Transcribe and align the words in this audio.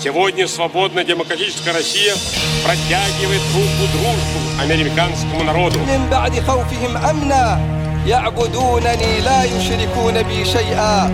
Сегодня 0.00 0.46
свободная 0.46 1.04
демократическая 1.04 1.72
Россия 1.72 2.14
протягивает 2.64 3.42
руку 3.54 3.90
дружбу 3.92 4.60
американскому 4.60 5.42
народу. 5.44 5.78
يعبدونني 8.06 9.20
لا 9.20 9.44
يشركون 9.44 10.22
بي 10.22 10.44
شيئا 10.44 11.04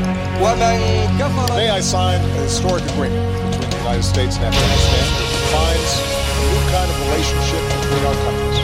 ومن 0.43 0.79
كفر 1.19 1.55
May 1.57 1.71
I 1.71 1.81
sign 1.81 2.21
a 2.21 2.43
historic 2.45 2.85
agreement 2.93 3.25
between 3.51 3.71
the 3.71 3.79
United 3.79 4.05
States 4.05 4.37
and 4.37 4.45
Afghanistan 4.45 5.05
that 5.17 5.29
defines 5.39 5.93
a 6.37 6.45
new 6.53 6.63
kind 6.75 6.89
of 6.93 6.97
relationship 7.07 7.63
between 7.81 8.05
our 8.09 8.19
countries. 8.25 8.59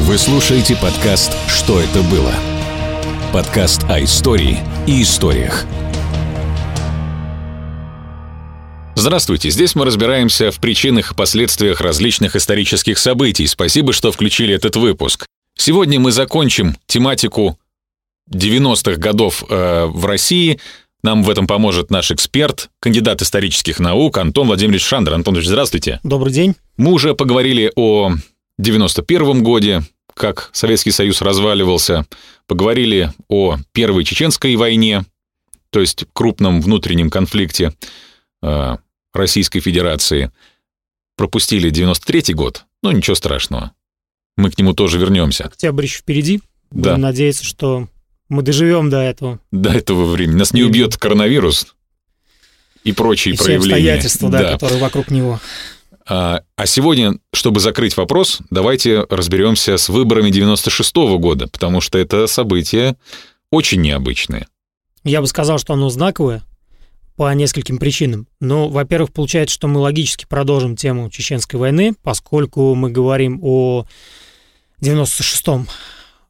Вы 0.00 0.18
слушаете 0.18 0.76
подкаст 0.76 1.32
«Что 1.48 1.80
это 1.80 2.00
было?» 2.02 2.32
Подкаст 3.32 3.84
о 3.90 4.02
истории 4.02 4.58
и 4.86 5.02
историях. 5.02 5.66
Здравствуйте, 9.01 9.49
здесь 9.49 9.73
мы 9.73 9.83
разбираемся 9.83 10.51
в 10.51 10.59
причинах 10.59 11.11
и 11.11 11.15
последствиях 11.15 11.81
различных 11.81 12.35
исторических 12.35 12.99
событий. 12.99 13.47
Спасибо, 13.47 13.93
что 13.93 14.11
включили 14.11 14.53
этот 14.53 14.75
выпуск. 14.75 15.25
Сегодня 15.57 15.99
мы 15.99 16.11
закончим 16.11 16.77
тематику 16.85 17.57
90-х 18.29 18.97
годов 18.97 19.43
э, 19.49 19.85
в 19.87 20.05
России. 20.05 20.59
Нам 21.01 21.23
в 21.23 21.31
этом 21.31 21.47
поможет 21.47 21.89
наш 21.89 22.11
эксперт, 22.11 22.69
кандидат 22.79 23.23
исторических 23.23 23.79
наук 23.79 24.19
Антон 24.19 24.45
Владимирович 24.45 24.83
Шандер. 24.83 25.15
Антонович, 25.15 25.47
здравствуйте. 25.47 25.99
Добрый 26.03 26.31
день. 26.31 26.53
Мы 26.77 26.91
уже 26.91 27.15
поговорили 27.15 27.71
о 27.75 28.11
91-м 28.61 29.41
годе, 29.41 29.81
как 30.13 30.51
Советский 30.53 30.91
Союз 30.91 31.23
разваливался, 31.23 32.05
поговорили 32.45 33.11
о 33.29 33.57
Первой 33.71 34.03
Чеченской 34.03 34.55
войне, 34.57 35.05
то 35.71 35.79
есть 35.79 36.05
крупном 36.13 36.61
внутреннем 36.61 37.09
конфликте 37.09 37.73
э, 38.43 38.77
Российской 39.13 39.59
Федерации. 39.59 40.31
Пропустили 41.15 41.71
93-й 41.71 42.33
год, 42.33 42.65
но 42.81 42.91
ничего 42.91 43.15
страшного. 43.15 43.71
Мы 44.37 44.49
к 44.49 44.57
нему 44.57 44.73
тоже 44.73 44.97
вернемся. 44.97 45.45
Октябрь 45.45 45.83
еще 45.85 45.99
впереди. 45.99 46.41
Да. 46.71 46.91
Будем 46.91 47.01
надеяться, 47.01 47.43
что 47.43 47.87
мы 48.29 48.43
доживем 48.43 48.89
до 48.89 49.01
этого. 49.01 49.39
До 49.51 49.71
этого 49.71 50.05
времени. 50.05 50.37
Нас 50.37 50.53
не 50.53 50.63
убьет 50.63 50.97
коронавирус 50.97 51.75
и 52.83 52.93
прочие 52.93 53.33
И 53.33 53.37
все 53.37 53.45
проявления. 53.45 53.75
обстоятельства, 53.75 54.29
да, 54.29 54.51
которые 54.53 54.79
вокруг 54.79 55.11
него. 55.11 55.39
А, 56.07 56.41
а 56.55 56.65
сегодня, 56.65 57.13
чтобы 57.33 57.59
закрыть 57.59 57.95
вопрос, 57.97 58.39
давайте 58.49 59.05
разберемся 59.09 59.77
с 59.77 59.89
выборами 59.89 60.29
96-го 60.29 61.19
года, 61.19 61.47
потому 61.47 61.81
что 61.81 61.97
это 61.97 62.25
событие 62.27 62.95
очень 63.51 63.81
необычное. 63.81 64.47
Я 65.03 65.21
бы 65.21 65.27
сказал, 65.27 65.59
что 65.59 65.73
оно 65.73 65.89
знаковое 65.89 66.43
по 67.21 67.31
нескольким 67.35 67.77
причинам. 67.77 68.27
Ну, 68.39 68.67
во-первых, 68.67 69.13
получается, 69.13 69.53
что 69.53 69.67
мы 69.67 69.79
логически 69.79 70.25
продолжим 70.25 70.75
тему 70.75 71.07
Чеченской 71.11 71.59
войны, 71.59 71.93
поскольку 72.01 72.73
мы 72.73 72.89
говорим 72.89 73.39
о 73.43 73.85
96-м. 74.81 75.67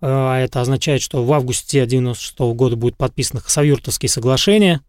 А 0.01 0.39
это 0.39 0.59
означает, 0.59 1.01
что 1.01 1.23
в 1.23 1.31
августе 1.31 1.85
96 1.85 2.37
-го 2.37 2.53
года 2.53 2.75
будут 2.75 2.97
подписаны 2.97 3.39
Хасавюртовские 3.39 4.09
соглашения, 4.09 4.81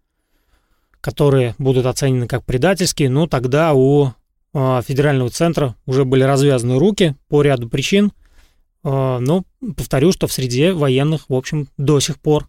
которые 1.01 1.55
будут 1.59 1.87
оценены 1.87 2.27
как 2.27 2.45
предательские, 2.45 3.09
но 3.09 3.29
тогда 3.29 3.73
у 3.73 4.11
а, 4.53 4.83
федерального 4.83 5.31
центра 5.31 5.77
уже 5.87 6.05
были 6.05 6.25
развязаны 6.25 6.81
руки 6.81 7.15
по 7.29 7.43
ряду 7.43 7.69
причин. 7.69 8.11
А, 8.83 9.21
Но 9.21 9.45
повторю, 9.77 10.11
что 10.11 10.27
в 10.27 10.33
среде 10.33 10.73
военных, 10.73 11.29
в 11.29 11.35
общем, 11.35 11.69
до 11.77 12.01
сих 12.01 12.19
пор 12.19 12.49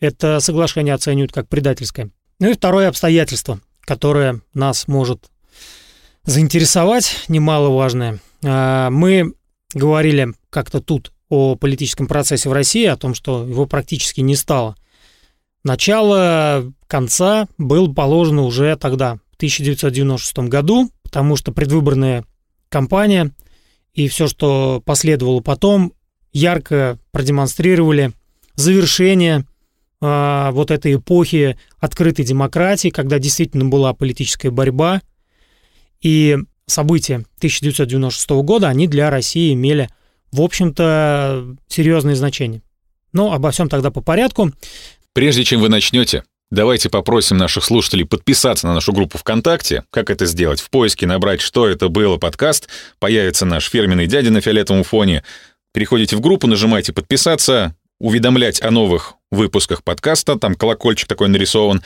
это 0.00 0.40
соглашение 0.40 0.92
оценивают 0.92 1.30
как 1.30 1.48
предательское. 1.48 2.10
Ну 2.40 2.48
и 2.48 2.54
второе 2.54 2.88
обстоятельство, 2.88 3.60
которое 3.82 4.40
нас 4.54 4.88
может 4.88 5.30
заинтересовать, 6.24 7.24
немаловажное. 7.28 8.18
А, 8.42 8.88
Мы 8.90 9.34
говорили 9.74 10.28
как-то 10.48 10.80
тут 10.80 11.12
о 11.28 11.54
политическом 11.54 12.06
процессе 12.06 12.48
в 12.48 12.52
России, 12.52 12.86
о 12.86 12.96
том, 12.96 13.14
что 13.14 13.46
его 13.46 13.66
практически 13.66 14.22
не 14.22 14.36
стало. 14.36 14.74
Начало 15.64 16.72
конца 16.86 17.46
было 17.58 17.92
положено 17.92 18.42
уже 18.42 18.74
тогда, 18.76 19.16
в 19.32 19.36
1996 19.36 20.48
году, 20.48 20.90
потому 21.02 21.36
что 21.36 21.52
предвыборная 21.52 22.24
кампания 22.70 23.32
и 23.92 24.08
все, 24.08 24.26
что 24.28 24.82
последовало 24.84 25.40
потом, 25.40 25.92
ярко 26.32 26.98
продемонстрировали 27.10 28.12
завершение 28.54 29.44
а, 30.00 30.50
вот 30.52 30.70
этой 30.70 30.94
эпохи 30.94 31.58
открытой 31.78 32.24
демократии, 32.24 32.88
когда 32.88 33.18
действительно 33.18 33.66
была 33.66 33.92
политическая 33.92 34.50
борьба, 34.50 35.02
и 36.00 36.38
события 36.66 37.16
1996 37.38 38.30
года, 38.42 38.68
они 38.68 38.86
для 38.88 39.10
России 39.10 39.52
имели, 39.52 39.88
в 40.32 40.40
общем-то, 40.40 41.56
серьезное 41.68 42.14
значение. 42.14 42.62
Но 43.12 43.32
обо 43.32 43.50
всем 43.50 43.68
тогда 43.68 43.90
по 43.90 44.00
порядку. 44.00 44.52
Прежде 45.12 45.44
чем 45.44 45.60
вы 45.60 45.68
начнете, 45.68 46.24
давайте 46.50 46.88
попросим 46.88 47.36
наших 47.36 47.64
слушателей 47.64 48.06
подписаться 48.06 48.66
на 48.66 48.74
нашу 48.74 48.92
группу 48.92 49.18
ВКонтакте. 49.18 49.84
Как 49.90 50.08
это 50.08 50.26
сделать? 50.26 50.60
В 50.60 50.70
поиске 50.70 51.06
набрать 51.06 51.40
«Что 51.40 51.68
это 51.68 51.88
было?» 51.88 52.16
подкаст. 52.16 52.68
Появится 53.00 53.44
наш 53.44 53.68
фирменный 53.68 54.06
дядя 54.06 54.30
на 54.30 54.40
фиолетовом 54.40 54.84
фоне. 54.84 55.24
Переходите 55.72 56.16
в 56.16 56.20
группу, 56.20 56.46
нажимайте 56.46 56.92
«Подписаться», 56.92 57.74
уведомлять 58.00 58.60
о 58.62 58.70
новых 58.70 59.14
выпусках 59.30 59.84
подкаста, 59.84 60.36
там 60.36 60.56
колокольчик 60.56 61.06
такой 61.06 61.28
нарисован. 61.28 61.82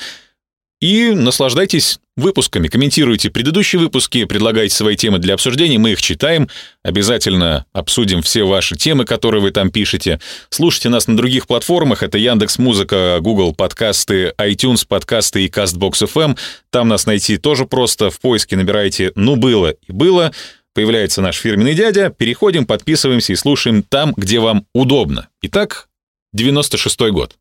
И 0.81 1.11
наслаждайтесь 1.11 1.99
выпусками, 2.17 2.69
комментируйте 2.69 3.31
предыдущие 3.31 3.81
выпуски, 3.81 4.25
предлагайте 4.25 4.75
свои 4.75 4.97
темы 4.97 5.19
для 5.19 5.35
обсуждения, 5.35 5.79
мы 5.79 5.93
их 5.93 6.03
читаем, 6.03 6.49
обязательно 6.83 7.65
обсудим 7.73 8.23
все 8.23 8.45
ваши 8.45 8.77
темы, 8.77 9.05
которые 9.05 9.41
вы 9.41 9.51
там 9.51 9.71
пишете. 9.71 10.21
Слушайте 10.51 10.91
нас 10.91 11.07
на 11.07 11.17
других 11.17 11.47
платформах, 11.47 12.03
это 12.03 12.19
Яндекс 12.19 12.59
Музыка, 12.59 13.19
Google 13.21 13.55
подкасты, 13.55 14.35
iTunes 14.39 14.87
подкасты 14.87 15.45
и 15.45 15.49
CastBox 15.49 16.07
FM. 16.07 16.39
Там 16.71 16.89
нас 16.89 17.07
найти 17.07 17.39
тоже 17.39 17.67
просто, 17.67 18.11
в 18.11 18.21
поиске 18.21 18.57
набираете 18.57 19.13
«Ну 19.15 19.37
было» 19.37 19.71
и 19.71 19.93
«Было», 19.93 20.33
появляется 20.75 21.23
наш 21.23 21.37
фирменный 21.37 21.75
дядя, 21.75 22.11
переходим, 22.11 22.67
подписываемся 22.67 23.33
и 23.33 23.37
слушаем 23.37 23.83
там, 23.83 24.13
где 24.17 24.41
вам 24.41 24.67
удобно. 24.75 25.29
Итак, 25.41 25.89
96-й 26.35 27.11
год. 27.13 27.39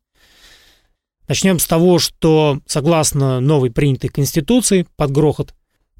Начнем 1.26 1.58
с 1.58 1.66
того, 1.66 1.98
что 1.98 2.60
согласно 2.66 3.40
новой 3.40 3.70
принятой 3.70 4.10
конституции 4.10 4.86
под 4.96 5.10
грохот 5.10 5.54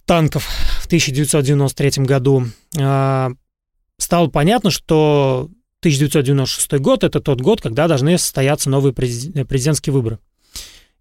танков 0.04 0.44
в 0.82 0.86
1993 0.86 2.04
году 2.04 2.44
а, 2.78 3.32
стало 3.98 4.28
понятно, 4.28 4.70
что 4.70 5.48
1996 5.80 6.80
год– 6.80 7.04
это 7.04 7.20
тот 7.20 7.40
год, 7.40 7.60
когда 7.60 7.88
должны 7.88 8.18
состояться 8.18 8.70
новые 8.70 8.92
презид- 8.92 9.44
президентские 9.44 9.92
выборы. 9.92 10.18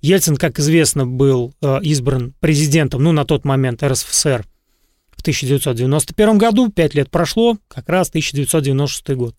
Ельцин, 0.02 0.36
как 0.36 0.60
известно, 0.60 1.08
был 1.08 1.54
э, 1.62 1.80
избран 1.84 2.34
президентом, 2.42 3.02
ну, 3.04 3.14
на 3.14 3.24
тот 3.24 3.46
момент 3.46 3.82
РСФСР 3.82 4.46
в 5.12 5.22
1991 5.22 6.38
году, 6.38 6.70
пять 6.70 6.94
лет 6.94 7.10
прошло, 7.10 7.58
как 7.70 7.88
раз 7.88 8.10
1996 8.10 9.12
год. 9.12 9.36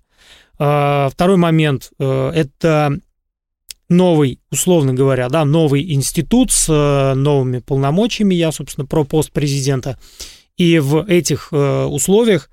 А, 0.59 1.09
Второй 1.11 1.37
момент 1.37 1.91
э,– 1.99 2.31
это 2.35 2.97
новый, 3.89 4.41
условно 4.51 4.95
говоря, 4.95 5.29
да, 5.29 5.45
новый 5.45 5.93
институт 5.93 6.51
с 6.53 6.67
э, 6.69 7.15
новыми 7.15 7.59
полномочиями, 7.59 8.35
я, 8.35 8.51
собственно, 8.53 8.87
про 8.87 9.05
пост 9.05 9.31
президента. 9.33 9.99
И 10.57 10.79
в 10.79 11.05
этих 11.07 11.49
э, 11.53 11.85
условиях 11.85 12.49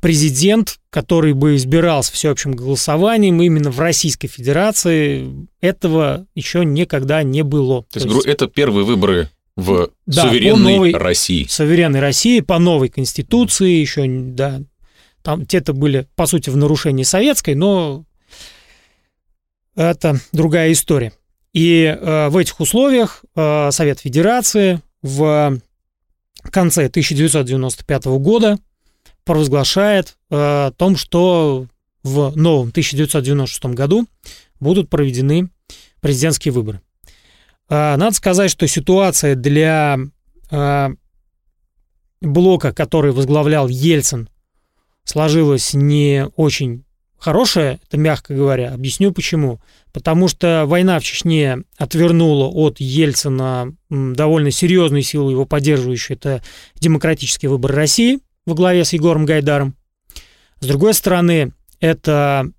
президент, 0.00 0.78
который 0.90 1.32
бы 1.32 1.56
избирался 1.56 2.12
всеобщим 2.12 2.52
голосованием 2.52 3.42
именно 3.42 3.70
в 3.70 3.80
Российской 3.80 4.28
Федерации, 4.28 5.48
этого 5.60 6.26
еще 6.34 6.64
никогда 6.64 7.22
не 7.22 7.42
было. 7.42 7.82
То 7.92 7.98
есть, 7.98 8.06
гру- 8.06 8.22
это 8.22 8.46
первые 8.46 8.84
выборы 8.84 9.28
в 9.56 9.90
Да, 10.06 10.28
суверенной 10.28 10.74
новой- 10.76 10.92
России. 10.94 11.46
суверенной 11.48 11.98
России 12.00 12.38
по 12.40 12.60
новой 12.60 12.90
конституции 12.90 13.72
еще, 13.80 14.04
да, 14.06 14.60
там 15.28 15.44
те-то 15.44 15.74
были, 15.74 16.08
по 16.16 16.24
сути, 16.24 16.48
в 16.48 16.56
нарушении 16.56 17.02
советской, 17.02 17.54
но 17.54 18.06
это 19.76 20.18
другая 20.32 20.72
история. 20.72 21.12
И 21.52 21.84
э, 21.84 22.28
в 22.30 22.36
этих 22.38 22.58
условиях 22.60 23.26
э, 23.36 23.70
Совет 23.70 24.00
Федерации 24.00 24.80
в 25.02 25.60
конце 26.44 26.86
1995 26.86 28.06
года 28.06 28.56
провозглашает 29.24 30.16
э, 30.30 30.34
о 30.34 30.70
том, 30.74 30.96
что 30.96 31.66
в 32.02 32.34
новом 32.34 32.68
1996 32.68 33.66
году 33.74 34.06
будут 34.60 34.88
проведены 34.88 35.50
президентские 36.00 36.52
выборы. 36.52 36.80
Э, 37.68 37.96
Надо 37.96 38.16
сказать, 38.16 38.50
что 38.50 38.66
ситуация 38.66 39.34
для 39.34 39.98
э, 40.50 40.88
блока, 42.22 42.72
который 42.72 43.12
возглавлял 43.12 43.68
Ельцин, 43.68 44.30
сложилась 45.08 45.72
не 45.72 46.26
очень 46.36 46.84
хорошее, 47.18 47.80
это 47.86 47.96
мягко 47.96 48.34
говоря. 48.34 48.74
Объясню 48.74 49.10
почему. 49.10 49.58
Потому 49.92 50.28
что 50.28 50.64
война 50.66 51.00
в 51.00 51.02
Чечне 51.02 51.58
отвернула 51.78 52.46
от 52.46 52.78
Ельцина 52.78 53.74
довольно 53.88 54.50
серьезную 54.50 55.02
силу 55.02 55.30
его 55.30 55.46
поддерживающую. 55.46 56.16
Это 56.16 56.42
демократический 56.74 57.46
выбор 57.46 57.72
России 57.72 58.20
во 58.44 58.54
главе 58.54 58.84
с 58.84 58.92
Егором 58.92 59.24
Гайдаром. 59.24 59.76
С 60.60 60.66
другой 60.66 60.92
стороны, 60.92 61.52
это 61.80 62.50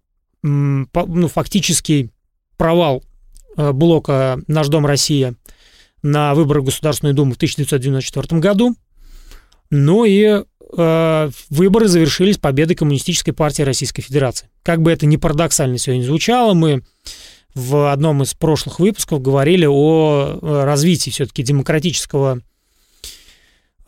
ну, 0.41 0.87
фактический 1.27 2.09
провал 2.57 3.03
э, 3.57 3.71
блока 3.71 4.41
«Наш 4.47 4.69
дом 4.69 4.85
Россия» 4.87 5.35
на 6.01 6.33
выборах 6.33 6.63
в 6.63 6.65
Государственную 6.67 7.13
Думу 7.13 7.33
в 7.33 7.35
1994 7.35 8.41
году. 8.41 8.75
Ну 9.69 10.05
и 10.05 10.43
выборы 10.71 11.87
завершились 11.87 12.37
победой 12.37 12.75
Коммунистической 12.75 13.33
партии 13.33 13.63
Российской 13.63 14.01
Федерации. 14.01 14.49
Как 14.63 14.81
бы 14.81 14.91
это 14.91 15.05
ни 15.07 15.17
парадоксально 15.17 15.77
сегодня 15.79 16.03
звучало, 16.03 16.53
мы 16.53 16.83
в 17.55 17.91
одном 17.91 18.23
из 18.23 18.33
прошлых 18.33 18.79
выпусков 18.79 19.21
говорили 19.21 19.65
о 19.65 20.39
э, 20.41 20.63
развитии 20.63 21.09
все-таки 21.09 21.43
демократического 21.43 22.41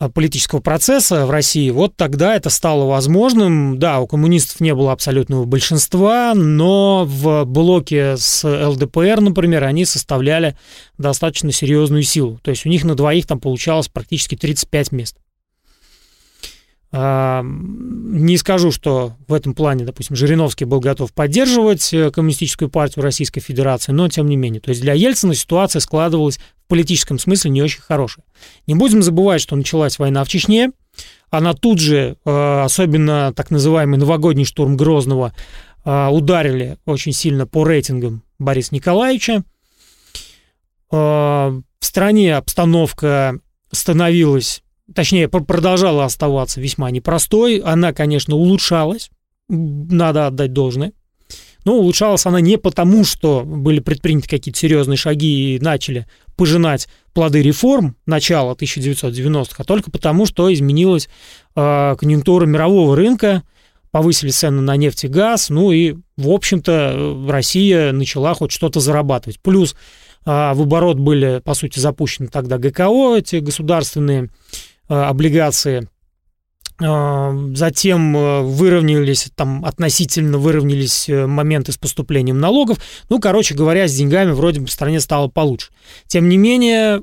э, 0.00 0.08
политического 0.08 0.60
процесса 0.60 1.26
в 1.26 1.30
России, 1.30 1.70
вот 1.70 1.96
тогда 1.96 2.34
это 2.34 2.50
стало 2.50 2.86
возможным. 2.86 3.78
Да, 3.78 4.00
у 4.00 4.06
коммунистов 4.06 4.60
не 4.60 4.74
было 4.74 4.92
абсолютного 4.92 5.44
большинства, 5.44 6.34
но 6.34 7.04
в 7.06 7.44
блоке 7.44 8.16
с 8.16 8.44
ЛДПР, 8.44 9.20
например, 9.20 9.64
они 9.64 9.84
составляли 9.84 10.56
достаточно 10.98 11.52
серьезную 11.52 12.02
силу. 12.02 12.40
То 12.42 12.50
есть 12.50 12.66
у 12.66 12.68
них 12.68 12.84
на 12.84 12.94
двоих 12.94 13.26
там 13.26 13.40
получалось 13.40 13.88
практически 13.88 14.36
35 14.36 14.92
мест. 14.92 15.16
Не 16.92 18.36
скажу, 18.36 18.70
что 18.70 19.16
в 19.26 19.32
этом 19.32 19.54
плане, 19.54 19.86
допустим, 19.86 20.14
Жириновский 20.14 20.66
был 20.66 20.80
готов 20.80 21.14
поддерживать 21.14 21.90
э, 21.94 22.10
Коммунистическую 22.10 22.68
партию 22.68 23.02
Российской 23.02 23.40
Федерации, 23.40 23.92
но 23.92 24.10
тем 24.10 24.28
не 24.28 24.36
менее. 24.36 24.60
То 24.60 24.68
есть 24.68 24.82
для 24.82 24.92
Ельцина 24.92 25.34
ситуация 25.34 25.80
складывалась 25.80 26.36
в 26.36 26.68
политическом 26.68 27.18
смысле 27.18 27.50
не 27.50 27.62
очень 27.62 27.80
хорошая. 27.80 28.26
Не 28.66 28.74
будем 28.74 29.02
забывать, 29.02 29.40
что 29.40 29.56
началась 29.56 29.98
война 29.98 30.22
в 30.22 30.28
Чечне. 30.28 30.70
Она 31.30 31.54
тут 31.54 31.78
же, 31.78 32.18
э, 32.26 32.62
особенно 32.62 33.32
так 33.34 33.50
называемый 33.50 33.98
новогодний 33.98 34.44
штурм 34.44 34.76
Грозного, 34.76 35.32
э, 35.86 36.08
ударили 36.08 36.76
очень 36.84 37.12
сильно 37.12 37.46
по 37.46 37.64
рейтингам 37.64 38.22
Бориса 38.38 38.74
Николаевича. 38.74 39.44
В 40.90 41.62
стране 41.80 42.36
обстановка 42.36 43.38
становилась 43.70 44.62
точнее, 44.94 45.28
продолжала 45.28 46.04
оставаться 46.04 46.60
весьма 46.60 46.90
непростой. 46.90 47.58
Она, 47.58 47.92
конечно, 47.92 48.36
улучшалась, 48.36 49.10
надо 49.48 50.26
отдать 50.28 50.52
должное. 50.52 50.92
Но 51.64 51.76
улучшалась 51.76 52.26
она 52.26 52.40
не 52.40 52.58
потому, 52.58 53.04
что 53.04 53.42
были 53.44 53.80
предприняты 53.80 54.28
какие-то 54.28 54.58
серьезные 54.58 54.96
шаги 54.96 55.54
и 55.54 55.60
начали 55.60 56.06
пожинать 56.36 56.88
плоды 57.12 57.42
реформ 57.42 57.96
начала 58.06 58.54
1990-х, 58.54 59.56
а 59.58 59.64
только 59.64 59.90
потому, 59.90 60.26
что 60.26 60.52
изменилась 60.52 61.08
э, 61.54 61.94
конъюнктура 61.98 62.46
мирового 62.46 62.96
рынка, 62.96 63.42
повысили 63.92 64.30
цены 64.30 64.62
на 64.62 64.76
нефть 64.76 65.04
и 65.04 65.08
газ, 65.08 65.50
ну 65.50 65.70
и, 65.70 65.94
в 66.16 66.30
общем-то, 66.30 67.26
Россия 67.28 67.92
начала 67.92 68.34
хоть 68.34 68.50
что-то 68.50 68.80
зарабатывать. 68.80 69.38
Плюс 69.40 69.74
э, 70.24 70.30
в 70.30 70.62
оборот 70.62 70.98
были, 70.98 71.40
по 71.44 71.54
сути, 71.54 71.78
запущены 71.78 72.28
тогда 72.28 72.58
ГКО, 72.58 73.16
эти 73.16 73.36
государственные 73.36 74.30
облигации. 74.88 75.88
Э, 76.80 77.50
затем 77.54 78.16
э, 78.16 78.42
выровнялись, 78.42 79.30
там 79.34 79.64
относительно 79.64 80.38
выровнялись 80.38 81.08
моменты 81.08 81.72
с 81.72 81.78
поступлением 81.78 82.40
налогов. 82.40 82.78
Ну, 83.08 83.20
короче 83.20 83.54
говоря, 83.54 83.86
с 83.86 83.94
деньгами 83.94 84.32
вроде 84.32 84.60
бы 84.60 84.66
в 84.66 84.72
стране 84.72 85.00
стало 85.00 85.28
получше. 85.28 85.68
Тем 86.06 86.28
не 86.28 86.38
менее, 86.38 87.00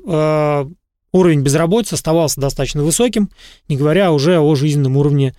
уровень 1.12 1.40
безработицы 1.42 1.94
оставался 1.94 2.40
достаточно 2.40 2.82
высоким, 2.82 3.30
не 3.68 3.76
говоря 3.76 4.12
уже 4.12 4.38
о 4.38 4.54
жизненном 4.54 4.96
уровне 4.96 5.34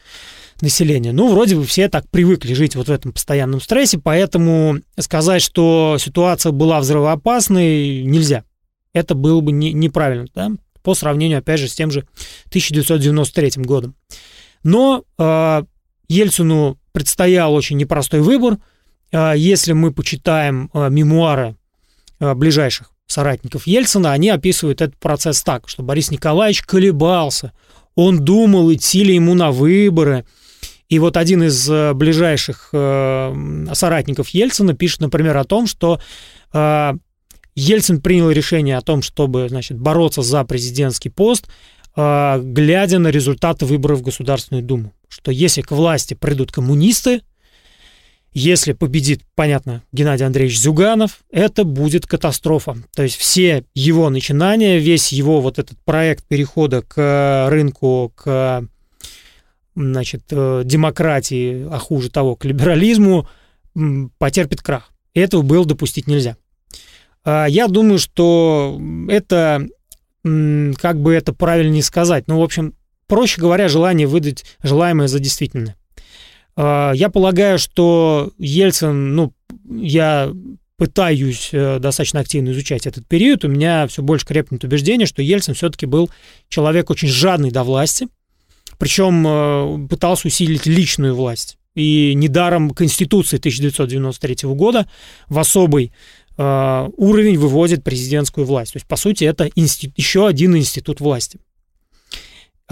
населения. 0.62 1.12
Ну, 1.12 1.32
вроде 1.32 1.56
бы 1.56 1.64
все 1.64 1.90
так 1.90 2.10
привыкли 2.10 2.54
жить 2.54 2.76
вот 2.76 2.88
в 2.88 2.92
этом 2.92 3.14
постоянном 3.14 3.62
стрессе, 3.62 3.98
поэтому 3.98 4.80
сказать, 5.00 5.42
что 5.42 5.98
ситуация 6.00 6.52
была 6.52 6.80
взрывоопасной, 6.80 8.04
нельзя. 8.04 8.44
Это 8.94 9.16
было 9.16 9.42
бы 9.42 9.52
не, 9.52 9.74
неправильно, 9.74 10.28
да? 10.36 10.52
По 10.84 10.96
сравнению, 10.96 11.40
опять 11.40 11.60
же, 11.60 11.68
с 11.68 11.76
тем 11.76 11.92
же 11.92 12.06
1993 12.50 13.64
годом. 13.64 13.96
Но 14.64 15.04
э, 15.18 15.64
Ельцину 16.08 16.78
предстоял 16.92 17.54
очень 17.54 17.78
непростой 17.78 18.22
выбор. 18.22 18.58
Э, 19.12 19.34
если 19.36 19.74
мы 19.74 19.92
почитаем 19.92 20.70
э, 20.74 20.90
мемуары 20.90 21.56
э, 22.20 22.34
ближайших 22.34 22.92
соратников 23.08 23.68
Ельцина, 23.68 24.12
они 24.14 24.30
описывают 24.30 24.82
этот 24.82 24.98
процесс 24.98 25.44
так, 25.44 25.68
что 25.68 25.84
Борис 25.84 26.12
Николаевич 26.12 26.62
колебался, 26.64 27.52
он 27.96 28.24
думал, 28.24 28.74
идти 28.74 29.04
ли 29.04 29.16
ему 29.16 29.34
на 29.34 29.52
выборы. 29.52 30.26
И 30.88 31.00
вот 31.00 31.18
один 31.18 31.44
из 31.44 31.70
э, 31.70 31.94
ближайших 31.94 32.70
э, 32.74 33.66
соратников 33.74 34.30
Ельцина 34.30 34.74
пишет, 34.74 35.02
например, 35.02 35.38
о 35.38 35.46
том, 35.46 35.68
что 35.68 36.02
э, 36.54 36.94
Ельцин 37.56 38.02
принял 38.02 38.30
решение 38.30 38.78
о 38.78 38.82
том, 38.82 39.02
чтобы 39.02 39.48
значит, 39.50 39.78
бороться 39.78 40.22
за 40.22 40.44
президентский 40.44 41.10
пост, 41.10 41.48
а, 41.96 42.40
глядя 42.40 43.00
на 43.00 43.10
результаты 43.10 43.66
выборов 43.66 44.00
в 44.00 44.04
Государственную 44.04 44.64
Думу. 44.64 44.94
Что 45.10 45.32
если 45.32 45.62
к 45.62 45.72
власти 45.72 46.14
придут 46.14 46.52
коммунисты, 46.52 47.22
если 48.34 48.72
победит, 48.72 49.24
понятно, 49.36 49.84
Геннадий 49.92 50.26
Андреевич 50.26 50.58
Зюганов, 50.58 51.20
это 51.32 51.66
будет 51.66 52.08
катастрофа. 52.08 52.78
То 52.96 53.04
есть 53.04 53.18
все 53.18 53.66
его 53.76 54.10
начинания, 54.10 54.80
весь 54.80 55.12
его 55.12 55.42
вот 55.42 55.60
этот 55.60 55.78
проект 55.84 56.24
перехода 56.26 56.82
к 56.82 57.48
рынку, 57.50 58.14
к 58.16 58.66
значит, 59.76 60.24
э, 60.32 60.62
демократии, 60.64 61.68
а 61.70 61.78
хуже 61.78 62.10
того, 62.10 62.38
к 62.38 62.46
либерализму, 62.46 63.28
потерпит 64.18 64.62
крах. 64.62 64.92
Этого 65.14 65.42
было 65.42 65.66
допустить 65.66 66.08
нельзя. 66.08 66.38
А, 67.24 67.46
я 67.46 67.68
думаю, 67.68 68.00
что 68.00 68.80
это, 69.10 69.68
как 70.24 71.02
бы 71.02 71.14
это 71.14 71.34
правильнее 71.34 71.84
сказать, 71.84 72.28
ну, 72.28 72.40
в 72.40 72.44
общем, 72.44 72.74
проще 73.08 73.42
говоря, 73.42 73.68
желание 73.68 74.08
выдать 74.08 74.46
желаемое 74.64 75.08
за 75.08 75.20
действительное. 75.20 75.76
А, 76.56 76.92
я 76.94 77.10
полагаю, 77.10 77.60
что 77.60 78.32
Ельцин, 78.38 79.16
ну, 79.16 79.34
я 79.70 80.32
пытаюсь 80.78 81.50
э, 81.52 81.78
достаточно 81.78 82.22
активно 82.22 82.50
изучать 82.54 82.88
этот 82.88 83.08
период, 83.08 83.46
у 83.46 83.48
меня 83.48 83.86
все 83.86 84.02
больше 84.02 84.26
крепнет 84.26 84.64
убеждение, 84.64 85.06
что 85.06 85.22
Ельцин 85.22 85.54
все-таки 85.54 85.86
был 85.86 86.10
человек 86.50 86.90
очень 86.90 87.08
жадный 87.08 87.52
до 87.52 87.64
власти, 87.64 88.08
причем 88.80 89.24
э, 89.28 89.88
пытался 89.88 90.28
усилить 90.28 90.66
личную 90.66 91.14
власть. 91.14 91.60
И 91.76 92.14
недаром 92.16 92.72
Конституции 92.72 93.38
1993 93.38 94.50
года 94.50 94.90
в 95.30 95.38
особой 95.38 95.94
уровень 96.98 97.38
выводит 97.38 97.84
президентскую 97.84 98.46
власть. 98.46 98.74
То 98.74 98.78
есть, 98.78 98.88
по 98.88 98.96
сути, 98.96 99.26
это 99.26 99.50
институт, 99.56 99.98
еще 99.98 100.28
один 100.28 100.56
институт 100.56 101.00
власти. 101.00 101.40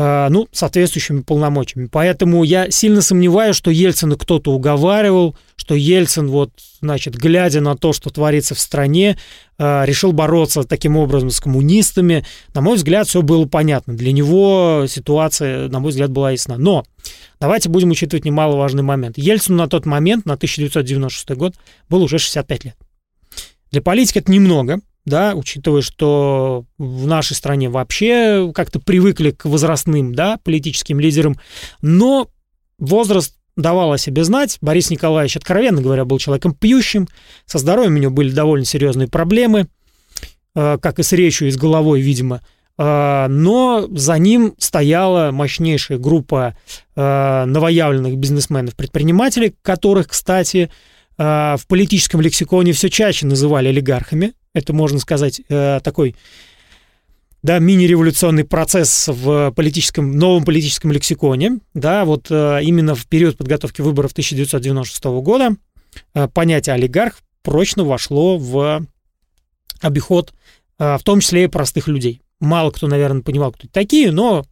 Э, 0.01 0.29
ну, 0.29 0.47
соответствующими 0.53 1.23
полномочиями. 1.23 1.89
Поэтому 1.91 2.45
я 2.45 2.71
сильно 2.71 3.01
сомневаюсь, 3.01 3.57
что 3.57 3.69
Ельцина 3.69 4.15
кто-то 4.15 4.53
уговаривал, 4.53 5.35
что 5.57 5.75
Ельцин, 5.75 6.29
вот, 6.29 6.51
значит, 6.79 7.15
глядя 7.15 7.59
на 7.59 7.75
то, 7.75 7.91
что 7.91 8.09
творится 8.09 8.55
в 8.55 8.59
стране, 8.59 9.17
э, 9.57 9.83
решил 9.85 10.13
бороться 10.13 10.63
таким 10.63 10.95
образом 10.95 11.31
с 11.31 11.41
коммунистами. 11.41 12.25
На 12.53 12.61
мой 12.61 12.77
взгляд, 12.77 13.09
все 13.09 13.21
было 13.21 13.45
понятно. 13.45 13.93
Для 13.93 14.13
него 14.13 14.85
ситуация, 14.87 15.67
на 15.67 15.81
мой 15.81 15.89
взгляд, 15.89 16.11
была 16.11 16.31
ясна. 16.31 16.55
Но 16.57 16.85
давайте 17.41 17.67
будем 17.67 17.89
учитывать 17.89 18.23
немаловажный 18.23 18.83
момент. 18.83 19.17
Ельцину 19.17 19.57
на 19.57 19.67
тот 19.67 19.85
момент, 19.85 20.25
на 20.25 20.35
1996 20.35 21.31
год, 21.31 21.55
было 21.89 22.03
уже 22.03 22.19
65 22.19 22.63
лет. 22.63 22.75
Для 23.71 23.81
политики 23.81 24.19
это 24.19 24.31
немного, 24.31 24.81
да, 25.05 25.33
учитывая, 25.35 25.81
что 25.81 26.65
в 26.77 27.05
нашей 27.07 27.35
стране 27.35 27.69
вообще 27.69 28.51
как-то 28.53 28.79
привыкли 28.79 29.31
к 29.31 29.45
возрастным, 29.45 30.13
да, 30.13 30.39
политическим 30.43 30.99
лидерам, 30.99 31.35
но 31.81 32.29
возраст 32.77 33.35
давал 33.55 33.91
о 33.91 33.97
себе 33.97 34.23
знать. 34.23 34.57
Борис 34.61 34.89
Николаевич, 34.89 35.37
откровенно 35.37 35.81
говоря, 35.81 36.05
был 36.05 36.17
человеком 36.17 36.53
пьющим, 36.53 37.07
со 37.45 37.57
здоровьем 37.57 37.95
у 37.95 37.99
него 37.99 38.11
были 38.11 38.31
довольно 38.31 38.65
серьезные 38.65 39.07
проблемы, 39.07 39.67
э, 40.55 40.77
как 40.81 40.99
и 40.99 41.03
с 41.03 41.11
речью, 41.11 41.49
и 41.49 41.51
с 41.51 41.57
головой, 41.57 42.01
видимо, 42.01 42.41
э, 42.77 43.27
но 43.27 43.87
за 43.91 44.17
ним 44.17 44.55
стояла 44.57 45.31
мощнейшая 45.31 45.97
группа 45.97 46.55
э, 46.95 47.45
новоявленных 47.45 48.15
бизнесменов-предпринимателей, 48.17 49.55
которых, 49.61 50.07
кстати, 50.07 50.71
а, 51.21 51.57
в 51.57 51.67
политическом 51.67 52.21
лексиконе 52.21 52.71
все 52.71 52.89
чаще 52.89 53.25
называли 53.25 53.67
олигархами. 53.67 54.33
Это, 54.53 54.71
можно 54.71 54.99
сказать, 54.99 55.41
э, 55.49 55.81
такой 55.83 56.15
да, 57.43 57.59
мини-революционный 57.59 58.45
процесс 58.45 59.09
в 59.09 59.51
политическом, 59.51 60.17
новом 60.17 60.45
политическом 60.45 60.93
лексиконе, 60.93 61.59
да, 61.73 62.05
вот 62.05 62.27
э, 62.29 62.59
именно 62.63 62.95
в 62.95 63.05
период 63.05 63.37
подготовки 63.37 63.81
выборов 63.81 64.13
1996 64.13 65.03
года 65.21 65.57
э, 66.13 66.29
понятие 66.29 66.75
олигарх 66.75 67.19
прочно 67.43 67.83
вошло 67.83 68.37
в 68.37 68.85
обиход, 69.81 70.33
в 70.77 71.01
том 71.03 71.19
числе 71.19 71.45
и 71.45 71.47
простых 71.47 71.87
людей. 71.87 72.21
Мало 72.39 72.71
кто, 72.71 72.87
наверное, 72.87 73.21
понимал, 73.21 73.51
кто 73.51 73.63
это 73.63 73.73
такие, 73.73 74.11
но 74.11 74.45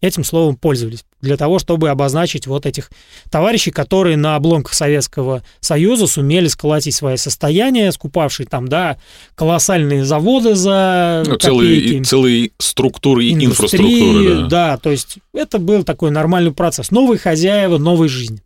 этим 0.00 0.24
словом 0.24 0.56
пользовались 0.56 1.04
для 1.22 1.36
того, 1.36 1.58
чтобы 1.58 1.88
обозначить 1.88 2.46
вот 2.46 2.66
этих 2.66 2.90
товарищей, 3.30 3.70
которые 3.70 4.16
на 4.16 4.36
обломках 4.36 4.74
Советского 4.74 5.42
Союза 5.60 6.06
сумели 6.06 6.48
сколотить 6.48 6.94
свое 6.94 7.16
состояние, 7.16 7.92
скупавшие 7.92 8.46
там, 8.46 8.68
да, 8.68 8.98
колоссальные 9.36 10.04
заводы 10.04 10.54
за 10.56 11.22
ну, 11.24 11.36
целые, 11.36 12.02
целые 12.02 12.50
структуры 12.58 13.24
и 13.24 13.32
инфраструктуры. 13.32 14.42
Да. 14.42 14.46
да, 14.48 14.76
то 14.76 14.90
есть 14.90 15.18
это 15.32 15.58
был 15.58 15.84
такой 15.84 16.10
нормальный 16.10 16.52
процесс. 16.52 16.90
Новые 16.90 17.18
хозяева, 17.18 17.78
новой 17.78 18.08
жизни. 18.08 18.40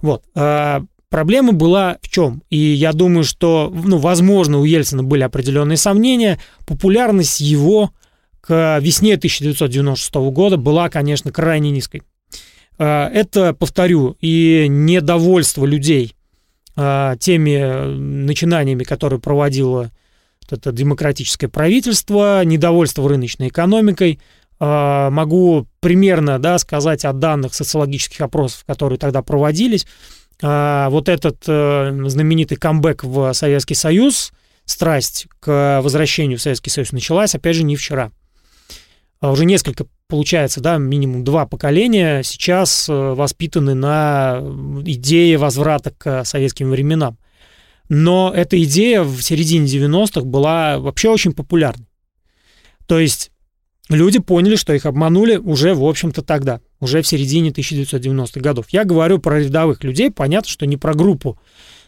Вот. 0.00 0.22
А, 0.36 0.82
проблема 1.10 1.52
была 1.52 1.96
в 2.02 2.08
чем? 2.08 2.42
И 2.50 2.56
я 2.56 2.92
думаю, 2.92 3.24
что, 3.24 3.72
ну, 3.74 3.98
возможно, 3.98 4.60
у 4.60 4.64
Ельцина 4.64 5.02
были 5.02 5.22
определенные 5.22 5.76
сомнения. 5.76 6.38
Популярность 6.66 7.40
его 7.40 7.90
к 8.46 8.78
весне 8.80 9.14
1996 9.14 10.14
года 10.30 10.56
была, 10.56 10.88
конечно, 10.88 11.32
крайне 11.32 11.70
низкой. 11.70 12.02
А, 12.78 13.08
это, 13.08 13.52
повторю, 13.54 14.16
и 14.20 14.66
недовольство 14.68 15.66
людей 15.66 16.14
а, 16.76 17.16
теми 17.16 17.94
начинаниями, 17.96 18.84
которые 18.84 19.18
проводило 19.18 19.90
это 20.48 20.70
демократическое 20.70 21.48
правительство, 21.48 22.44
недовольство 22.44 23.08
рыночной 23.08 23.48
экономикой. 23.48 24.20
Могу 24.58 25.66
примерно 25.80 26.38
да, 26.38 26.56
сказать 26.58 27.04
о 27.04 27.12
данных 27.12 27.52
социологических 27.52 28.20
опросов, 28.22 28.64
которые 28.64 28.98
тогда 28.98 29.22
проводились. 29.22 29.86
Вот 30.40 31.08
этот 31.08 31.42
э, 31.46 32.04
знаменитый 32.06 32.56
камбэк 32.56 33.04
в 33.04 33.32
Советский 33.34 33.74
Союз, 33.74 34.32
страсть 34.64 35.26
к 35.40 35.80
возвращению 35.82 36.38
в 36.38 36.42
Советский 36.42 36.70
Союз 36.70 36.92
началась, 36.92 37.34
опять 37.34 37.56
же, 37.56 37.64
не 37.64 37.76
вчера. 37.76 38.12
А 39.20 39.30
уже 39.30 39.44
несколько, 39.44 39.86
получается, 40.08 40.60
да, 40.60 40.76
минимум 40.76 41.24
два 41.24 41.46
поколения 41.46 42.22
сейчас 42.22 42.88
э, 42.88 42.92
воспитаны 42.92 43.74
на 43.74 44.40
идее 44.84 45.38
возврата 45.38 45.90
к 45.90 46.24
советским 46.24 46.70
временам. 46.70 47.18
Но 47.88 48.32
эта 48.34 48.62
идея 48.62 49.02
в 49.02 49.22
середине 49.22 49.66
90-х 49.66 50.22
была 50.22 50.78
вообще 50.78 51.08
очень 51.08 51.32
популярной. 51.32 51.86
То 52.86 52.98
есть 52.98 53.30
люди 53.88 54.18
поняли, 54.18 54.56
что 54.56 54.74
их 54.74 54.86
обманули 54.86 55.36
уже, 55.36 55.74
в 55.74 55.84
общем-то, 55.84 56.22
тогда, 56.22 56.60
уже 56.80 57.00
в 57.02 57.06
середине 57.06 57.50
1990-х 57.50 58.40
годов. 58.40 58.66
Я 58.70 58.84
говорю 58.84 59.18
про 59.18 59.40
рядовых 59.40 59.82
людей, 59.82 60.10
понятно, 60.10 60.50
что 60.50 60.66
не 60.66 60.76
про 60.76 60.94
группу 60.94 61.38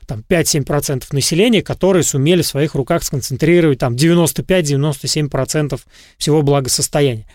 там 0.09 0.25
5-7% 0.27 1.05
населения, 1.12 1.62
которые 1.62 2.03
сумели 2.03 2.43
в 2.43 2.47
своих 2.47 2.75
руках 2.75 3.05
сконцентрировать 3.05 3.79
там 3.79 3.95
95-97% 3.95 5.79
всего 6.17 6.43
благосостояния. 6.43 7.27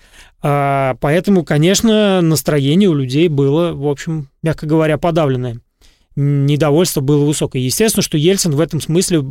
А, 0.41 0.95
поэтому, 0.99 1.45
конечно, 1.45 2.19
настроение 2.21 2.89
у 2.89 2.95
людей 2.95 3.27
было, 3.29 3.73
в 3.73 3.87
общем, 3.87 4.29
мягко 4.41 4.65
говоря, 4.65 4.97
подавленное. 4.97 5.59
Недовольство 6.15 7.01
было 7.01 7.25
высокое. 7.25 7.61
Естественно, 7.61 8.03
что 8.03 8.17
Ельцин 8.17 8.51
в 8.51 8.59
этом 8.59 8.81
смысле 8.81 9.23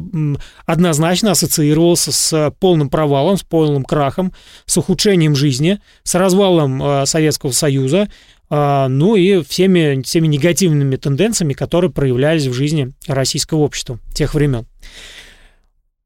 однозначно 0.66 1.30
ассоциировался 1.30 2.10
с 2.10 2.52
полным 2.58 2.90
провалом, 2.90 3.36
с 3.36 3.42
полным 3.42 3.84
крахом, 3.84 4.32
с 4.66 4.76
ухудшением 4.78 5.36
жизни, 5.36 5.80
с 6.02 6.14
развалом 6.14 6.82
а, 6.82 7.06
Советского 7.06 7.52
Союза, 7.52 8.08
ну 8.54 9.16
и 9.16 9.42
всеми, 9.42 10.02
всеми 10.02 10.26
негативными 10.26 10.96
тенденциями, 10.96 11.54
которые 11.54 11.90
проявлялись 11.90 12.46
в 12.46 12.52
жизни 12.52 12.92
российского 13.06 13.60
общества 13.60 13.98
тех 14.14 14.34
времен. 14.34 14.66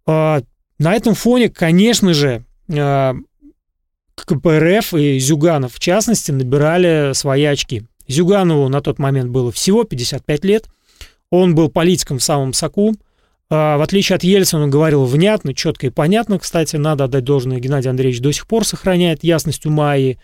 А, 0.06 0.42
на 0.78 0.94
этом 0.94 1.14
фоне, 1.14 1.48
конечно 1.48 2.14
же, 2.14 2.44
а, 2.70 3.14
КПРФ 4.14 4.94
и 4.94 5.18
Зюганов, 5.18 5.74
в 5.74 5.80
частности, 5.80 6.30
набирали 6.30 7.12
свои 7.14 7.44
очки. 7.44 7.82
Зюганову 8.08 8.68
на 8.68 8.80
тот 8.80 8.98
момент 8.98 9.30
было 9.30 9.50
всего 9.50 9.84
55 9.84 10.44
лет. 10.44 10.66
Он 11.30 11.54
был 11.54 11.68
политиком 11.68 12.18
в 12.18 12.24
самом 12.24 12.52
соку. 12.52 12.94
В 13.48 13.82
отличие 13.82 14.16
от 14.16 14.24
Ельцина, 14.24 14.64
он 14.64 14.70
говорил 14.70 15.04
внятно, 15.04 15.54
четко 15.54 15.86
и 15.86 15.90
понятно. 15.90 16.38
Кстати, 16.38 16.76
надо 16.76 17.04
отдать 17.04 17.22
должное, 17.22 17.60
Геннадий 17.60 17.90
Андреевич 17.90 18.20
до 18.20 18.32
сих 18.32 18.46
пор 18.46 18.66
сохраняет 18.66 19.22
ясность 19.22 19.66
ума 19.66 19.96
и 19.96 20.16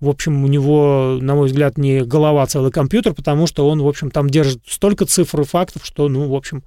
в 0.00 0.08
общем, 0.08 0.44
у 0.44 0.48
него, 0.48 1.18
на 1.20 1.34
мой 1.34 1.46
взгляд, 1.46 1.78
не 1.78 2.02
голова, 2.02 2.42
а 2.42 2.46
целый 2.46 2.70
компьютер, 2.70 3.14
потому 3.14 3.46
что 3.46 3.66
он, 3.68 3.80
в 3.80 3.88
общем, 3.88 4.10
там 4.10 4.28
держит 4.28 4.60
столько 4.66 5.06
цифр 5.06 5.42
и 5.42 5.44
фактов, 5.44 5.82
что, 5.84 6.08
ну, 6.08 6.28
в 6.28 6.34
общем, 6.34 6.62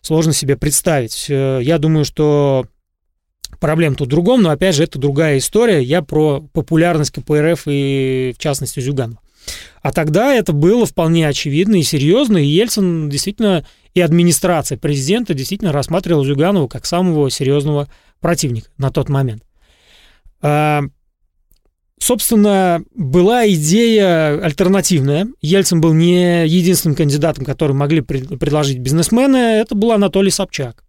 сложно 0.00 0.32
себе 0.32 0.56
представить. 0.56 1.26
Э, 1.30 1.60
я 1.62 1.78
думаю, 1.78 2.04
что 2.04 2.66
проблем 3.60 3.94
тут 3.94 4.08
в 4.08 4.10
другом, 4.10 4.42
но, 4.42 4.50
опять 4.50 4.74
же, 4.74 4.84
это 4.84 4.98
другая 4.98 5.38
история. 5.38 5.82
Я 5.82 6.02
про 6.02 6.42
популярность 6.52 7.12
КПРФ 7.12 7.62
и, 7.66 8.34
в 8.36 8.42
частности, 8.42 8.80
Зюганова. 8.80 9.20
А 9.82 9.92
тогда 9.92 10.34
это 10.34 10.52
было 10.52 10.86
вполне 10.86 11.28
очевидно 11.28 11.76
и 11.76 11.82
серьезно, 11.82 12.38
и 12.38 12.46
Ельцин 12.46 13.08
действительно, 13.08 13.64
и 13.94 14.00
администрация 14.00 14.78
президента 14.78 15.34
действительно 15.34 15.72
рассматривала 15.72 16.24
Зюганова 16.24 16.66
как 16.68 16.86
самого 16.86 17.30
серьезного 17.30 17.88
противника 18.20 18.68
на 18.78 18.90
тот 18.90 19.08
момент. 19.08 19.44
А, 20.42 20.82
Собственно, 21.98 22.84
была 22.94 23.48
идея 23.48 24.38
альтернативная. 24.42 25.28
Ельцин 25.40 25.80
был 25.80 25.94
не 25.94 26.46
единственным 26.46 26.94
кандидатом, 26.94 27.46
который 27.46 27.72
могли 27.72 28.02
предложить 28.02 28.78
бизнесмены. 28.78 29.36
Это 29.36 29.74
был 29.74 29.92
Анатолий 29.92 30.30
Собчак. 30.30 30.84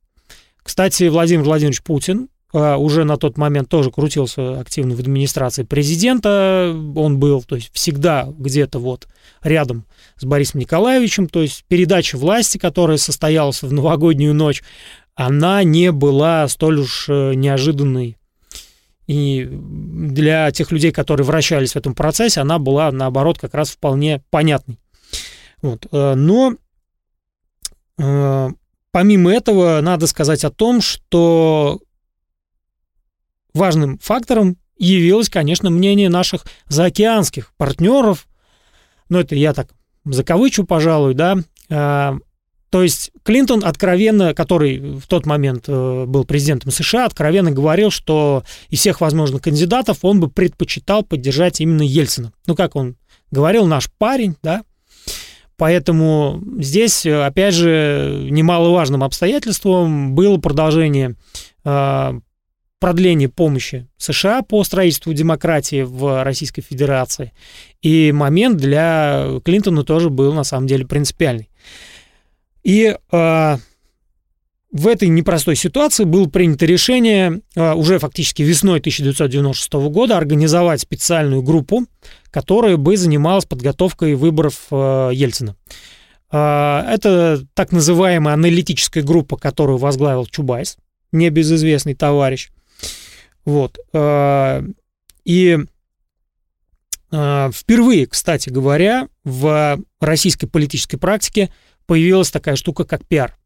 Кстати, 0.62 1.08
Владимир 1.08 1.44
Владимирович 1.44 1.82
Путин 1.82 2.28
уже 2.54 3.04
на 3.04 3.18
тот 3.18 3.38
момент 3.38 3.70
тоже 3.70 3.92
крутился 3.92 4.60
активно 4.60 4.96
в 4.96 5.00
администрации 5.00 5.64
президента. 5.64 6.74
Он 6.96 7.18
был, 7.18 7.44
то 7.44 7.56
есть, 7.56 7.70
всегда 7.74 8.28
где-то 8.38 8.80
вот 8.80 9.08
рядом 9.44 9.86
с 10.16 10.24
Борисом 10.24 10.62
Николаевичем. 10.62 11.28
То 11.28 11.42
есть, 11.42 11.66
передача 11.68 12.18
власти, 12.18 12.58
которая 12.58 12.98
состоялась 12.98 13.62
в 13.62 13.74
новогоднюю 13.74 14.34
ночь, 14.34 14.64
она 15.14 15.64
не 15.64 15.92
была 15.92 16.48
столь 16.48 16.80
уж 16.80 17.10
э, 17.10 17.34
неожиданной 17.34 18.18
и 19.08 19.48
для 19.50 20.52
тех 20.52 20.72
людей, 20.72 20.92
которые 20.92 21.26
вращались 21.26 21.74
в 21.74 21.78
этом 21.78 21.96
процессе, 21.96 22.42
она 22.42 22.60
была, 22.60 22.92
наоборот, 22.92 23.40
как 23.40 23.54
раз 23.54 23.72
вполне 23.72 24.22
понятной. 24.30 24.78
Вот. 25.62 25.88
Э, 25.92 26.14
но 26.14 26.56
э, 27.98 28.50
помимо 28.92 29.34
этого, 29.34 29.80
надо 29.82 30.08
сказать 30.08 30.44
о 30.44 30.52
том, 30.52 30.82
что 30.82 31.80
важным 33.54 33.98
фактором 34.00 34.58
явилось, 34.78 35.30
конечно, 35.30 35.70
мнение 35.70 36.10
наших 36.10 36.46
заокеанских 36.68 37.54
партнеров, 37.58 38.28
но 39.10 39.20
это 39.20 39.36
я 39.36 39.54
так 39.54 39.70
закавычу, 40.06 40.66
пожалуй, 40.66 41.14
да, 41.14 41.38
э, 41.70 42.14
то 42.70 42.84
есть 42.84 43.12
Клинтон 43.24 43.64
откровенно, 43.64 44.34
который 44.34 45.00
в 45.00 45.08
тот 45.08 45.26
момент 45.26 45.66
э, 45.68 46.06
был 46.06 46.26
президентом 46.26 46.72
США, 46.72 47.06
откровенно 47.06 47.52
говорил, 47.52 47.92
что 47.92 48.44
из 48.70 48.80
всех 48.80 49.00
возможных 49.00 49.42
кандидатов 49.42 50.00
он 50.02 50.20
бы 50.20 50.30
предпочитал 50.30 51.04
поддержать 51.04 51.62
именно 51.62 51.82
Ельцина. 51.82 52.34
Ну, 52.46 52.56
как 52.56 52.76
он 52.76 52.98
говорил, 53.32 53.66
наш 53.68 53.90
парень, 53.98 54.36
да. 54.44 54.64
Поэтому 55.56 56.44
здесь, 56.60 57.06
опять 57.06 57.56
же, 57.56 58.28
немаловажным 58.30 59.04
обстоятельством 59.04 60.14
было 60.14 60.38
продолжение 60.38 61.16
э, 61.64 62.20
продление 62.80 63.30
помощи 63.30 63.88
США 63.98 64.42
по 64.42 64.64
строительству 64.64 65.14
демократии 65.14 65.82
в 65.82 66.24
Российской 66.24 66.62
Федерации. 66.62 67.34
И 67.82 68.12
момент 68.12 68.58
для 68.58 69.40
Клинтона 69.44 69.84
тоже 69.84 70.10
был 70.10 70.34
на 70.34 70.44
самом 70.44 70.68
деле 70.68 70.86
принципиальный. 70.86 71.50
И 72.64 72.96
э, 73.12 73.58
в 74.72 74.88
этой 74.88 75.08
непростой 75.08 75.56
ситуации 75.56 76.04
было 76.04 76.28
принято 76.28 76.66
решение 76.66 77.42
э, 77.56 77.74
уже 77.74 77.98
фактически 77.98 78.42
весной 78.42 78.80
1996 78.80 79.74
года 79.90 80.18
организовать 80.18 80.82
специальную 80.82 81.42
группу, 81.42 81.86
которая 82.30 82.78
бы 82.78 82.98
занималась 82.98 83.46
подготовкой 83.46 84.16
выборов 84.16 84.68
э, 84.72 85.12
Ельцина. 85.14 85.56
Это 86.30 87.42
так 87.54 87.72
называемая 87.72 88.34
аналитическая 88.34 89.02
группа, 89.02 89.38
которую 89.38 89.78
возглавил 89.78 90.26
Чубайс, 90.26 90.78
небезызвестный 91.14 91.96
товарищ. 91.96 92.50
Вот. 93.48 93.80
Э, 93.94 94.62
и 95.24 95.58
э, 97.12 97.50
впервые, 97.54 98.06
кстати 98.06 98.50
говоря, 98.50 99.08
в 99.24 99.80
российской 100.02 100.48
политической 100.48 100.98
практике 100.98 101.50
появилась 101.86 102.30
такая 102.30 102.58
штука, 102.58 102.84
как 102.84 103.08
пиар. 103.08 103.38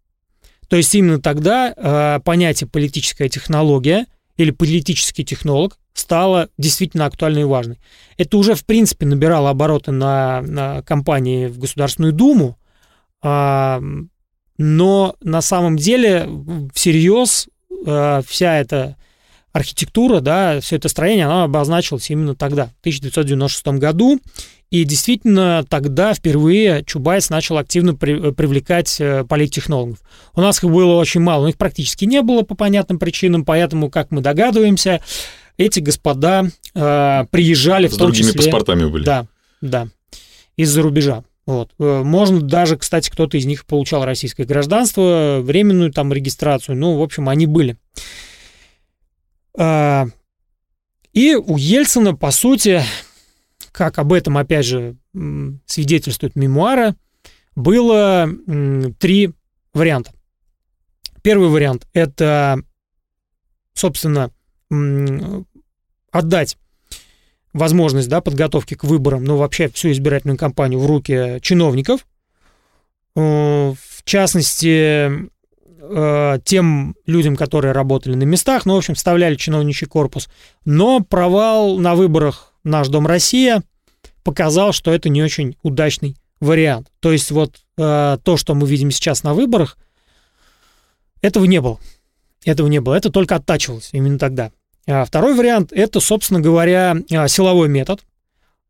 То 0.69 0.75
есть 0.75 0.95
именно 0.95 1.21
тогда 1.21 1.71
э, 1.71 2.19
понятие 2.25 2.67
политическая 2.67 3.29
технология 3.29 4.07
или 4.37 4.49
политический 4.49 5.23
технолог 5.23 5.77
стала 5.93 6.49
действительно 6.57 7.05
актуальной 7.05 7.41
и 7.41 7.45
важной. 7.45 7.77
Это 8.17 8.37
уже, 8.37 8.55
в 8.55 8.65
принципе, 8.65 9.05
набирало 9.05 9.51
обороты 9.51 9.91
на, 9.91 10.41
на 10.41 10.81
кампании 10.81 11.45
в 11.45 11.59
Государственную 11.59 12.13
Думу, 12.13 12.57
но 13.21 14.15
на 14.57 15.41
самом 15.41 15.77
деле 15.77 16.27
всерьез 16.73 17.49
вся 18.25 18.57
эта 18.57 18.95
архитектура, 19.51 20.19
да, 20.19 20.59
все 20.61 20.77
это 20.77 20.89
строение, 20.89 21.25
оно 21.25 21.43
обозначилось 21.43 22.09
именно 22.09 22.35
тогда, 22.35 22.67
в 22.67 22.79
1996 22.81 23.67
году, 23.79 24.19
и 24.69 24.85
действительно, 24.85 25.65
тогда 25.67 26.13
впервые 26.13 26.83
Чубайс 26.85 27.29
начал 27.29 27.57
активно 27.57 27.93
при, 27.93 28.31
привлекать 28.31 29.01
э, 29.01 29.25
политтехнологов. 29.25 29.99
У 30.33 30.39
нас 30.39 30.63
их 30.63 30.69
было 30.69 30.93
очень 30.93 31.19
мало, 31.19 31.43
но 31.43 31.49
их 31.49 31.57
практически 31.57 32.05
не 32.05 32.21
было 32.21 32.43
по 32.43 32.55
понятным 32.55 32.97
причинам, 32.97 33.43
поэтому, 33.43 33.89
как 33.89 34.11
мы 34.11 34.21
догадываемся, 34.21 35.01
эти 35.57 35.81
господа 35.81 36.45
э, 36.73 37.25
приезжали 37.29 37.87
С 37.89 37.93
в 37.93 37.97
том 37.97 38.07
другими 38.07 38.27
числе... 38.27 38.43
паспортами 38.43 38.85
были. 38.85 39.03
Да, 39.03 39.27
да, 39.59 39.87
из-за 40.55 40.81
рубежа. 40.81 41.25
Вот. 41.45 41.71
Э, 41.77 42.01
Можно 42.03 42.39
даже, 42.39 42.77
кстати, 42.77 43.09
кто-то 43.09 43.37
из 43.37 43.45
них 43.45 43.65
получал 43.65 44.05
российское 44.05 44.45
гражданство, 44.45 45.39
временную 45.41 45.91
там 45.91 46.13
регистрацию. 46.13 46.77
Ну, 46.77 46.97
в 46.97 47.01
общем, 47.01 47.27
они 47.27 47.45
были. 47.45 47.77
А, 49.57 50.07
И 51.13 51.35
у 51.35 51.57
Ельцина, 51.57 52.15
по 52.15 52.31
сути, 52.31 52.81
как 53.71 53.99
об 53.99 54.13
этом, 54.13 54.37
опять 54.37 54.65
же, 54.65 54.95
свидетельствуют 55.65 56.35
мемуары, 56.35 56.95
было 57.55 58.29
три 58.99 59.31
варианта. 59.73 60.11
Первый 61.21 61.49
вариант– 61.49 61.87
это, 61.93 62.59
собственно, 63.73 64.31
отдать 66.11 66.57
возможность 67.53 68.07
да, 68.07 68.21
подготовки 68.21 68.75
к 68.75 68.83
выборам, 68.85 69.23
ну, 69.25 69.37
вообще 69.37 69.67
всю 69.69 69.91
избирательную 69.91 70.37
кампанию 70.37 70.79
в 70.79 70.85
руки 70.85 71.39
чиновников. 71.41 72.07
Э, 73.15 73.73
В 73.73 74.03
частности, 74.03 75.29
э, 75.81 76.39
тем 76.45 76.95
людям, 77.05 77.35
которые 77.35 77.73
работали 77.73 78.15
на 78.15 78.23
местах, 78.23 78.65
ну, 78.65 78.75
в 78.75 78.77
общем, 78.77 78.95
вставляли 78.95 79.35
чиновничий 79.35 79.87
корпус. 79.87 80.29
Но 80.63 81.01
провал 81.01 81.77
на 81.77 81.95
выборах 81.95 82.53
«Наш 82.63 82.87
Дом 82.87 83.07
Россия» 83.07 83.63
показал, 84.23 84.71
что 84.71 84.93
это 84.93 85.09
не 85.09 85.23
очень 85.23 85.57
удачный 85.63 86.15
вариант. 86.39 86.87
То 86.99 87.11
есть 87.11 87.31
вот 87.31 87.57
э, 87.77 88.17
то, 88.23 88.37
что 88.37 88.55
мы 88.55 88.67
видим 88.67 88.91
сейчас 88.91 89.23
на 89.23 89.33
выборах, 89.33 89.77
этого 91.21 91.45
не 91.45 91.61
было. 91.61 91.79
Этого 92.45 92.67
не 92.67 92.81
было. 92.81 92.95
Это 92.95 93.11
только 93.11 93.35
оттачивалось 93.35 93.89
именно 93.91 94.17
тогда. 94.17 94.51
А 94.87 95.05
Второй 95.05 95.35
вариант– 95.35 95.71
это, 95.73 95.99
собственно 95.99 96.39
говоря, 96.39 96.97
а, 97.11 97.27
силовой 97.27 97.69
метод. 97.69 98.01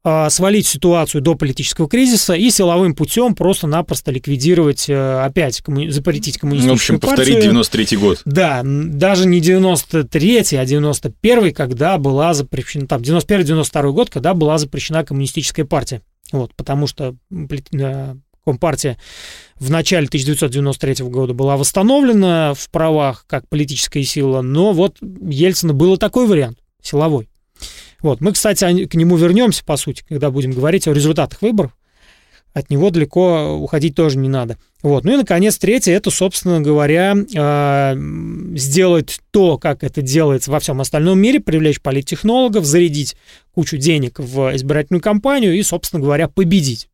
А, 0.04 0.32
Свалить 0.32 0.66
ситуацию 0.66 1.22
до 1.22 1.36
политического 1.36 1.88
кризиса 1.88 2.34
и 2.34 2.50
силовым 2.50 2.96
путем 2.96 3.36
просто-напросто 3.36 4.10
ликвидировать, 4.12 4.90
э, 4.90 5.20
опять 5.24 5.62
коммуни- 5.62 5.90
запретить 5.90 6.36
Ну, 6.36 6.38
в 6.38 6.42
коммунистическую 6.42 6.74
общем, 6.98 7.00
партию. 7.00 7.18
повторить 7.18 7.44
93 7.44 7.98
год. 7.98 8.22
Да, 8.26 8.62
даже 8.64 9.28
не 9.28 9.40
93-й, 9.42 10.58
а 10.58 10.66
91-й, 10.66 11.52
когда 11.52 12.00
была 12.00 12.34
запрещена, 12.34 12.88
там, 12.88 13.02
91-92 13.04 13.92
год, 13.92 14.10
когда 14.10 14.34
была 14.34 14.58
запрещена 14.58 15.04
коммунистическая 15.06 15.66
партия. 15.66 16.02
Вот, 16.32 16.56
потому 16.56 16.88
что 16.88 17.16
э, 17.32 18.16
Компартия 18.44 18.98
в 19.60 19.70
начале 19.70 20.08
1993 20.08 21.06
года 21.06 21.34
была 21.36 21.58
восстановлена 21.58 22.56
в 22.56 22.72
правах 22.72 23.26
как 23.28 23.48
политическая 23.48 24.04
сила, 24.04 24.42
но 24.42 24.74
вот 24.74 24.98
Ельцина 25.00 25.74
был 25.74 25.94
и 25.94 25.98
такой 25.98 26.26
вариант, 26.26 26.58
силовой. 26.82 27.30
Вот, 28.02 28.22
мы, 28.22 28.34
кстати, 28.34 28.86
к 28.86 28.96
нему 28.96 29.16
вернемся, 29.16 29.64
по 29.64 29.78
сути, 29.78 30.04
когда 30.08 30.32
будем 30.32 30.52
говорить 30.52 30.88
о 30.88 30.94
результатах 30.94 31.42
выборов. 31.42 31.72
От 32.54 32.70
него 32.70 32.90
далеко 32.90 33.56
уходить 33.56 33.96
тоже 33.96 34.18
не 34.18 34.28
надо. 34.28 34.58
Вот. 34.84 35.06
Ну 35.06 35.14
и, 35.14 35.18
наконец, 35.18 35.58
третье, 35.58 35.94
это, 35.94 36.10
собственно 36.12 36.60
говоря, 36.60 37.14
м, 37.14 38.58
сделать 38.58 39.20
то, 39.32 39.58
как 39.58 39.84
это 39.86 40.02
делается 40.02 40.52
во 40.52 40.60
всем 40.60 40.82
остальном 40.82 41.20
мире, 41.20 41.40
привлечь 41.40 41.80
политтехнологов, 41.80 42.66
зарядить 42.66 43.16
кучу 43.54 43.78
денег 43.78 44.20
в 44.20 44.54
избирательную 44.56 45.02
кампанию 45.02 45.56
и, 45.56 45.64
собственно 45.64 46.02
говоря, 46.02 46.28
победить. 46.28 46.90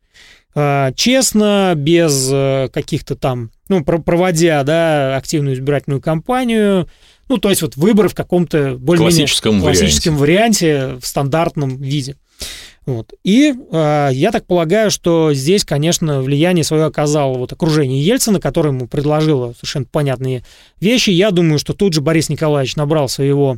Э, 0.54 0.92
Честно, 0.96 1.74
без 1.76 2.30
э, 2.32 2.70
каких-то 2.72 3.16
там, 3.16 3.50
ну, 3.70 3.84
про- 3.84 4.00
проводя, 4.00 4.64
да, 4.64 5.16
активную 5.18 5.56
избирательную 5.56 6.02
кампанию, 6.02 6.88
ну, 7.30 7.38
то 7.38 7.50
есть 7.50 7.62
вот 7.62 7.76
выборы 7.76 8.10
в 8.10 8.16
каком-то 8.16 8.78
более-менее 8.80 9.20
Классическом 9.20 9.62
классическом 9.62 10.18
варианте, 10.18 10.98
в 11.02 11.06
стандартном 11.06 11.78
виде. 11.78 12.16
Вот. 12.86 13.14
И 13.26 13.54
э, 13.54 14.10
я 14.14 14.32
так 14.32 14.46
полагаю, 14.46 14.90
что 14.92 15.34
здесь, 15.34 15.66
конечно, 15.66 16.22
влияние 16.22 16.64
свое 16.64 16.86
оказало 16.86 17.38
вот 17.38 17.52
окружение 17.52 18.02
Ельцина, 18.02 18.40
которое 18.40 18.70
ему 18.70 18.88
предложило 18.88 19.52
совершенно 19.54 19.86
понятные 19.86 20.46
вещи. 20.80 21.10
Я 21.10 21.32
думаю, 21.32 21.60
что 21.60 21.74
тут 21.74 21.92
же 21.92 22.00
Борис 22.00 22.30
Николаевич 22.30 22.78
набрал 22.78 23.10
своего 23.10 23.58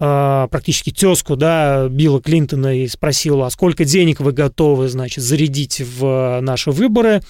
э, 0.00 0.48
практически 0.50 0.90
тезку, 0.90 1.36
да, 1.36 1.86
Билла 1.88 2.22
Клинтона 2.22 2.78
и 2.78 2.88
спросил, 2.88 3.42
а 3.42 3.50
сколько 3.50 3.84
денег 3.84 4.20
вы 4.20 4.32
готовы, 4.32 4.88
значит, 4.88 5.22
зарядить 5.22 5.82
в 5.82 6.40
наши 6.40 6.70
выборы. 6.70 7.20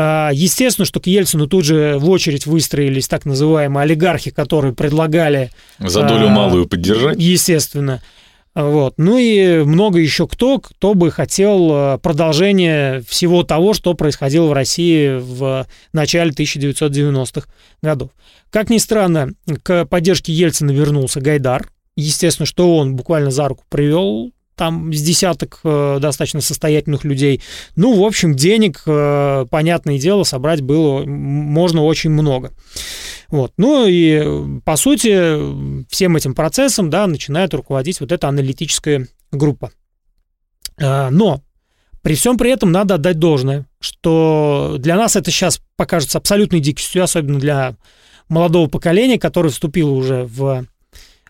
А, 0.00 0.30
Естественно, 0.32 0.84
что 0.84 1.00
к 1.00 1.08
Ельцину 1.08 1.48
тут 1.48 1.64
же 1.64 1.98
в 1.98 2.08
очередь 2.08 2.46
выстроились 2.46 3.08
так 3.08 3.24
называемые 3.24 3.82
олигархи, 3.82 4.30
которые 4.30 4.72
предлагали 4.72 5.50
За 5.80 6.04
долю 6.04 6.28
А, 6.28 6.30
малую 6.30 6.68
поддержать. 6.68 7.16
Естественно. 7.18 8.00
Вот. 8.54 8.94
Ну 8.96 9.18
и 9.18 9.64
много 9.64 9.98
еще 9.98 10.28
кто, 10.28 10.60
кто 10.60 10.94
бы 10.94 11.10
хотел 11.10 11.70
э, 11.72 11.98
продолжения 11.98 13.02
всего 13.08 13.42
того, 13.42 13.74
что 13.74 13.94
происходило 13.94 14.46
в 14.46 14.52
России 14.52 15.18
в 15.18 15.66
начале 15.92 16.30
1990-х 16.30 17.48
годов. 17.82 18.10
Как 18.50 18.70
ни 18.70 18.78
странно, 18.78 19.32
к 19.64 19.84
поддержке 19.84 20.32
Ельцина 20.32 20.70
вернулся 20.70 21.20
Гайдар. 21.20 21.72
Естественно, 21.96 22.46
что 22.46 22.76
он 22.76 22.94
буквально 22.94 23.32
за 23.32 23.48
руку 23.48 23.64
привел 23.68 24.32
там 24.58 24.92
с 24.92 25.00
десяток 25.00 25.60
э, 25.64 25.98
достаточно 26.00 26.42
состоятельных 26.42 27.04
людей. 27.04 27.40
Ну, 27.76 27.98
в 27.98 28.04
общем, 28.04 28.34
денег, 28.34 28.82
э, 28.84 29.46
понятное 29.50 29.98
дело, 29.98 30.24
собрать 30.24 30.60
было 30.60 31.04
можно 31.06 31.84
очень 31.84 32.10
много. 32.10 32.52
Вот. 33.28 33.52
Ну 33.56 33.86
и, 33.86 34.20
э, 34.22 34.60
по 34.64 34.76
сути, 34.76 35.10
э, 35.12 35.84
всем 35.88 36.16
этим 36.16 36.34
процессом, 36.34 36.90
да, 36.90 37.06
начинает 37.06 37.54
руководить 37.54 38.00
вот 38.00 38.12
эта 38.12 38.28
аналитическая 38.28 39.06
группа. 39.32 39.70
А, 40.80 41.10
Но 41.10 41.40
при 42.02 42.14
всем 42.14 42.36
при 42.36 42.50
этом 42.50 42.72
надо 42.72 42.94
отдать 42.94 43.18
должное, 43.18 43.66
что 43.80 44.76
для 44.78 44.96
нас 44.96 45.16
это 45.16 45.30
сейчас 45.30 45.60
покажется 45.76 46.18
абсолютной 46.18 46.60
дикостью, 46.60 47.02
особенно 47.02 47.38
для 47.38 47.76
молодого 48.28 48.68
поколения, 48.68 49.18
которое 49.18 49.50
вступило 49.50 49.90
уже 49.90 50.24
в 50.24 50.66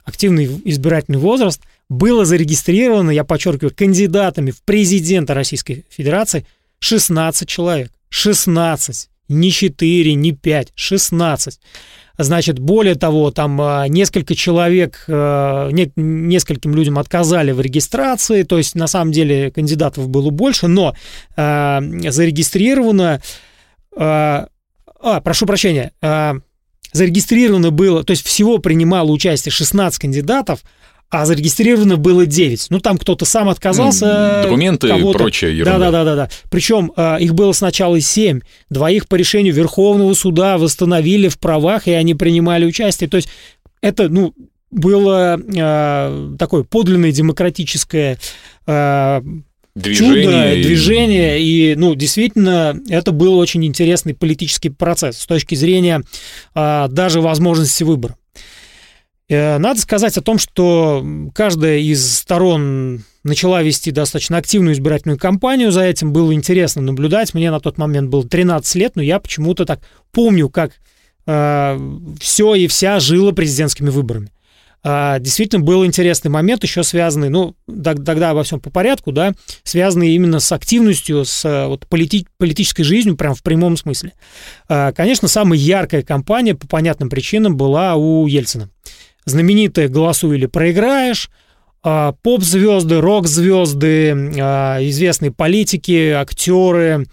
активный 0.04 0.46
избирательный 0.64 1.18
возраст, 1.18 1.62
было 1.88 2.24
зарегистрировано, 2.24 3.10
я 3.10 3.24
подчеркиваю, 3.24 3.74
кандидатами 3.74 4.50
в 4.50 4.62
президента 4.62 5.34
Российской 5.34 5.84
Федерации 5.90 6.46
16 6.80 7.48
человек. 7.48 7.90
16. 8.10 9.08
Не 9.28 9.50
4, 9.50 10.14
не 10.14 10.32
5, 10.32 10.72
16. 10.74 11.60
Значит, 12.20 12.58
более 12.58 12.94
того, 12.96 13.30
там 13.30 13.60
а, 13.60 13.86
несколько 13.86 14.34
человек, 14.34 15.04
не- 15.06 15.92
нескольким 15.94 16.74
людям 16.74 16.98
отказали 16.98 17.52
в 17.52 17.60
регистрации, 17.60 18.42
то 18.42 18.58
есть 18.58 18.74
на 18.74 18.88
самом 18.88 19.12
деле 19.12 19.52
кандидатов 19.52 20.08
было 20.08 20.30
больше, 20.30 20.66
но 20.66 20.94
а, 21.36 21.80
зарегистрировано, 21.80 23.22
а, 23.96 24.48
а, 25.00 25.20
прошу 25.20 25.46
прощения, 25.46 25.92
зарегистрировано 26.92 27.70
было, 27.70 28.02
то 28.02 28.10
есть 28.10 28.26
всего 28.26 28.58
принимало 28.58 29.12
участие 29.12 29.52
16 29.52 30.00
кандидатов, 30.00 30.64
а 31.10 31.24
зарегистрировано 31.24 31.96
было 31.96 32.26
9. 32.26 32.66
Ну, 32.70 32.80
там 32.80 32.98
кто-то 32.98 33.24
сам 33.24 33.48
отказался. 33.48 34.42
Документы 34.44 34.88
и 34.88 34.90
ерунда. 35.56 35.78
Да, 35.78 35.90
да, 35.90 35.90
да, 35.90 36.04
да, 36.04 36.16
да. 36.16 36.30
Причем 36.50 36.92
а, 36.96 37.16
их 37.16 37.34
было 37.34 37.52
сначала 37.52 37.98
7. 37.98 38.40
Двоих 38.68 39.08
по 39.08 39.14
решению 39.14 39.54
Верховного 39.54 40.12
суда 40.14 40.58
восстановили 40.58 41.28
в 41.28 41.38
правах, 41.38 41.88
и 41.88 41.92
они 41.92 42.14
принимали 42.14 42.66
участие. 42.66 43.08
То 43.08 43.16
есть 43.16 43.28
это, 43.80 44.08
ну, 44.10 44.34
было 44.70 45.40
а, 45.58 46.36
такое 46.38 46.62
подлинное 46.62 47.12
демократическое 47.12 48.18
а, 48.66 49.22
Движение. 49.74 50.24
чудо, 50.24 50.52
и- 50.54 50.62
движение, 50.62 51.40
и, 51.40 51.74
ну, 51.74 51.94
действительно, 51.94 52.78
это 52.88 53.12
был 53.12 53.38
очень 53.38 53.64
интересный 53.64 54.12
политический 54.12 54.70
процесс 54.70 55.18
с 55.20 55.26
точки 55.26 55.54
зрения 55.54 56.02
а, 56.54 56.88
даже 56.88 57.20
возможности 57.22 57.82
выбора. 57.84 58.16
Э, 59.28 59.58
Надо 59.58 59.80
сказать 59.80 60.16
о 60.16 60.22
том, 60.22 60.38
что 60.38 61.04
каждая 61.34 61.78
из 61.78 62.18
сторон 62.18 63.04
начала 63.24 63.62
вести 63.62 63.90
достаточно 63.90 64.38
активную 64.38 64.74
избирательную 64.74 65.18
кампанию, 65.18 65.70
за 65.70 65.82
этим 65.82 66.12
было 66.12 66.32
интересно 66.32 66.82
наблюдать. 66.82 67.34
Мне 67.34 67.50
на 67.50 67.60
тот 67.60 67.78
момент 67.78 68.10
было 68.10 68.26
13 68.26 68.74
лет, 68.76 68.96
но 68.96 69.02
я 69.02 69.18
почему-то 69.18 69.64
так 69.66 69.80
помню, 70.12 70.48
как 70.48 70.72
все 71.26 72.54
и 72.54 72.66
вся 72.68 73.00
жила 73.00 73.32
президентскими 73.32 73.90
выборами. 73.90 74.30
А, 74.84 75.18
действительно, 75.18 75.62
был 75.62 75.84
интересный 75.84 76.30
момент, 76.30 76.62
еще 76.62 76.82
связанный, 76.84 77.28
ну, 77.28 77.56
тогда 77.66 78.30
обо 78.30 78.44
всем 78.44 78.60
по 78.60 78.70
порядку, 78.70 79.10
да, 79.10 79.32
связанный 79.64 80.14
именно 80.14 80.38
с 80.38 80.52
активностью, 80.52 81.24
с 81.24 81.44
э, 81.44 81.66
вот, 81.66 81.86
полити 81.86 82.26
политической 82.38 82.84
жизнью, 82.84 83.16
прям 83.16 83.34
в 83.34 83.42
прямом 83.42 83.76
смысле. 83.76 84.12
А, 84.68 84.92
конечно, 84.92 85.26
самая 85.26 85.58
яркая 85.58 86.02
кампания, 86.02 86.54
по 86.54 86.68
понятным 86.68 87.10
причинам, 87.10 87.56
была 87.56 87.96
у 87.96 88.26
Ельцина. 88.26 88.70
Знаменитая 89.28 89.88
«Голосуй 89.88 90.36
или 90.36 90.46
проиграешь», 90.46 91.30
а, 91.82 92.12
поп-звезды, 92.22 93.00
рок-звезды, 93.00 94.10
известные 94.10 95.30
политики, 95.30 96.10
актеры, 96.10 97.06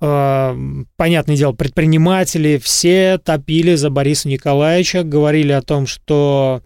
понятное 0.00 1.36
дело, 1.36 1.52
предприниматели, 1.52 2.60
все 2.62 3.18
топили 3.18 3.74
за 3.74 3.90
Бориса 3.90 4.28
Николаевича, 4.28 5.02
говорили 5.04 5.52
о 5.52 5.62
том, 5.62 5.86
что 5.86 6.62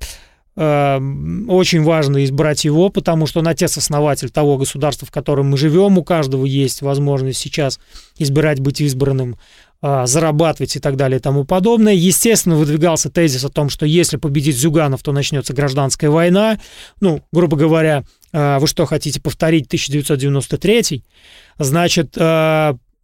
очень 0.56 1.82
важно 1.84 2.24
избрать 2.24 2.64
его, 2.64 2.88
потому 2.88 3.26
что 3.26 3.38
он 3.38 3.46
отец-основатель 3.46 4.30
того 4.30 4.56
государства, 4.56 5.06
в 5.06 5.12
котором 5.12 5.50
мы 5.50 5.56
живем. 5.56 5.98
У 5.98 6.02
каждого 6.02 6.44
есть 6.44 6.82
возможность 6.82 7.38
сейчас 7.38 7.78
избирать, 8.18 8.58
быть 8.58 8.80
избранным, 8.80 9.36
зарабатывать 9.80 10.74
и 10.76 10.80
так 10.80 10.96
далее 10.96 11.18
и 11.18 11.22
тому 11.22 11.44
подобное. 11.44 11.94
Естественно, 11.94 12.56
выдвигался 12.56 13.10
тезис 13.10 13.44
о 13.44 13.48
том, 13.48 13.70
что 13.70 13.86
если 13.86 14.16
победить 14.16 14.56
Зюганов, 14.56 15.02
то 15.02 15.12
начнется 15.12 15.52
гражданская 15.54 16.10
война. 16.10 16.58
Ну, 17.00 17.22
грубо 17.32 17.56
говоря, 17.56 18.04
вы 18.32 18.66
что, 18.66 18.86
хотите 18.86 19.20
повторить 19.20 19.66
1993? 19.66 21.04
Значит, 21.58 22.16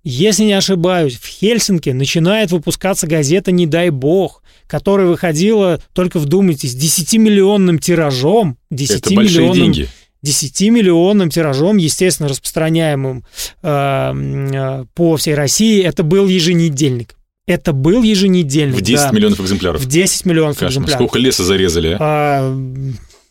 если 0.07 0.45
не 0.45 0.53
ошибаюсь, 0.53 1.17
в 1.17 1.27
Хельсинки 1.27 1.91
начинает 1.91 2.51
выпускаться 2.51 3.07
газета 3.07 3.53
«Не 3.53 3.67
дай 3.67 3.91
бог», 3.91 4.43
которая 4.67 5.07
выходила, 5.07 5.81
только 5.93 6.19
вдумайтесь, 6.19 6.75
10-миллионным 6.75 7.79
тиражом. 7.79 8.59
10 8.71 8.99
Это 8.99 9.15
большие 9.15 9.53
деньги. 9.53 9.89
10-миллионным 10.25 11.29
тиражом, 11.29 11.77
естественно, 11.77 12.29
распространяемым 12.29 13.25
э, 13.63 13.69
э, 13.69 14.85
по 14.95 15.17
всей 15.17 15.35
России. 15.35 15.83
Это 15.83 16.03
был 16.03 16.27
еженедельник. 16.27 17.15
Это 17.47 17.73
был 17.73 18.03
еженедельник. 18.03 18.77
В 18.77 18.83
10 18.83 19.05
да. 19.05 19.11
миллионов 19.11 19.41
экземпляров. 19.41 19.81
В 19.81 19.87
10 19.87 20.25
миллионов 20.25 20.57
Кошмар. 20.57 20.71
экземпляров. 20.71 20.99
Сколько 20.99 21.19
леса 21.19 21.45
зарезали, 21.45 21.97
а? 21.99 21.99
а 22.01 22.57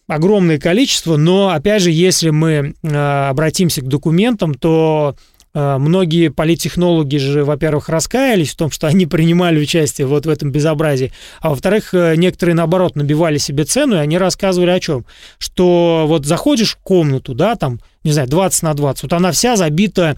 огромное 0.07 0.59
количество, 0.59 1.17
но 1.17 1.49
опять 1.49 1.81
же, 1.81 1.91
если 1.91 2.29
мы 2.29 2.75
э, 2.83 3.27
обратимся 3.29 3.81
к 3.81 3.87
документам, 3.87 4.53
то 4.53 5.15
многие 5.53 6.29
политтехнологи 6.29 7.17
же, 7.17 7.43
во-первых, 7.43 7.89
раскаялись 7.89 8.51
в 8.51 8.55
том, 8.55 8.71
что 8.71 8.87
они 8.87 9.05
принимали 9.05 9.59
участие 9.59 10.07
вот 10.07 10.25
в 10.25 10.29
этом 10.29 10.51
безобразии, 10.51 11.11
а 11.41 11.49
во-вторых, 11.49 11.93
э, 11.93 12.15
некоторые, 12.15 12.55
наоборот, 12.55 12.95
набивали 12.95 13.37
себе 13.37 13.63
цену, 13.63 13.95
и 13.95 13.99
они 13.99 14.17
рассказывали 14.17 14.71
о 14.71 14.79
чем? 14.79 15.05
Что 15.37 16.05
вот 16.07 16.25
заходишь 16.25 16.73
в 16.73 16.77
комнату, 16.77 17.33
да, 17.33 17.55
там, 17.55 17.79
не 18.03 18.11
знаю, 18.11 18.27
20 18.27 18.63
на 18.63 18.73
20, 18.73 19.03
вот 19.03 19.13
она 19.13 19.31
вся 19.31 19.55
забита 19.55 20.17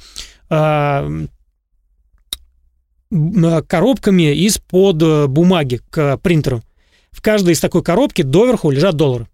э, 0.49 1.27
коробками 3.67 4.33
из-под 4.45 5.01
э, 5.01 5.27
бумаги 5.27 5.81
к 5.89 6.17
принтеру. 6.17 6.61
В 7.11 7.21
каждой 7.21 7.53
из 7.53 7.59
такой 7.59 7.83
коробки 7.83 8.21
доверху 8.21 8.69
лежат 8.69 8.95
доллары. 8.95 9.27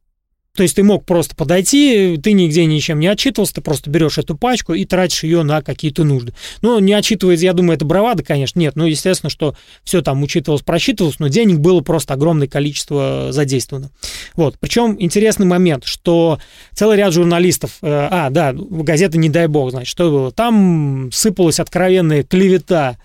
То 0.55 0.63
есть 0.63 0.75
ты 0.75 0.83
мог 0.83 1.05
просто 1.05 1.33
подойти, 1.33 2.19
ты 2.21 2.33
нигде 2.33 2.65
ничем 2.65 2.99
не 2.99 3.07
отчитывался, 3.07 3.55
ты 3.55 3.61
просто 3.61 3.89
берешь 3.89 4.17
эту 4.17 4.35
пачку 4.35 4.73
и 4.73 4.83
тратишь 4.83 5.23
ее 5.23 5.43
на 5.43 5.61
какие-то 5.61 6.03
нужды. 6.03 6.33
Ну, 6.61 6.77
не 6.79 6.91
отчитывается, 6.91 7.45
я 7.45 7.53
думаю, 7.53 7.75
это 7.75 7.85
бравада, 7.85 8.21
конечно, 8.23 8.59
нет. 8.59 8.75
Ну, 8.75 8.85
естественно, 8.85 9.29
что 9.29 9.55
все 9.83 10.01
там 10.01 10.21
учитывалось, 10.23 10.61
просчитывалось, 10.61 11.19
но 11.19 11.29
денег 11.29 11.59
было 11.59 11.79
просто 11.79 12.13
огромное 12.13 12.47
количество 12.47 13.29
задействовано. 13.31 13.91
Вот. 14.35 14.57
Причем 14.59 14.97
интересный 14.99 15.45
момент, 15.45 15.85
что 15.85 16.37
целый 16.73 16.97
ряд 16.97 17.13
журналистов, 17.13 17.77
э, 17.81 17.87
а, 17.89 18.29
да, 18.29 18.53
газета 18.53 19.17
«Не 19.17 19.29
дай 19.29 19.47
бог», 19.47 19.71
значит, 19.71 19.89
что 19.89 20.11
было? 20.11 20.31
Там 20.31 21.11
сыпалась 21.13 21.61
откровенная 21.61 22.23
клевета 22.23 22.97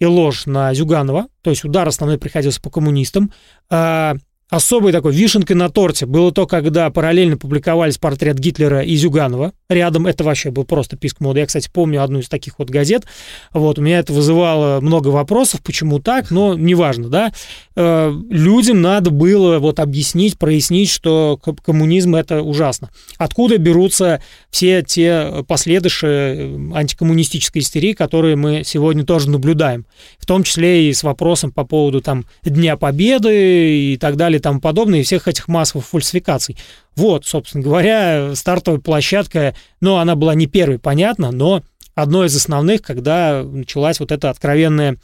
и 0.00 0.04
ложь 0.04 0.44
на 0.44 0.74
Зюганова, 0.74 1.28
то 1.42 1.50
есть 1.50 1.64
удар 1.64 1.88
основной 1.88 2.18
приходился 2.18 2.60
по 2.60 2.70
коммунистам. 2.70 3.32
А, 3.70 4.16
Особой 4.50 4.90
такой 4.90 5.14
вишенкой 5.14 5.54
на 5.54 5.70
торте 5.70 6.06
было 6.06 6.32
то, 6.32 6.44
когда 6.44 6.90
параллельно 6.90 7.36
публиковались 7.36 7.98
портрет 7.98 8.36
Гитлера 8.36 8.82
и 8.82 8.96
Зюганова. 8.96 9.52
Рядом 9.68 10.08
это 10.08 10.24
вообще 10.24 10.50
был 10.50 10.64
просто 10.64 10.96
писк 10.96 11.20
моды. 11.20 11.38
Я, 11.38 11.46
кстати, 11.46 11.70
помню 11.72 12.02
одну 12.02 12.18
из 12.18 12.28
таких 12.28 12.58
вот 12.58 12.68
газет. 12.68 13.04
Вот, 13.52 13.78
у 13.78 13.82
меня 13.82 14.00
это 14.00 14.12
вызывало 14.12 14.80
много 14.80 15.08
вопросов, 15.08 15.60
почему 15.62 16.00
так, 16.00 16.32
но 16.32 16.54
неважно, 16.54 17.08
да. 17.08 17.32
Э, 17.76 18.12
людям 18.28 18.80
надо 18.82 19.10
было 19.10 19.60
вот 19.60 19.78
объяснить, 19.78 20.36
прояснить, 20.36 20.90
что 20.90 21.38
коммунизм 21.64 22.16
это 22.16 22.42
ужасно. 22.42 22.90
Откуда 23.18 23.56
берутся 23.56 24.20
все 24.50 24.82
те 24.82 25.44
последующие 25.46 26.34
э, 26.34 26.74
антикоммунистической 26.74 27.62
истерии, 27.62 27.92
которые 27.92 28.34
мы 28.34 28.62
сегодня 28.64 29.04
тоже 29.04 29.30
наблюдаем. 29.30 29.86
В 30.18 30.26
том 30.26 30.42
числе 30.42 30.88
и 30.88 30.92
с 30.92 31.04
вопросом 31.04 31.52
по 31.52 31.64
поводу 31.64 32.00
там 32.00 32.26
Дня 32.42 32.76
Победы 32.76 33.92
и 33.92 33.96
так 33.96 34.16
далее 34.16 34.39
и 34.40 34.42
тому 34.42 34.60
подобное, 34.60 35.00
и 35.00 35.02
всех 35.02 35.28
этих 35.28 35.48
массовых 35.48 35.86
фальсификаций. 35.86 36.56
Вот, 36.96 37.26
собственно 37.26 37.62
говоря, 37.62 38.34
стартовая 38.34 38.80
площадка, 38.80 39.54
ну, 39.80 39.96
она 39.96 40.16
была 40.16 40.34
не 40.34 40.46
первой, 40.46 40.78
понятно, 40.78 41.30
но 41.30 41.62
одной 41.94 42.26
из 42.26 42.36
основных, 42.36 42.82
когда 42.82 43.42
началась 43.42 44.00
вот 44.00 44.12
эта 44.12 44.30
откровенная 44.30 44.96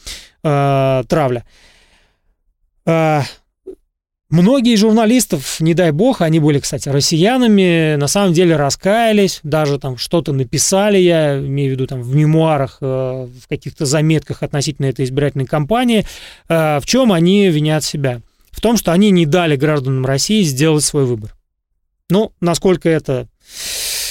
э, 0.43 1.05
травля. 1.09 1.45
Э, 2.85 3.23
Многие 4.29 4.75
журналистов, 4.75 5.61
не 5.61 5.73
дай 5.73 5.93
бог, 5.93 6.21
они 6.21 6.41
были, 6.41 6.59
кстати, 6.59 6.89
россиянами, 6.89 7.95
на 7.95 8.09
самом 8.09 8.33
деле 8.33 8.57
раскаялись, 8.57 9.39
даже 9.45 9.79
там 9.79 9.97
что-то 9.97 10.33
написали, 10.33 10.99
я 10.99 11.39
имею 11.39 11.71
в 11.71 11.73
виду 11.75 11.87
там 11.87 12.03
в 12.03 12.13
мемуарах, 12.13 12.79
э, 12.81 12.85
в 12.87 13.49
каких-то 13.49 13.85
заметках 13.85 14.43
относительно 14.43 14.87
этой 14.87 15.05
избирательной 15.05 15.47
кампании, 15.47 16.05
э, 16.49 16.81
в 16.81 16.87
чем 16.87 17.13
они 17.13 17.49
винят 17.51 17.85
себя 17.85 18.21
в 18.57 18.61
том, 18.63 18.79
что 18.79 18.93
они 18.93 19.11
не 19.11 19.27
дали 19.27 19.55
гражданам 19.57 20.07
России 20.07 20.43
сделать 20.43 20.83
свой 20.83 21.05
выбор. 21.05 21.37
Ну, 22.09 22.33
насколько 22.41 22.89
это 22.89 23.29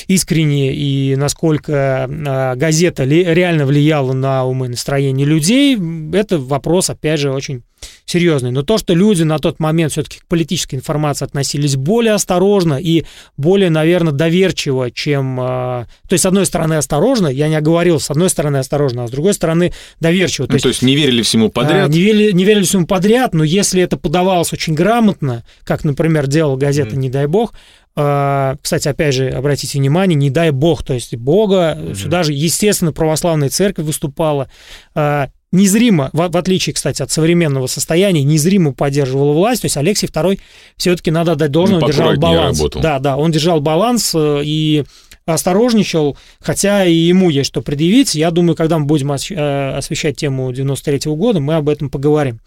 искренне 0.07 0.71
и 0.71 1.15
насколько 1.15 2.03
а, 2.07 2.55
газета 2.55 3.05
реально 3.05 3.65
влияла 3.65 4.13
на 4.13 4.45
умы 4.45 4.67
настроение 4.67 5.25
людей, 5.25 5.75
это 6.13 6.37
вопрос, 6.37 6.91
опять 6.91 7.19
же, 7.19 7.31
очень 7.31 7.63
серьезный. 8.05 8.51
Но 8.51 8.63
то, 8.63 8.77
что 8.77 8.93
люди 8.93 9.23
на 9.23 9.39
тот 9.39 9.59
момент 9.59 9.91
все-таки 9.91 10.19
к 10.19 10.25
политической 10.27 10.75
информации 10.75 11.25
относились 11.25 11.75
более 11.75 12.13
осторожно 12.13 12.75
и 12.75 13.05
более, 13.37 13.69
наверное, 13.69 14.13
доверчиво, 14.13 14.91
чем... 14.91 15.39
А, 15.39 15.87
то 16.07 16.13
есть, 16.13 16.23
с 16.23 16.25
одной 16.25 16.45
стороны, 16.45 16.75
осторожно, 16.75 17.27
я 17.27 17.47
не 17.47 17.55
оговорил, 17.55 17.99
с 17.99 18.09
одной 18.09 18.29
стороны, 18.29 18.57
осторожно, 18.57 19.03
а 19.03 19.07
с 19.07 19.11
другой 19.11 19.33
стороны, 19.33 19.73
доверчиво. 19.99 20.47
То, 20.47 20.53
ну, 20.53 20.55
есть, 20.55 20.63
то 20.63 20.69
есть 20.69 20.81
не 20.81 20.95
верили 20.95 21.21
всему 21.21 21.49
подряд? 21.49 21.89
Не 21.89 21.99
верили, 21.99 22.31
не 22.31 22.43
верили 22.43 22.63
всему 22.63 22.85
подряд, 22.85 23.33
но 23.33 23.43
если 23.43 23.81
это 23.81 23.97
подавалось 23.97 24.53
очень 24.53 24.73
грамотно, 24.73 25.43
как, 25.63 25.83
например, 25.83 26.27
делала 26.27 26.57
газета 26.57 26.95
«Не 26.95 27.09
дай 27.09 27.27
бог», 27.27 27.53
а, 27.97 28.57
кстати, 28.61 28.89
опять 28.89 29.15
же, 29.15 29.29
обратите 29.29 29.77
внимание, 29.77 30.15
не 30.15 30.29
дай 30.29 30.51
бог, 30.51 30.83
то 30.83 30.93
есть 30.93 31.15
Бога, 31.15 31.77
mm-hmm. 31.77 31.95
сюда 31.95 32.23
же, 32.23 32.33
естественно, 32.33 32.91
православная 32.91 33.49
церковь 33.49 33.85
выступала, 33.85 34.49
а, 34.93 35.29
незримо, 35.55 36.09
в, 36.13 36.29
в 36.29 36.37
отличие, 36.37 36.73
кстати, 36.73 37.01
от 37.01 37.11
современного 37.11 37.67
состояния, 37.67 38.23
незримо 38.23 38.73
поддерживала 38.73 39.33
власть, 39.33 39.61
то 39.61 39.65
есть 39.65 39.77
Алексей 39.77 40.07
II 40.07 40.39
все-таки 40.77 41.11
надо 41.11 41.33
отдать 41.33 41.51
должное, 41.51 41.79
ну, 41.79 41.85
он 41.85 41.91
держал 41.91 42.15
баланс. 42.15 42.57
Работал. 42.57 42.81
Да, 42.81 42.99
да, 42.99 43.17
он 43.17 43.31
держал 43.31 43.61
баланс 43.61 44.11
э, 44.13 44.41
и 44.43 44.83
осторожничал, 45.25 46.17
хотя 46.39 46.85
и 46.85 46.93
ему 46.93 47.29
есть 47.29 47.47
что 47.47 47.61
предъявить. 47.61 48.15
Я 48.15 48.31
думаю, 48.31 48.55
когда 48.55 48.77
мы 48.77 48.85
будем 48.85 49.11
э, 49.11 49.77
освещать 49.77 50.17
тему 50.17 50.51
93 50.51 50.97
-го 50.97 51.15
года, 51.15 51.39
мы 51.39 51.55
об 51.55 51.67
этом 51.67 51.89
поговорим. 51.89 52.39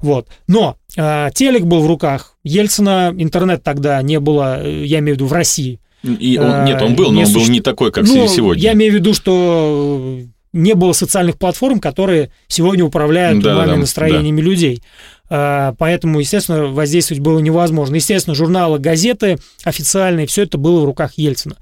Вот. 0.00 0.28
Но 0.46 0.76
э, 0.96 1.30
телек 1.34 1.62
был 1.62 1.80
в 1.80 1.86
руках 1.86 2.36
Ельцина, 2.44 3.14
интернет 3.16 3.62
тогда 3.62 4.00
не 4.02 4.20
было, 4.20 4.62
э, 4.62 4.84
я 4.84 4.98
имею 4.98 5.16
в 5.16 5.18
виду 5.18 5.26
в 5.26 5.32
России. 5.32 5.80
И 6.02 6.38
он, 6.38 6.64
нет, 6.64 6.80
он 6.80 6.94
был, 6.94 7.10
но 7.10 7.22
он 7.22 7.32
был 7.32 7.46
не 7.48 7.60
такой, 7.60 7.90
как 7.90 8.06
ну, 8.06 8.28
сегодня. 8.28 8.62
Я 8.62 8.72
имею 8.74 8.92
в 8.92 8.94
виду, 8.96 9.14
что 9.14 10.20
не 10.52 10.74
было 10.74 10.92
социальных 10.92 11.38
платформ, 11.38 11.80
которые 11.80 12.30
сегодня 12.46 12.84
управляют 12.84 13.42
да, 13.42 13.54
умами, 13.54 13.70
да, 13.70 13.76
настроениями 13.76 14.40
да. 14.40 14.46
людей. 14.46 14.82
Поэтому, 15.28 16.20
естественно, 16.20 16.68
воздействовать 16.68 17.22
было 17.22 17.38
невозможно. 17.38 17.96
Естественно, 17.96 18.34
журналы, 18.34 18.78
газеты 18.78 19.38
официальные, 19.62 20.26
все 20.26 20.44
это 20.44 20.56
было 20.56 20.80
в 20.80 20.84
руках 20.86 21.12
Ельцина. 21.18 21.56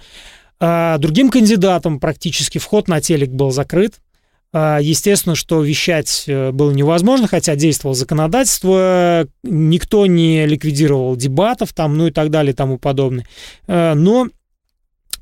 А 0.60 0.98
другим 0.98 1.30
кандидатам 1.30 1.98
практически 2.00 2.58
вход 2.58 2.86
на 2.88 3.00
телек 3.00 3.30
был 3.30 3.50
закрыт. 3.50 3.94
А, 4.52 4.78
естественно, 4.80 5.34
что 5.34 5.62
вещать 5.62 6.24
э, 6.28 6.50
было 6.52 6.70
невозможно, 6.70 7.26
хотя 7.26 7.56
действовало 7.56 7.94
законодательство, 7.94 9.26
никто 9.42 10.06
не 10.06 10.46
ликвидировал 10.46 11.16
дебатов 11.16 11.72
там, 11.74 11.98
ну 11.98 12.06
и 12.06 12.10
так 12.10 12.30
далее 12.30 12.52
и 12.52 12.56
тому 12.56 12.78
подобное. 12.78 13.26
А, 13.66 13.94
но 13.94 14.28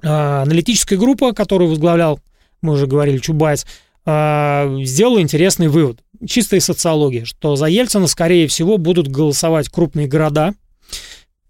аналитическая 0.03 0.98
группа, 0.98 1.33
которую 1.33 1.70
возглавлял, 1.70 2.20
мы 2.64 2.72
уже 2.72 2.87
говорили, 2.87 3.18
Чубайс, 3.18 3.66
сделала 4.07 5.20
интересный 5.20 5.68
вывод, 5.68 6.00
чистая 6.27 6.61
социология, 6.61 7.24
что 7.24 7.57
за 7.57 7.66
Ельцина, 7.66 8.07
скорее 8.07 8.48
всего, 8.48 8.77
будут 8.77 9.09
голосовать 9.09 9.68
крупные 9.68 10.07
города, 10.07 10.55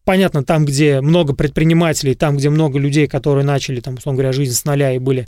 понятно, 0.05 0.44
там, 0.44 0.64
где 0.64 1.00
много 1.00 1.35
предпринимателей, 1.35 2.14
там, 2.14 2.37
где 2.37 2.50
много 2.50 2.79
людей, 2.79 3.07
которые 3.09 3.44
начали, 3.44 3.81
там, 3.81 3.94
условно 3.94 4.18
говоря, 4.18 4.33
жизнь 4.33 4.55
с 4.55 4.64
нуля 4.64 4.92
и 4.92 4.98
были, 4.98 5.27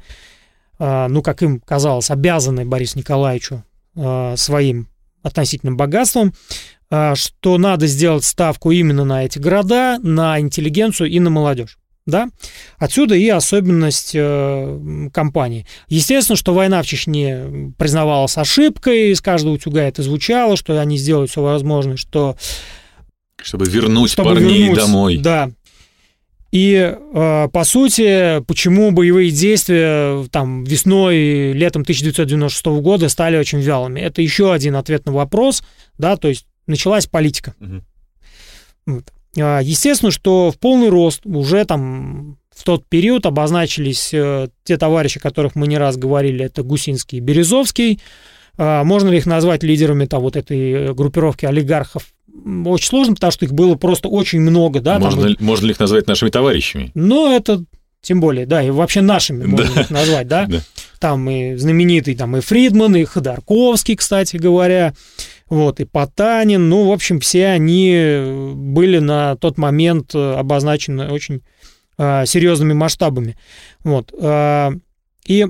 э, 0.78 1.06
ну, 1.08 1.22
как 1.22 1.42
им 1.42 1.60
казалось, 1.60 2.10
обязаны 2.10 2.64
Борису 2.64 2.98
Николаевичу 2.98 3.64
э, 3.96 4.34
своим 4.36 4.88
относительным 5.22 5.76
богатством, 5.76 6.34
что 6.88 7.58
надо 7.58 7.88
сделать 7.88 8.24
ставку 8.24 8.70
именно 8.70 9.04
на 9.04 9.24
эти 9.24 9.40
города, 9.40 9.98
на 10.00 10.38
интеллигенцию 10.38 11.10
и 11.10 11.18
на 11.18 11.30
молодежь. 11.30 11.78
Да? 12.06 12.28
Отсюда 12.78 13.16
и 13.16 13.28
особенность 13.28 14.12
э, 14.14 15.08
компании. 15.12 15.66
Естественно, 15.88 16.36
что 16.36 16.54
война 16.54 16.82
в 16.82 16.86
Чечне 16.86 17.72
признавалась 17.78 18.38
ошибкой, 18.38 19.10
из 19.10 19.20
каждого 19.20 19.54
утюга 19.54 19.82
это 19.82 20.02
звучало, 20.02 20.56
что 20.56 20.80
они 20.80 20.98
сделают 20.98 21.30
все 21.30 21.42
возможное, 21.42 21.96
что... 21.96 22.36
Чтобы 23.42 23.66
вернуть 23.66 24.12
чтобы 24.12 24.30
парней 24.30 24.68
вернуть, 24.68 24.78
домой. 24.78 25.16
Да. 25.18 25.50
И, 26.52 26.74
э, 26.74 27.48
по 27.52 27.64
сути, 27.64 28.40
почему 28.44 28.92
боевые 28.92 29.30
действия 29.30 30.24
там 30.30 30.64
весной, 30.64 31.52
летом 31.52 31.82
1996 31.82 32.66
года 32.80 33.08
стали 33.08 33.36
очень 33.36 33.60
вялыми? 33.60 34.00
Это 34.00 34.22
еще 34.22 34.52
один 34.52 34.76
ответ 34.76 35.06
на 35.06 35.12
вопрос, 35.12 35.62
да, 35.98 36.16
то 36.16 36.28
есть 36.28 36.46
началась 36.66 37.06
политика. 37.06 37.54
Угу. 37.60 37.82
Вот. 38.86 39.12
А, 39.38 39.60
естественно, 39.60 40.10
что 40.10 40.50
в 40.50 40.58
полный 40.58 40.88
рост 40.88 41.20
уже 41.24 41.64
там 41.64 42.38
в 42.54 42.64
тот 42.64 42.86
период 42.86 43.26
обозначились 43.26 44.10
э, 44.14 44.48
те 44.64 44.78
товарищи, 44.78 45.18
о 45.18 45.20
которых 45.20 45.54
мы 45.54 45.66
не 45.66 45.76
раз 45.76 45.96
говорили, 45.96 46.44
это 46.44 46.62
Гусинский 46.62 47.18
и 47.18 47.20
Березовский. 47.20 48.00
А, 48.56 48.82
можно 48.84 49.10
ли 49.10 49.18
их 49.18 49.26
назвать 49.26 49.62
лидерами 49.62 50.06
там, 50.06 50.22
вот 50.22 50.36
этой 50.36 50.94
группировки 50.94 51.44
олигархов? 51.44 52.04
Очень 52.64 52.88
сложно, 52.88 53.14
потому 53.14 53.30
что 53.30 53.44
их 53.44 53.52
было 53.52 53.74
просто 53.74 54.08
очень 54.08 54.40
много. 54.40 54.80
Да, 54.80 54.98
можно, 54.98 55.34
там, 55.34 55.36
можно 55.40 55.66
ли 55.66 55.72
их 55.72 55.80
назвать 55.80 56.06
нашими 56.06 56.30
товарищами? 56.30 56.90
Ну, 56.94 57.34
это 57.34 57.64
тем 58.06 58.20
более, 58.20 58.46
да, 58.46 58.62
и 58.62 58.70
вообще 58.70 59.00
нашими 59.00 59.44
можно 59.46 59.74
да. 59.74 59.80
их 59.80 59.90
назвать, 59.90 60.28
да? 60.28 60.46
да. 60.48 60.60
Там 61.00 61.28
и 61.28 61.56
знаменитый, 61.56 62.14
там 62.14 62.36
и 62.36 62.40
Фридман, 62.40 62.94
и 62.96 63.04
Ходорковский, 63.04 63.96
кстати 63.96 64.36
говоря, 64.36 64.94
вот, 65.48 65.80
и 65.80 65.84
Потанин, 65.84 66.68
ну, 66.68 66.88
в 66.88 66.92
общем, 66.92 67.20
все 67.20 67.46
они 67.46 68.52
были 68.54 68.98
на 68.98 69.36
тот 69.36 69.58
момент 69.58 70.14
обозначены 70.14 71.08
очень 71.10 71.42
э, 71.98 72.26
серьезными 72.26 72.72
масштабами, 72.72 73.36
вот, 73.84 74.12
э, 74.18 74.70
и 75.26 75.46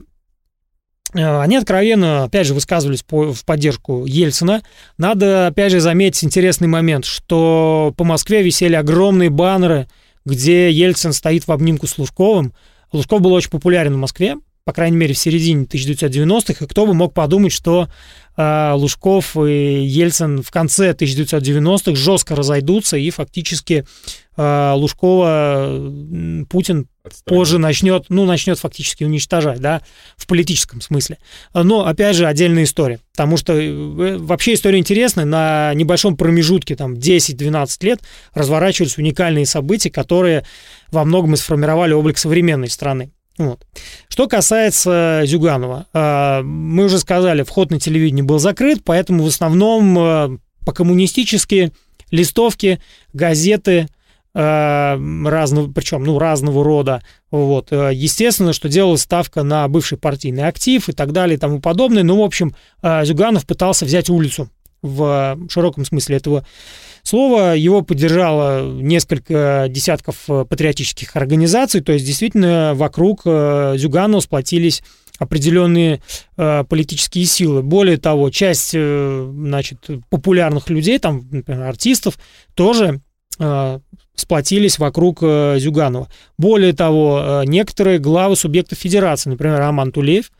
они 1.14 1.56
откровенно, 1.56 2.24
опять 2.24 2.46
же, 2.46 2.54
высказывались 2.54 3.02
по, 3.02 3.32
в 3.32 3.44
поддержку 3.44 4.04
Ельцина. 4.06 4.62
Надо, 4.98 5.46
опять 5.46 5.72
же, 5.72 5.80
заметить 5.80 6.24
интересный 6.24 6.68
момент, 6.68 7.04
что 7.04 7.94
по 7.96 8.04
Москве 8.04 8.42
висели 8.42 8.74
огромные 8.74 9.30
баннеры, 9.30 9.88
где 10.24 10.70
Ельцин 10.70 11.12
стоит 11.12 11.46
в 11.46 11.52
обнимку 11.52 11.86
с 11.86 11.96
Лужковым. 11.96 12.52
Лужков 12.92 13.20
был 13.20 13.32
очень 13.32 13.50
популярен 13.50 13.94
в 13.94 13.98
Москве, 13.98 14.36
по 14.64 14.72
крайней 14.72 14.96
мере, 14.96 15.14
в 15.14 15.18
середине 15.18 15.64
1990-х, 15.64 16.64
и 16.64 16.68
кто 16.68 16.86
бы 16.86 16.92
мог 16.92 17.14
подумать, 17.14 17.52
что 17.52 17.84
э, 17.84 17.88
Лужков 18.36 19.36
и 19.36 19.84
Ельцин 19.84 20.42
в 20.42 20.50
конце 20.50 20.92
1990-х 20.92 21.94
жестко 21.94 22.36
разойдутся, 22.36 22.96
и 22.96 23.10
фактически 23.10 23.86
э, 24.36 24.72
Лужкова 24.74 25.92
Путин 26.50 26.88
Отставим. 27.02 27.24
позже 27.24 27.58
начнет, 27.58 28.06
ну, 28.10 28.26
начнет 28.26 28.58
фактически 28.58 29.04
уничтожать, 29.04 29.60
да, 29.60 29.80
в 30.16 30.26
политическом 30.26 30.82
смысле. 30.82 31.18
Но, 31.54 31.86
опять 31.86 32.16
же, 32.16 32.26
отдельная 32.26 32.64
история, 32.64 33.00
потому 33.12 33.38
что 33.38 33.54
э, 33.54 34.18
вообще 34.18 34.54
история 34.54 34.78
интересная, 34.78 35.24
на 35.24 35.72
небольшом 35.74 36.16
промежутке, 36.16 36.76
там, 36.76 36.94
10-12 36.94 37.84
лет 37.86 38.00
разворачивались 38.34 38.98
уникальные 38.98 39.46
события, 39.46 39.90
которые 39.90 40.44
во 40.90 41.04
многом 41.04 41.34
и 41.34 41.36
сформировали 41.36 41.94
облик 41.94 42.18
современной 42.18 42.68
страны. 42.68 43.12
Вот. 43.38 43.66
Что 44.08 44.28
касается 44.28 45.22
Зюганова, 45.26 45.86
а, 45.92 46.42
мы 46.42 46.84
уже 46.84 46.98
сказали, 46.98 47.42
вход 47.42 47.70
на 47.70 47.78
телевидение 47.78 48.24
был 48.24 48.38
закрыт, 48.38 48.80
поэтому 48.84 49.24
в 49.24 49.26
основном 49.26 49.98
а, 49.98 50.38
по-коммунистически 50.64 51.72
листовки, 52.10 52.80
газеты 53.12 53.88
а, 54.32 54.98
разного, 55.26 55.70
причем 55.70 56.04
ну, 56.04 56.18
разного 56.18 56.64
рода. 56.64 57.02
Вот. 57.30 57.72
Естественно, 57.72 58.54
что 58.54 58.68
делалась 58.68 59.02
ставка 59.02 59.42
на 59.42 59.68
бывший 59.68 59.98
партийный 59.98 60.46
актив 60.46 60.88
и 60.88 60.92
так 60.92 61.12
далее 61.12 61.36
и 61.36 61.40
тому 61.40 61.60
подобное. 61.60 62.04
Ну, 62.04 62.20
в 62.20 62.24
общем, 62.24 62.54
Зюганов 62.82 63.46
пытался 63.46 63.84
взять 63.84 64.08
улицу 64.08 64.48
в 64.80 65.38
широком 65.50 65.84
смысле 65.84 66.16
этого 66.16 66.46
слова. 67.06 67.54
Его 67.54 67.82
поддержало 67.82 68.70
несколько 68.70 69.66
десятков 69.68 70.16
э, 70.28 70.44
патриотических 70.48 71.16
организаций, 71.16 71.80
то 71.80 71.92
есть 71.92 72.06
действительно 72.06 72.72
вокруг 72.74 73.22
э, 73.24 73.74
Зюганова 73.76 74.20
сплотились 74.20 74.82
определенные 75.18 76.02
э, 76.36 76.64
политические 76.64 77.24
силы. 77.24 77.62
Более 77.62 77.96
того, 77.96 78.30
часть 78.30 78.72
э, 78.74 79.32
значит, 79.34 79.78
популярных 80.10 80.68
людей, 80.68 80.98
там, 80.98 81.26
например, 81.30 81.62
артистов, 81.62 82.18
тоже 82.54 83.00
э, 83.38 83.78
сплотились 84.14 84.78
вокруг 84.78 85.18
э, 85.22 85.56
Зюганова. 85.58 86.08
Более 86.38 86.72
того, 86.72 87.20
э, 87.22 87.42
некоторые 87.46 87.98
главы 87.98 88.36
субъектов 88.36 88.78
федерации, 88.78 89.30
например, 89.30 89.58
Роман 89.58 89.92
Тулеев, 89.92 90.30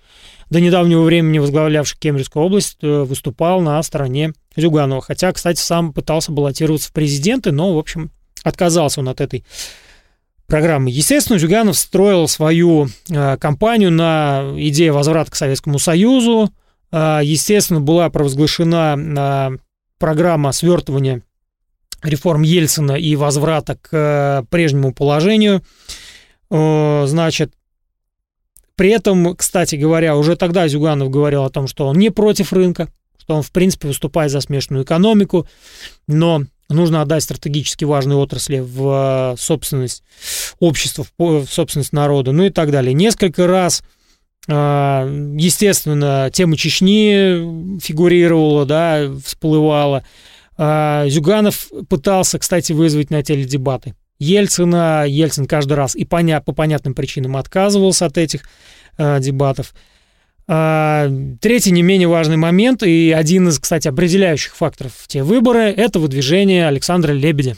до 0.51 0.61
недавнего 0.61 1.03
времени 1.03 1.39
возглавлявший 1.39 1.99
Кемеровскую 1.99 2.45
область, 2.45 2.79
э, 2.83 3.03
выступал 3.03 3.61
на 3.61 3.83
стороне 3.83 4.33
Зюганова. 4.57 5.01
Хотя, 5.01 5.33
кстати, 5.33 5.61
сам 5.61 5.93
пытался 5.93 6.33
баллотироваться 6.33 6.89
в 6.89 6.93
президенты, 6.93 7.53
но, 7.53 7.75
в 7.75 7.79
общем, 7.79 8.11
отказался 8.43 9.01
он 9.01 9.09
от 9.09 9.21
этой 9.21 9.45
программы. 10.47 10.91
Естественно, 10.91 11.39
Зюганов 11.39 11.77
строил 11.77 12.29
свою 12.29 12.89
э, 13.11 13.37
кампанию 13.39 13.91
на 13.91 14.53
идее 14.57 14.93
возврата 14.93 15.31
к 15.31 15.37
Советскому 15.37 15.79
Союзу. 15.79 16.53
Э, 16.93 17.21
естественно, 17.23 17.81
была 17.81 18.09
провозглашена 18.11 18.97
э, 18.97 19.57
программа 19.99 20.53
свертывания 20.53 21.23
реформ 22.03 22.43
Ельцина 22.43 22.93
и 22.93 23.17
возврата 23.17 23.77
к 23.77 23.89
э, 23.93 24.45
прежнему 24.49 24.95
положению. 24.95 25.63
Э, 26.51 27.05
значит, 27.07 27.53
при 28.77 28.91
этом, 28.91 29.35
кстати 29.35 29.75
говоря, 29.77 30.17
уже 30.17 30.37
тогда 30.37 30.69
Зюганов 30.69 31.11
говорил 31.11 31.45
о 31.45 31.51
том, 31.51 31.67
что 31.67 31.87
он 31.87 31.99
не 31.99 32.11
против 32.11 32.53
рынка, 32.53 32.89
что 33.19 33.35
он, 33.35 33.43
в 33.43 33.51
принципе, 33.51 33.89
выступает 33.89 34.31
за 34.31 34.41
смешанную 34.41 34.85
экономику, 34.85 35.49
но 36.07 36.43
нужно 36.69 37.01
отдать 37.01 37.23
стратегически 37.23 37.85
важные 37.85 38.19
отрасли 38.19 38.59
в 38.59 39.33
э, 39.33 39.37
собственность 39.39 40.03
общества, 40.61 41.07
в 41.19 41.47
собственность 41.47 41.93
народа, 41.93 42.33
ну 42.33 42.45
и 42.45 42.51
так 42.51 42.71
далее. 42.71 42.93
Несколько 42.93 43.47
раз 43.47 43.83
э, 44.47 44.53
Естественно, 44.53 46.31
тема 46.33 46.57
Чечни 46.57 47.79
фигурировала, 47.81 48.67
да, 48.67 49.11
всплывала. 49.25 50.05
Э, 50.59 51.07
Зюганов 51.09 51.69
пытался, 51.89 52.39
кстати, 52.39 52.73
вызвать 52.73 53.11
на 53.11 53.23
теледебаты 53.23 53.95
Ельцина. 54.19 55.05
Ельцин 55.07 55.47
каждый 55.47 55.75
раз 55.75 55.95
и 55.95 56.05
поня- 56.05 56.41
по 56.41 56.53
понятным 56.53 56.95
причинам 56.95 57.37
отказывался 57.37 58.07
от 58.07 58.19
этих 58.19 58.43
э, 58.99 59.21
дебатов. 59.21 59.75
А, 60.49 61.11
третий 61.41 61.73
не 61.73 61.83
менее 61.83 62.09
важный 62.09 62.37
момент 62.37 62.83
и 62.83 63.11
один 63.11 63.49
из, 63.49 63.59
кстати, 63.59 63.89
определяющих 63.89 64.55
факторов 64.55 64.93
в 64.97 65.09
те 65.09 65.23
выборы– 65.23 65.61
это 65.77 65.99
выдвижение 65.99 66.69
Александра 66.69 67.13
Лебедя, 67.13 67.57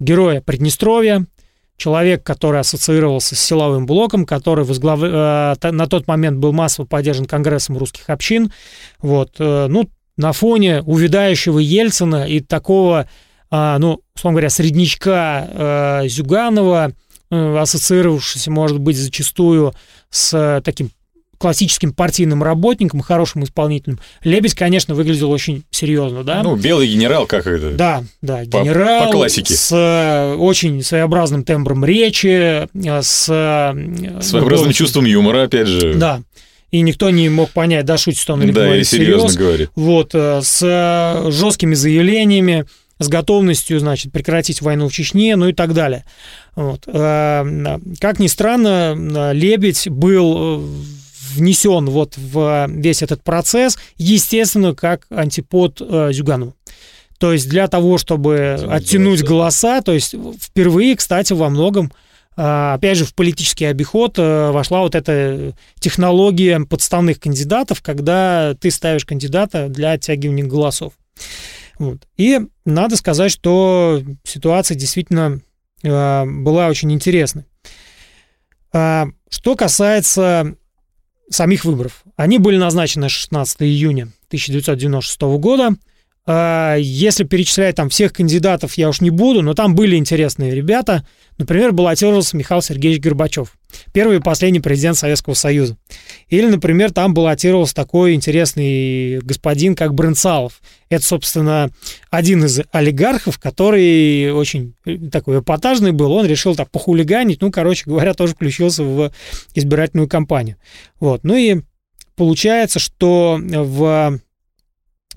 героя 0.00 0.40
Приднестровья, 0.40 1.26
человек, 1.76 2.24
который 2.24 2.60
ассоциировался 2.60 3.36
с 3.36 3.40
силовым 3.40 3.86
блоком, 3.86 4.26
который 4.26 4.64
возглав... 4.64 5.00
Э, 5.02 5.54
на 5.70 5.86
тот 5.86 6.08
момент 6.08 6.38
был 6.38 6.52
массово 6.52 6.86
поддержан 6.86 7.26
Конгрессом 7.26 7.78
русских 7.78 8.10
общин. 8.10 8.52
Вот, 9.00 9.36
э, 9.38 9.66
ну, 9.68 9.88
на 10.16 10.32
фоне 10.32 10.82
увядающего 10.82 11.58
Ельцина 11.58 12.26
и 12.26 12.40
такого 12.40 13.08
ну, 13.50 14.00
условно 14.20 14.36
говоря, 14.36 14.50
среднячка 14.50 16.02
э, 16.04 16.08
Зюганова, 16.08 16.92
э, 17.30 17.56
ассоциировавшийся, 17.58 18.50
может 18.50 18.78
быть, 18.78 18.96
зачастую 18.96 19.74
с 20.10 20.34
э, 20.34 20.60
таким 20.62 20.90
классическим 21.38 21.94
партийным 21.94 22.42
работником, 22.42 23.00
хорошим 23.00 23.44
исполнителем. 23.44 23.98
Лебедь, 24.22 24.54
конечно, 24.54 24.94
выглядел 24.94 25.30
очень 25.30 25.64
серьезно, 25.70 26.22
да? 26.22 26.42
Ну, 26.42 26.54
белый 26.54 26.86
генерал, 26.86 27.26
как 27.26 27.46
это? 27.46 27.70
Да, 27.70 28.04
да, 28.20 28.44
генерал. 28.44 29.00
По, 29.00 29.06
по 29.06 29.12
классике. 29.12 29.54
С 29.54 30.36
очень 30.38 30.82
своеобразным 30.82 31.42
тембром 31.44 31.82
речи, 31.82 32.68
с... 32.74 33.24
Своеобразным 33.24 34.68
ну, 34.68 34.72
чувством 34.74 35.06
юмора, 35.06 35.44
опять 35.44 35.66
же. 35.66 35.94
Да. 35.94 36.20
И 36.72 36.82
никто 36.82 37.08
не 37.08 37.30
мог 37.30 37.50
понять, 37.52 37.86
да, 37.86 37.96
шутит 37.96 38.28
он 38.28 38.42
или 38.42 38.52
да, 38.52 38.66
говорит 38.66 38.86
серьезно 38.86 39.28
всерьез. 39.28 39.46
говорит. 39.46 39.70
Вот, 39.76 40.14
с 40.14 41.24
жесткими 41.30 41.74
заявлениями, 41.74 42.66
с 43.00 43.08
готовностью, 43.08 43.80
значит, 43.80 44.12
прекратить 44.12 44.60
войну 44.60 44.88
в 44.88 44.92
Чечне, 44.92 45.34
ну 45.34 45.48
и 45.48 45.52
так 45.52 45.72
далее. 45.72 46.04
Вот. 46.54 46.82
Э, 46.86 47.78
как 47.98 48.18
ни 48.20 48.26
странно, 48.26 49.32
Лебедь 49.32 49.88
был 49.88 50.36
э, 50.36 50.66
внесен 51.34 51.86
вот 51.86 52.16
в 52.18 52.66
весь 52.68 53.02
этот 53.02 53.24
процесс, 53.24 53.78
естественно, 53.96 54.74
как 54.74 55.06
антипод 55.10 55.80
э, 55.80 56.10
Зюгану. 56.12 56.54
То 57.18 57.32
есть 57.32 57.48
для 57.48 57.68
того, 57.68 57.96
чтобы 57.96 58.54
Оттянуть 58.54 58.82
оттянуть 58.82 59.22
голоса, 59.24 59.80
то 59.80 59.92
есть 59.92 60.14
впервые, 60.40 60.96
кстати, 60.96 61.34
во 61.34 61.50
многом, 61.50 61.92
опять 62.34 62.96
же, 62.96 63.04
в 63.04 63.14
политический 63.14 63.66
обиход 63.66 64.16
вошла 64.16 64.80
вот 64.80 64.94
эта 64.94 65.52
технология 65.80 66.60
подставных 66.60 67.20
кандидатов, 67.20 67.82
когда 67.82 68.54
ты 68.58 68.70
ставишь 68.70 69.04
кандидата 69.04 69.68
для 69.68 69.92
оттягивания 69.92 70.46
голосов. 70.46 70.94
Вот. 71.80 72.06
И 72.18 72.38
надо 72.66 72.94
сказать, 72.96 73.32
что 73.32 74.02
ситуация 74.22 74.76
действительно 74.76 75.40
э, 75.82 76.24
была 76.26 76.68
очень 76.68 76.92
интересной. 76.92 77.46
А, 78.70 79.08
Что 79.30 79.56
касается 79.56 80.56
самих 81.30 81.64
выборов, 81.64 82.04
они 82.16 82.38
были 82.38 82.58
назначены 82.58 83.08
16 83.08 83.62
июня 83.62 84.08
1996 84.26 85.22
года. 85.38 85.70
А, 86.26 86.76
Если 86.76 87.24
перечислять 87.24 87.76
там 87.76 87.88
всех 87.88 88.12
кандидатов, 88.12 88.74
я 88.74 88.88
уж 88.88 89.00
не 89.00 89.10
буду, 89.10 89.42
но 89.42 89.54
там 89.54 89.74
были 89.74 89.96
интересные 89.96 90.54
ребята. 90.54 91.06
Например, 91.38 91.72
баллотировался 91.72 92.36
Михаил 92.36 92.60
Сергеевич 92.60 93.02
Горбачев, 93.02 93.54
первый 93.94 94.18
и 94.18 94.20
последний 94.20 94.60
президент 94.60 94.98
Советского 94.98 95.32
Союза. 95.32 95.78
Или, 96.28 96.46
например, 96.46 96.92
там 96.92 97.14
баллотировался 97.14 97.74
такой 97.74 98.12
интересный 98.12 99.20
господин, 99.20 99.74
как 99.74 99.94
Брынцалов. 99.94 100.60
Это, 100.90 101.02
собственно, 101.02 101.70
один 102.10 102.44
из 102.44 102.60
олигархов, 102.72 103.38
который 103.38 104.30
очень 104.32 104.74
э, 104.84 104.98
такой 105.10 105.40
эпатажный 105.40 105.92
был. 105.92 106.12
Он 106.12 106.26
решил 106.26 106.54
так 106.54 106.70
похулиганить, 106.70 107.40
ну, 107.40 107.50
короче 107.50 107.84
говоря, 107.86 108.12
тоже 108.12 108.34
включился 108.34 108.84
в 108.84 109.10
избирательную 109.54 110.08
кампанию. 110.08 110.56
Вот. 110.98 111.24
Ну 111.24 111.34
и 111.36 111.62
получается, 112.16 112.78
что 112.78 113.40
в 113.40 114.20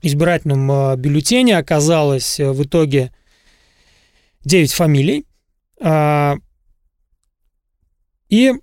избирательном 0.04 0.72
э, 0.72 0.96
бюллетене 0.98 1.58
оказалось 1.58 2.40
э, 2.40 2.52
в 2.52 2.64
итоге 2.64 3.12
9 4.46 4.72
фамилий. 4.74 5.26
А, 5.82 6.36
И 8.30 8.54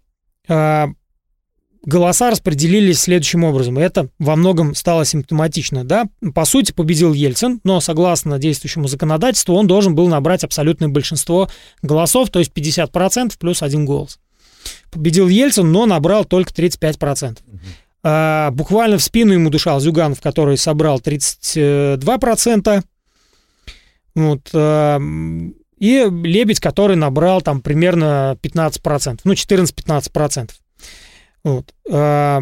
а, 0.48 0.88
голоса 1.83 2.31
распределились 2.31 3.00
следующим 3.00 3.44
образом. 3.44 3.79
Это 3.79 4.09
во 4.18 4.37
многом 4.37 4.74
стало 4.74 5.05
симптоматично. 5.05 5.85
Да? 5.85 6.07
По 6.35 6.44
сути, 6.44 6.72
победил 6.72 7.12
Ельцин, 7.12 7.61
но 7.64 7.81
согласно 7.81 8.38
действующему 8.38 8.88
законодательству 8.88 9.55
он 9.55 9.66
должен 9.66 9.94
был 9.94 10.09
набрать 10.09 10.44
абсолютное 10.44 10.88
большинство 10.88 11.48
голосов, 11.83 12.31
то 12.31 12.38
есть 12.38 12.53
50% 12.53 13.35
плюс 13.38 13.62
один 13.62 13.87
голос. 13.87 14.18
Победил 14.90 15.29
Ельцин, 15.29 15.72
но 15.72 15.87
набрал 15.87 16.24
только 16.24 16.53
35%. 16.53 17.38
А, 18.02 18.50
буквально 18.50 18.98
в 18.98 19.02
спину 19.02 19.32
ему 19.32 19.50
дышал 19.50 19.80
Зюганов, 19.80 20.20
который 20.20 20.56
собрал 20.56 21.00
32%. 21.00 22.82
Вот, 24.14 24.50
а, 24.54 24.98
и 25.78 26.08
Лебедь, 26.10 26.60
который 26.60 26.96
набрал 26.96 27.42
там 27.42 27.60
примерно 27.60 28.36
15%, 28.42 29.20
ну 29.24 29.32
14-15%. 29.32 30.50
Вот. 31.44 31.74
А, 31.90 32.40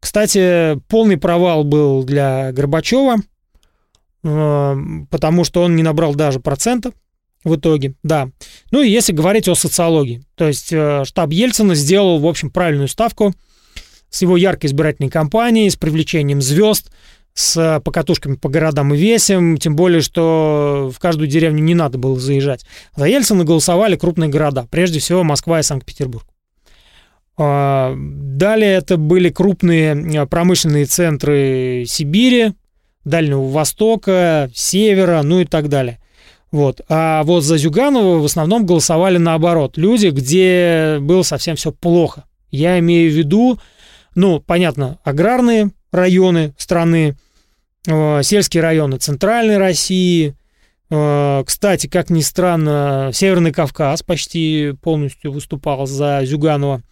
Кстати, 0.00 0.80
полный 0.88 1.16
провал 1.16 1.64
был 1.64 2.04
для 2.04 2.52
Горбачева, 2.52 3.16
потому 4.22 5.44
что 5.44 5.62
он 5.62 5.74
не 5.74 5.82
набрал 5.82 6.14
даже 6.14 6.38
процента 6.38 6.92
в 7.44 7.56
итоге, 7.56 7.94
да. 8.02 8.30
Ну 8.70 8.82
и 8.82 8.88
если 8.88 9.12
говорить 9.12 9.48
о 9.48 9.54
социологии, 9.54 10.22
то 10.36 10.46
есть 10.46 10.72
э, 10.72 11.04
штаб 11.04 11.32
Ельцина 11.32 11.74
сделал, 11.74 12.18
в 12.20 12.26
общем, 12.26 12.50
правильную 12.50 12.88
ставку 12.88 13.32
с 14.12 14.22
его 14.22 14.36
яркой 14.36 14.68
избирательной 14.68 15.10
кампанией, 15.10 15.70
с 15.70 15.76
привлечением 15.76 16.40
звезд, 16.42 16.92
с 17.34 17.80
покатушками 17.82 18.36
по 18.36 18.50
городам 18.50 18.92
и 18.92 18.98
весям, 18.98 19.56
тем 19.56 19.74
более, 19.74 20.02
что 20.02 20.92
в 20.94 21.00
каждую 21.00 21.28
деревню 21.28 21.62
не 21.62 21.74
надо 21.74 21.96
было 21.96 22.20
заезжать. 22.20 22.66
За 22.94 23.06
Ельцина 23.06 23.44
голосовали 23.44 23.96
крупные 23.96 24.28
города, 24.28 24.68
прежде 24.70 25.00
всего 25.00 25.24
Москва 25.24 25.60
и 25.60 25.62
Санкт-Петербург. 25.62 26.26
А, 27.38 27.94
Далее 27.96 28.74
это 28.74 28.98
были 28.98 29.30
крупные 29.30 29.94
э, 29.94 30.26
промышленные 30.26 30.84
центры 30.84 31.84
Сибири, 31.86 32.52
Дальнего 33.04 33.48
Востока, 33.48 34.50
Севера, 34.54 35.22
ну 35.22 35.40
и 35.40 35.46
так 35.46 35.68
далее. 35.68 35.98
Вот. 36.50 36.82
А 36.90 37.22
вот 37.24 37.44
за 37.44 37.56
Зюганова 37.56 38.18
в 38.18 38.24
основном 38.26 38.66
голосовали 38.66 39.16
наоборот. 39.16 39.78
Люди, 39.78 40.08
где 40.08 40.98
было 41.00 41.22
совсем 41.22 41.56
все 41.56 41.72
плохо. 41.72 42.24
Я 42.50 42.78
имею 42.78 43.10
в 43.10 43.14
виду, 43.14 43.58
ну, 44.14 44.40
понятно, 44.40 44.98
аграрные 45.04 45.70
районы 45.90 46.54
страны, 46.58 47.16
э, 47.86 48.22
сельские 48.22 48.62
районы 48.62 48.98
Центральной 48.98 49.58
России. 49.58 50.34
Э, 50.90 51.42
Кстати, 51.46 51.86
как 51.86 52.10
ни 52.10 52.20
странно, 52.20 53.10
Северный 53.12 53.52
Кавказ 53.52 54.02
почти 54.02 54.74
полностью 54.82 55.32
выступал 55.32 55.86
за 55.86 56.20
Зюганова. 56.24 56.82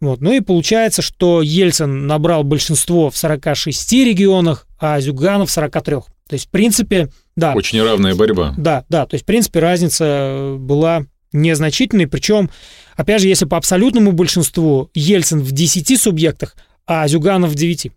Вот. 0.00 0.20
Ну 0.20 0.32
и 0.32 0.40
получается, 0.40 1.02
что 1.02 1.42
Ельцин 1.42 2.06
набрал 2.06 2.42
большинство 2.42 3.10
в 3.10 3.16
46 3.16 3.92
регионах, 3.92 4.66
а 4.78 4.98
Зюганов 5.00 5.50
в 5.50 5.52
43. 5.52 5.96
То 5.96 6.34
есть, 6.34 6.46
в 6.46 6.50
принципе, 6.50 7.10
да. 7.36 7.54
Очень 7.54 7.82
равная 7.82 8.14
борьба. 8.14 8.54
Да, 8.56 8.84
да, 8.88 9.04
то 9.04 9.14
есть, 9.14 9.24
в 9.24 9.26
принципе, 9.26 9.60
разница 9.60 10.04
э, 10.06 10.56
была 10.56 11.04
незначительной, 11.32 12.06
причем, 12.06 12.50
опять 12.96 13.22
же, 13.22 13.28
если 13.28 13.44
по 13.44 13.56
абсолютному 13.56 14.12
большинству 14.12 14.90
Ельцин 14.94 15.40
в 15.40 15.52
10 15.52 16.00
субъектах, 16.00 16.56
а 16.86 17.06
Зюганов 17.06 17.50
в 17.50 17.54
9. 17.54 17.92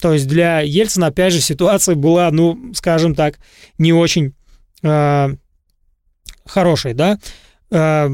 То 0.00 0.12
есть 0.12 0.28
для 0.28 0.60
Ельцина, 0.60 1.08
опять 1.08 1.32
же, 1.32 1.40
ситуация 1.40 1.94
была, 1.96 2.30
ну, 2.30 2.72
скажем 2.74 3.14
так, 3.14 3.38
не 3.78 3.92
очень 3.92 4.34
э, 4.82 5.28
хорошей, 6.44 6.94
да. 6.94 7.18
Э, 7.70 8.08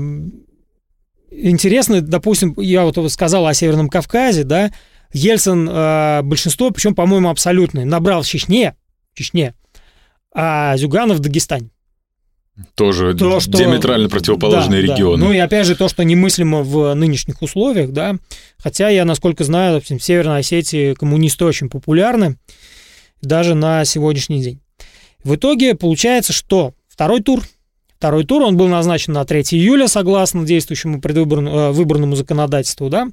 интересно, 1.31 2.01
допустим, 2.01 2.55
я 2.59 2.85
вот 2.85 3.13
сказал 3.13 3.47
о 3.47 3.55
Северном 3.55 3.89
Кавказе, 3.89 4.45
да, 4.45 4.71
Ельцин 5.13 5.69
э, 5.69 6.23
большинство, 6.23 6.71
причем, 6.71 6.95
по-моему, 6.95 7.29
абсолютное, 7.29 7.85
набрал 7.85 8.23
в 8.23 8.27
Чечне, 8.27 8.75
Чечне, 9.13 9.55
а 10.35 10.77
Зюганов 10.77 11.19
в 11.19 11.21
Дагестане. 11.21 11.71
Тоже 12.77 13.15
То, 13.15 13.41
что- 13.41 13.59
диаметрально 13.59 14.09
противоположные 14.09 14.83
Да, 14.83 14.89
да. 14.89 14.95
регионы. 14.95 15.25
Ну 15.25 15.33
и 15.33 15.39
опять 15.39 15.67
же 15.67 15.75
то, 15.75 15.89
что 15.89 16.05
немыслимо 16.05 16.63
в 16.63 16.95
нынешних 16.95 17.43
условиях, 17.43 17.91
да. 17.91 18.17
Хотя 18.59 18.89
я, 18.91 19.05
насколько 19.05 19.43
знаю, 19.43 19.75
допустим, 19.75 19.99
в 19.99 20.05
Северной 20.05 20.39
Осетии 20.41 20.95
коммунисты 20.95 21.45
очень 21.45 21.69
популярны, 21.69 22.37
даже 23.23 23.55
на 23.55 23.85
сегодняшний 23.85 24.41
день. 24.43 24.61
В 25.25 25.35
итоге 25.35 25.75
получается, 25.75 26.33
что 26.33 26.75
второй 26.89 27.23
тур, 27.23 27.43
второй 27.99 28.25
тур, 28.25 28.43
он 28.43 28.57
был 28.57 28.69
назначен 28.69 29.15
на 29.15 29.25
3 29.25 29.41
июля, 29.53 29.89
согласно 29.89 30.45
действующему 30.45 31.01
предвыборному 31.01 31.57
э, 31.57 31.71
выборному 31.73 32.15
законодательству, 32.15 32.89
да. 32.89 33.09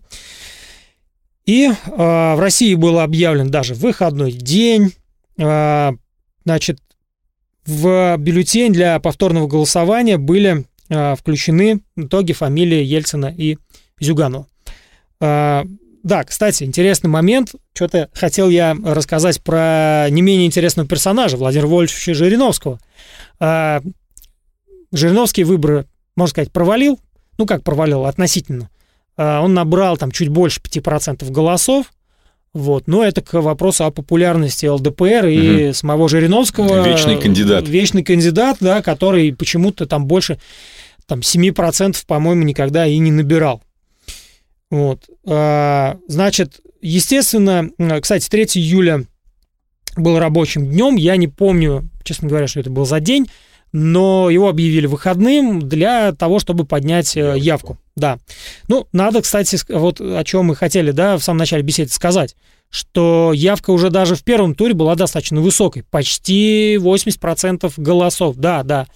И 1.45 1.67
э, 1.67 1.73
в 1.95 2.39
России 2.39 2.75
был 2.75 2.99
объявлен 2.99 3.49
даже 3.49 3.73
выходной 3.73 4.31
день. 4.33 4.91
Э, 5.37 5.91
значит, 6.45 6.79
в 7.71 8.17
бюллетень 8.17 8.73
для 8.73 8.99
повторного 8.99 9.47
голосования 9.47 10.17
были 10.17 10.65
э, 10.89 11.15
включены 11.15 11.81
итоги 11.95 12.33
фамилии 12.33 12.83
Ельцина 12.83 13.33
и 13.35 13.57
Зюганова. 13.99 14.47
Э, 15.21 15.63
да, 16.03 16.23
кстати, 16.23 16.63
интересный 16.63 17.09
момент. 17.09 17.55
Что-то 17.73 18.09
хотел 18.13 18.49
я 18.49 18.75
рассказать 18.83 19.41
про 19.41 20.07
не 20.09 20.21
менее 20.21 20.47
интересного 20.47 20.87
персонажа 20.87 21.37
Владимира 21.37 21.67
Вольфовича 21.67 22.13
Жириновского. 22.13 22.79
Э, 23.39 23.79
Жириновский 24.91 25.45
выборы, 25.45 25.85
можно 26.17 26.31
сказать, 26.31 26.51
провалил. 26.51 26.99
Ну, 27.37 27.45
как 27.45 27.63
провалил, 27.63 28.05
относительно. 28.05 28.69
Он 29.17 29.53
набрал 29.53 29.97
там 29.97 30.11
чуть 30.11 30.29
больше 30.29 30.59
5% 30.59 31.29
голосов. 31.31 31.87
Вот. 32.53 32.87
Но 32.87 33.03
это 33.03 33.21
к 33.21 33.41
вопросу 33.41 33.85
о 33.85 33.91
популярности 33.91 34.65
ЛДПР 34.65 35.27
и 35.27 35.73
самого 35.73 36.09
Жириновского. 36.09 36.85
Вечный 36.85 37.19
кандидат. 37.19 37.67
Вечный 37.67 38.03
кандидат, 38.03 38.57
да, 38.59 38.81
который 38.81 39.33
почему-то 39.33 39.85
там 39.85 40.05
больше 40.05 40.37
там, 41.07 41.19
7%, 41.19 42.03
по-моему, 42.05 42.43
никогда 42.43 42.85
и 42.85 42.97
не 42.97 43.11
набирал. 43.11 43.61
Вот. 44.69 45.09
А, 45.25 45.97
Значит, 46.07 46.61
естественно, 46.81 47.69
м, 47.77 48.01
кстати, 48.01 48.29
3 48.29 48.43
июля 48.55 49.05
был 49.97 50.19
рабочим 50.19 50.69
днем. 50.69 50.95
Я 50.95 51.17
не 51.17 51.27
помню, 51.27 51.89
честно 52.03 52.29
говоря, 52.29 52.47
что 52.47 52.59
это 52.59 52.69
был 52.69 52.85
за 52.85 52.99
день, 52.99 53.27
но 53.71 54.29
его 54.29 54.49
объявили 54.49 54.85
выходным 54.85 55.59
для 55.67 56.11
того, 56.13 56.39
чтобы 56.39 56.65
поднять 56.65 57.15
э, 57.15 57.35
явку. 57.37 57.77
Да. 57.95 58.19
Ну, 58.67 58.87
надо, 58.91 59.21
кстати, 59.21 59.57
вот 59.69 60.01
о 60.01 60.23
чем 60.23 60.45
мы 60.45 60.55
хотели, 60.55 60.91
да, 60.91 61.17
в 61.17 61.23
самом 61.23 61.39
начале 61.39 61.63
беседы 61.63 61.91
сказать, 61.91 62.35
что 62.69 63.31
явка 63.33 63.71
уже 63.71 63.89
даже 63.89 64.15
в 64.15 64.23
первом 64.23 64.55
туре 64.55 64.73
была 64.73 64.95
достаточно 64.95 65.41
высокой, 65.41 65.83
почти 65.83 66.75
80% 66.75 67.73
голосов, 67.77 68.37
да, 68.37 68.63
да. 68.63 68.87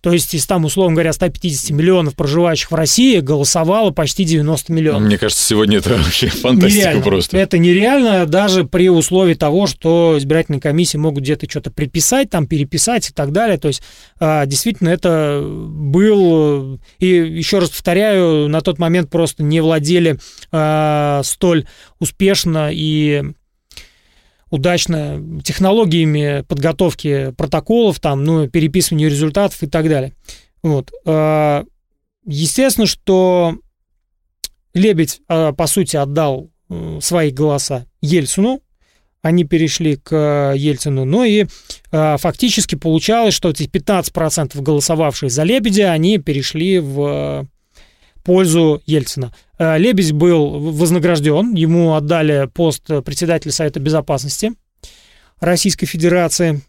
То 0.00 0.12
есть 0.12 0.34
из 0.34 0.46
там, 0.46 0.64
условно 0.64 0.94
говоря, 0.94 1.12
150 1.12 1.70
миллионов 1.70 2.16
проживающих 2.16 2.70
в 2.70 2.74
России 2.74 3.20
голосовало 3.20 3.90
почти 3.90 4.24
90 4.24 4.72
миллионов. 4.72 5.02
Мне 5.02 5.18
кажется, 5.18 5.44
сегодня 5.44 5.78
это 5.78 5.96
вообще 5.96 6.28
фантастика 6.28 6.80
Нереально. 6.80 7.02
просто. 7.02 7.36
Это 7.36 7.58
нереально 7.58 8.26
даже 8.26 8.64
при 8.64 8.88
условии 8.88 9.34
того, 9.34 9.66
что 9.66 10.16
избирательные 10.18 10.60
комиссии 10.60 10.96
могут 10.96 11.24
где-то 11.24 11.48
что-то 11.50 11.70
приписать, 11.70 12.30
там 12.30 12.46
переписать 12.46 13.10
и 13.10 13.12
так 13.12 13.32
далее. 13.32 13.58
То 13.58 13.68
есть 13.68 13.82
а, 14.18 14.46
действительно 14.46 14.88
это 14.88 15.42
был... 15.44 16.80
И 16.98 17.06
еще 17.06 17.58
раз 17.58 17.70
повторяю, 17.70 18.48
на 18.48 18.60
тот 18.62 18.78
момент 18.78 19.10
просто 19.10 19.42
не 19.42 19.60
владели 19.60 20.18
а, 20.50 21.20
столь 21.24 21.66
успешно 21.98 22.70
и 22.72 23.32
удачно 24.50 25.40
технологиями 25.44 26.44
подготовки 26.46 27.32
протоколов, 27.32 28.00
там, 28.00 28.24
ну, 28.24 28.48
переписывания 28.48 29.08
результатов 29.08 29.62
и 29.62 29.66
так 29.66 29.88
далее. 29.88 30.12
Вот. 30.62 30.90
А, 31.06 31.64
Естественно, 32.24 32.86
что 32.86 33.56
Лебедь, 34.74 35.20
а, 35.28 35.52
по 35.52 35.66
сути, 35.66 35.96
отдал 35.96 36.50
э, 36.68 36.98
свои 37.00 37.30
голоса 37.30 37.86
Ельцину, 38.00 38.62
они 39.22 39.44
перешли 39.44 39.96
к 39.96 40.54
Ельцину, 40.56 41.04
но 41.04 41.24
и 41.24 41.46
а, 41.92 42.16
фактически 42.16 42.74
получалось, 42.74 43.34
что 43.34 43.50
эти 43.50 43.64
15% 43.64 44.60
голосовавшие 44.62 45.28
за 45.28 45.42
Лебедя, 45.42 45.92
они 45.92 46.18
перешли 46.18 46.78
в 46.78 47.46
пользу 48.24 48.82
Ельцина. 48.86 49.32
А, 49.58 49.76
Лебедь 49.76 50.12
был 50.12 50.72
вознагражден, 50.72 51.54
ему 51.54 51.94
отдали 51.94 52.48
пост 52.52 52.84
председателя 53.04 53.52
Совета 53.52 53.80
Безопасности 53.80 54.52
Российской 55.40 55.86
Федерации. 55.86 56.62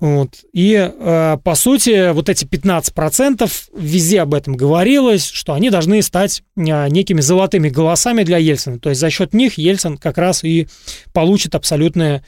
Вот. 0.00 0.44
И, 0.52 0.74
э, 0.74 1.38
по 1.42 1.54
сути, 1.56 2.12
вот 2.12 2.28
эти 2.28 2.44
15% 2.44 3.50
везде 3.76 4.20
об 4.20 4.32
этом 4.32 4.54
говорилось, 4.54 5.28
что 5.28 5.54
они 5.54 5.70
должны 5.70 6.02
стать 6.02 6.42
э, 6.56 6.88
некими 6.88 7.20
золотыми 7.20 7.68
голосами 7.68 8.22
для 8.22 8.38
Ельцина. 8.38 8.78
То 8.78 8.90
есть 8.90 9.00
за 9.00 9.10
счет 9.10 9.34
них 9.34 9.58
Ельцин 9.58 9.98
как 9.98 10.18
раз 10.18 10.44
и 10.44 10.68
получит 11.12 11.56
абсолютное 11.56 12.24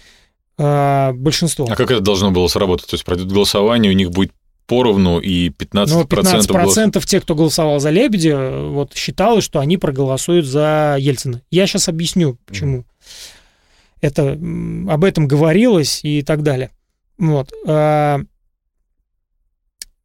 э, 0.58 1.12
большинство. 1.12 1.68
А 1.70 1.76
как 1.76 1.92
это 1.92 2.00
должно 2.00 2.32
было 2.32 2.48
сработать? 2.48 2.88
То 2.88 2.94
есть 2.94 3.04
пройдет 3.04 3.30
голосование, 3.30 3.92
у 3.92 3.96
них 3.96 4.10
будет 4.10 4.32
поровну 4.70 5.18
и 5.18 5.50
15%, 5.50 5.88
Ну, 5.94 6.04
15% 6.06 6.92
голос- 6.94 7.06
тех, 7.06 7.22
кто 7.24 7.34
голосовал 7.34 7.80
за 7.80 7.90
Лебедя, 7.90 8.38
вот 8.68 8.94
считалось, 8.94 9.44
что 9.44 9.58
они 9.58 9.76
проголосуют 9.76 10.46
за 10.46 10.96
Ельцина. 10.98 11.42
Я 11.50 11.66
сейчас 11.66 11.88
объясню, 11.88 12.38
почему. 12.46 12.84
Это 14.00 14.22
м, 14.22 14.88
об 14.88 15.04
этом 15.04 15.26
говорилось 15.28 16.00
и 16.04 16.22
так 16.22 16.42
далее. 16.42 16.70
Вот. 17.18 17.52
а, 17.66 18.20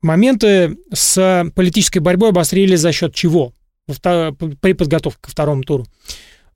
Моменты 0.02 0.78
с 0.94 1.50
политической 1.56 2.00
борьбой 2.00 2.30
обострились 2.30 2.80
за 2.80 2.92
счет 2.92 3.16
чего? 3.16 3.54
При 3.88 4.74
подготовке 4.74 5.20
ко 5.22 5.30
второму 5.32 5.64
туру. 5.64 5.86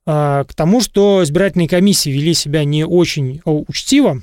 А, 0.06 0.44
К 0.44 0.54
тому, 0.54 0.80
что 0.80 1.22
избирательные 1.22 1.68
комиссии 1.68 2.10
вели 2.10 2.34
себя 2.34 2.64
не 2.64 2.84
очень 2.84 3.40
о, 3.44 3.62
учтиво, 3.66 4.22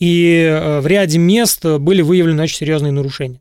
и 0.00 0.42
э, 0.42 0.80
в 0.80 0.86
ряде 0.86 1.18
мест 1.18 1.64
были 1.64 2.02
выявлены 2.02 2.42
очень 2.42 2.56
серьезные 2.56 2.90
нарушения. 2.90 3.40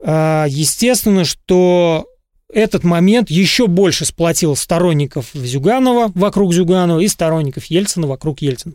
А, 0.00 0.46
Естественно, 0.48 1.24
что 1.24 2.06
этот 2.52 2.84
момент 2.84 3.30
еще 3.30 3.66
больше 3.66 4.04
сплотил 4.04 4.54
сторонников 4.54 5.30
Зюганова 5.32 6.12
вокруг 6.14 6.52
Зюганова 6.52 7.00
и 7.00 7.08
сторонников 7.08 7.64
Ельцина 7.64 8.06
вокруг 8.06 8.42
Ельцина. 8.42 8.74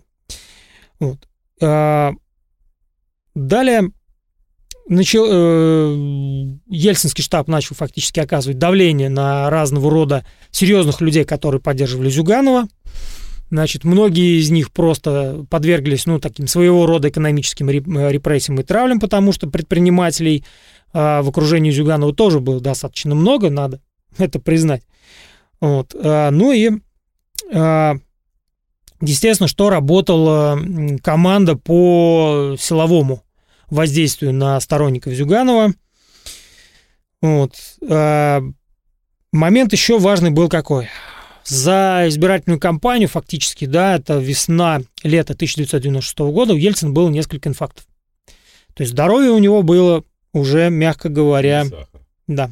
Вот. 0.99 1.19
А, 1.61 2.13
Далее 3.35 3.91
начал, 4.89 5.25
э, 5.29 6.57
Ельцинский 6.67 7.23
штаб 7.23 7.47
начал 7.47 7.75
фактически 7.75 8.19
оказывать 8.19 8.57
давление 8.57 9.07
на 9.07 9.49
разного 9.49 9.89
рода 9.89 10.25
серьезных 10.51 10.99
людей, 10.99 11.23
которые 11.23 11.61
поддерживали 11.61 12.09
Зюганова. 12.09 12.67
Значит, 13.49 13.83
многие 13.83 14.39
из 14.39 14.51
них 14.51 14.71
просто 14.71 15.45
подверглись, 15.49 16.05
ну, 16.05 16.19
таким 16.19 16.47
своего 16.47 16.85
рода 16.85 17.09
экономическим 17.09 17.69
э, 17.69 18.11
репрессиям 18.11 18.59
и 18.59 18.63
травлям, 18.63 18.99
потому 18.99 19.31
что 19.31 19.49
предпринимателей 19.49 20.43
а, 20.93 21.21
в 21.21 21.29
окружении 21.29 21.71
Зюганова 21.71 22.13
тоже 22.13 22.39
было 22.39 22.59
достаточно 22.59 23.15
много, 23.15 23.49
надо 23.49 23.81
это 24.17 24.39
признать. 24.39 24.83
Вот. 25.59 25.95
а, 25.95 26.31
Ну 26.31 26.51
и, 26.51 26.71
а, 27.51 27.95
естественно, 29.01 29.47
что 29.47 29.69
работала 29.69 30.59
команда 31.03 31.55
по 31.55 32.55
силовому 32.59 33.23
воздействию 33.69 34.33
на 34.33 34.59
сторонников 34.59 35.13
Зюганова. 35.13 35.73
Вот. 37.21 37.53
Момент 39.31 39.73
еще 39.73 39.99
важный 39.99 40.31
был 40.31 40.49
какой? 40.49 40.87
За 41.49 42.03
избирательную 42.07 42.59
кампанию 42.59 43.09
фактически, 43.09 43.65
да, 43.65 43.95
это 43.95 44.19
весна, 44.19 44.81
лето 45.03 45.33
1996 45.33 46.19
года, 46.19 46.53
у 46.53 46.57
Ельцина 46.57 46.91
было 46.91 47.09
несколько 47.09 47.49
инфарктов. 47.49 47.85
То 48.75 48.83
есть 48.83 48.91
здоровье 48.91 49.31
у 49.31 49.39
него 49.39 49.63
было 49.63 50.03
уже, 50.31 50.69
мягко 50.69 51.09
говоря, 51.09 51.65
да, 52.27 52.51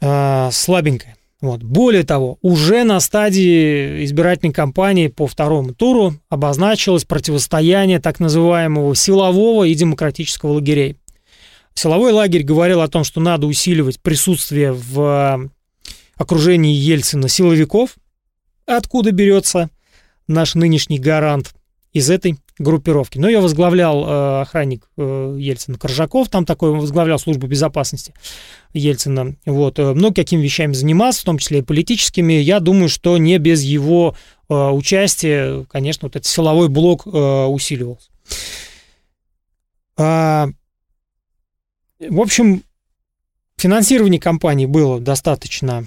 а, 0.00 0.50
слабенькое. 0.52 1.16
Вот. 1.40 1.62
Более 1.62 2.02
того, 2.02 2.38
уже 2.42 2.84
на 2.84 3.00
стадии 3.00 4.04
избирательной 4.04 4.52
кампании 4.52 5.08
по 5.08 5.26
второму 5.26 5.74
туру 5.74 6.14
обозначилось 6.28 7.04
противостояние 7.04 7.98
так 7.98 8.20
называемого 8.20 8.94
силового 8.94 9.64
и 9.64 9.74
демократического 9.74 10.52
лагерей. 10.52 10.96
Силовой 11.74 12.12
лагерь 12.12 12.42
говорил 12.42 12.80
о 12.80 12.88
том, 12.88 13.04
что 13.04 13.20
надо 13.20 13.46
усиливать 13.46 14.00
присутствие 14.00 14.72
в 14.72 15.50
окружении 16.16 16.74
Ельцина 16.74 17.28
силовиков, 17.28 17.96
откуда 18.66 19.12
берется 19.12 19.70
наш 20.26 20.54
нынешний 20.54 20.98
гарант 20.98 21.54
из 21.92 22.10
этой 22.10 22.38
группировки. 22.58 23.18
Но 23.18 23.28
ее 23.28 23.40
возглавлял 23.40 24.04
э, 24.04 24.40
охранник 24.42 24.88
э, 24.96 25.36
Ельцина 25.38 25.78
Коржаков, 25.78 26.28
там 26.28 26.44
такой 26.44 26.70
возглавлял 26.72 27.18
службу 27.18 27.46
безопасности 27.46 28.14
Ельцина. 28.72 29.36
Вот, 29.46 29.78
э, 29.78 29.92
много 29.94 30.16
какими 30.16 30.42
вещами 30.42 30.72
занимался, 30.72 31.22
в 31.22 31.24
том 31.24 31.38
числе 31.38 31.60
и 31.60 31.62
политическими. 31.62 32.34
Я 32.34 32.60
думаю, 32.60 32.88
что 32.88 33.16
не 33.18 33.38
без 33.38 33.62
его 33.62 34.16
э, 34.48 34.54
участия, 34.54 35.64
конечно, 35.70 36.06
вот 36.06 36.16
этот 36.16 36.26
силовой 36.26 36.68
блок 36.68 37.06
э, 37.06 37.44
усиливался. 37.44 38.10
А, 39.98 40.48
в 41.98 42.20
общем, 42.20 42.62
финансирование 43.56 44.20
компании 44.20 44.66
было 44.66 45.00
достаточно, 45.00 45.86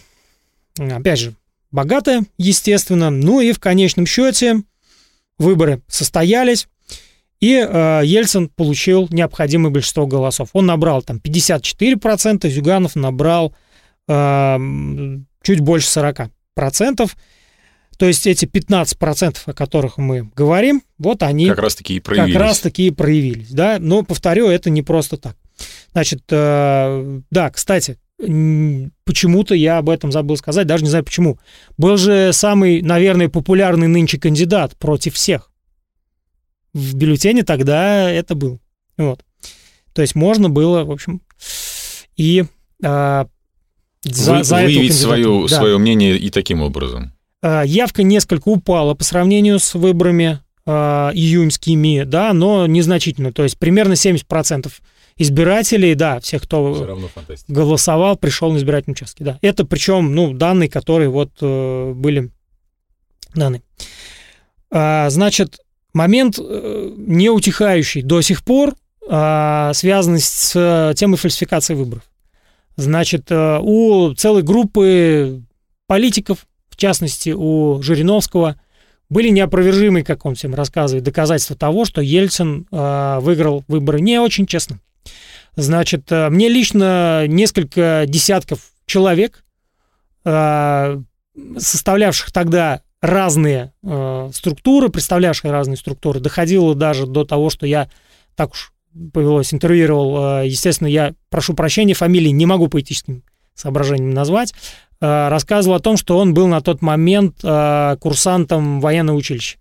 опять 0.79 1.19
же, 1.19 1.33
богатое, 1.71 2.25
естественно. 2.37 3.09
Ну 3.09 3.41
и 3.41 3.51
в 3.51 3.59
конечном 3.59 4.05
счете 4.05 4.61
выборы 5.37 5.81
состоялись, 5.87 6.67
и 7.39 7.55
э, 7.55 8.01
Ельцин 8.03 8.49
получил 8.49 9.07
необходимое 9.11 9.71
большинство 9.71 10.05
голосов. 10.05 10.49
Он 10.53 10.65
набрал 10.65 11.01
там 11.01 11.17
54%, 11.17 12.49
Зюганов 12.49 12.95
набрал 12.95 13.55
э, 14.07 14.57
чуть 15.41 15.59
больше 15.61 15.87
40%. 16.57 17.09
То 17.97 18.05
есть 18.05 18.27
эти 18.27 18.45
15%, 18.45 19.37
о 19.45 19.53
которых 19.53 19.97
мы 19.97 20.29
говорим, 20.35 20.83
вот 20.97 21.21
они 21.23 21.47
Как 21.47 21.59
раз-таки 21.59 21.95
и 21.95 21.99
проявились. 21.99 22.33
как 22.33 22.41
раз 22.41 22.59
таки 22.59 22.87
и 22.87 22.91
проявились, 22.91 23.49
да. 23.49 23.77
Но 23.79 24.03
повторю, 24.03 24.47
это 24.47 24.69
не 24.69 24.81
просто 24.81 25.17
так. 25.17 25.35
Значит, 25.91 26.23
э, 26.29 27.21
да, 27.31 27.49
кстати, 27.49 27.97
почему-то 28.19 29.55
я 29.55 29.77
об 29.77 29.89
этом 29.89 30.11
забыл 30.11 30.35
сказать, 30.37 30.67
даже 30.67 30.83
не 30.83 30.89
знаю 30.89 31.05
почему. 31.05 31.39
Был 31.77 31.97
же 31.97 32.31
самый, 32.33 32.81
наверное, 32.81 33.29
популярный 33.29 33.87
нынче 33.87 34.19
кандидат 34.19 34.75
против 34.77 35.15
всех. 35.15 35.51
В 36.73 36.95
бюллетене 36.95 37.43
тогда 37.43 38.09
это 38.11 38.35
был. 38.35 38.59
Вот. 38.97 39.23
То 39.93 40.01
есть 40.01 40.15
можно 40.15 40.49
было, 40.49 40.83
в 40.83 40.91
общем, 40.91 41.21
и 42.15 42.43
а, 42.83 43.27
за, 44.03 44.35
Вы- 44.37 44.43
за 44.43 44.55
выявить 44.57 44.93
свое, 44.97 45.47
Да. 45.49 45.55
свое 45.57 45.77
мнение 45.77 46.17
и 46.17 46.29
таким 46.29 46.61
образом. 46.61 47.13
А, 47.41 47.63
Явка 47.63 48.03
несколько 48.03 48.49
упала 48.49 48.93
по 48.93 49.03
сравнению 49.03 49.59
с 49.59 49.73
выборами 49.73 50.39
а, 50.65 51.11
июньскими, 51.13 52.03
да, 52.03 52.33
но 52.33 52.67
незначительно. 52.67 53.31
То 53.33 53.43
есть 53.43 53.57
примерно 53.57 53.93
70% 53.93 54.71
избирателей, 55.19 55.93
да, 55.93 56.19
всех, 56.19 56.43
кто 56.43 56.97
голосовал, 57.47 58.17
пришел 58.17 58.51
на 58.51 58.57
избирательные 58.57 58.93
участки, 58.93 59.21
да. 59.21 59.37
Это 59.41 59.65
причем, 59.65 60.15
ну, 60.15 60.33
данные, 60.33 60.69
которые 60.69 61.09
вот 61.09 61.31
э, 61.41 61.93
были 61.93 62.31
даны. 63.35 63.61
А, 64.71 65.09
значит, 65.09 65.59
момент 65.93 66.39
э, 66.39 66.93
не 66.97 67.29
утихающий 67.29 68.01
до 68.01 68.21
сих 68.21 68.43
пор, 68.43 68.75
а, 69.07 69.73
связанный 69.73 70.21
с 70.21 70.53
э, 70.55 70.93
темой 70.95 71.17
фальсификации 71.17 71.73
выборов. 71.73 72.03
Значит, 72.77 73.29
э, 73.29 73.59
у 73.61 74.13
целой 74.13 74.41
группы 74.41 75.41
политиков, 75.85 76.45
в 76.69 76.77
частности, 76.77 77.31
у 77.35 77.81
Жириновского, 77.81 78.59
были 79.09 79.29
неопровержимые, 79.29 80.05
как 80.05 80.25
он 80.25 80.35
всем 80.35 80.53
рассказывает, 80.53 81.03
доказательства 81.03 81.57
того, 81.57 81.83
что 81.83 82.01
Ельцин 82.01 82.67
э, 82.71 83.19
выиграл 83.19 83.65
выборы 83.67 83.99
не 83.99 84.19
очень 84.19 84.45
честно. 84.45 84.79
Значит, 85.55 86.11
э, 86.11 86.29
мне 86.29 86.47
лично 86.47 87.27
несколько 87.27 88.05
десятков 88.07 88.71
человек, 88.85 89.43
э, 90.25 91.01
составлявших 91.57 92.31
тогда 92.31 92.81
разные 93.01 93.73
э, 93.83 94.29
структуры, 94.33 94.89
представлявших 94.89 95.51
разные 95.51 95.77
структуры, 95.77 96.19
доходило 96.19 96.75
даже 96.75 97.07
до 97.07 97.25
того, 97.25 97.49
что 97.49 97.65
я 97.65 97.89
так 98.35 98.51
уж 98.51 98.73
повелось, 99.13 99.53
интервьюировал, 99.53 100.43
естественно, 100.43 100.87
я 100.87 101.13
прошу 101.29 101.53
прощения, 101.53 101.93
фамилии 101.93 102.29
не 102.29 102.45
могу 102.45 102.67
по 102.67 102.81
этическим 102.81 103.23
соображениям 103.53 104.11
назвать, 104.11 104.53
рассказывал 104.99 105.75
о 105.75 105.79
том, 105.79 105.95
что 105.95 106.17
он 106.17 106.33
был 106.33 106.47
на 106.47 106.59
тот 106.59 106.81
момент 106.81 107.35
курсантом 107.41 108.81
военного 108.81 109.15
училища. 109.15 109.59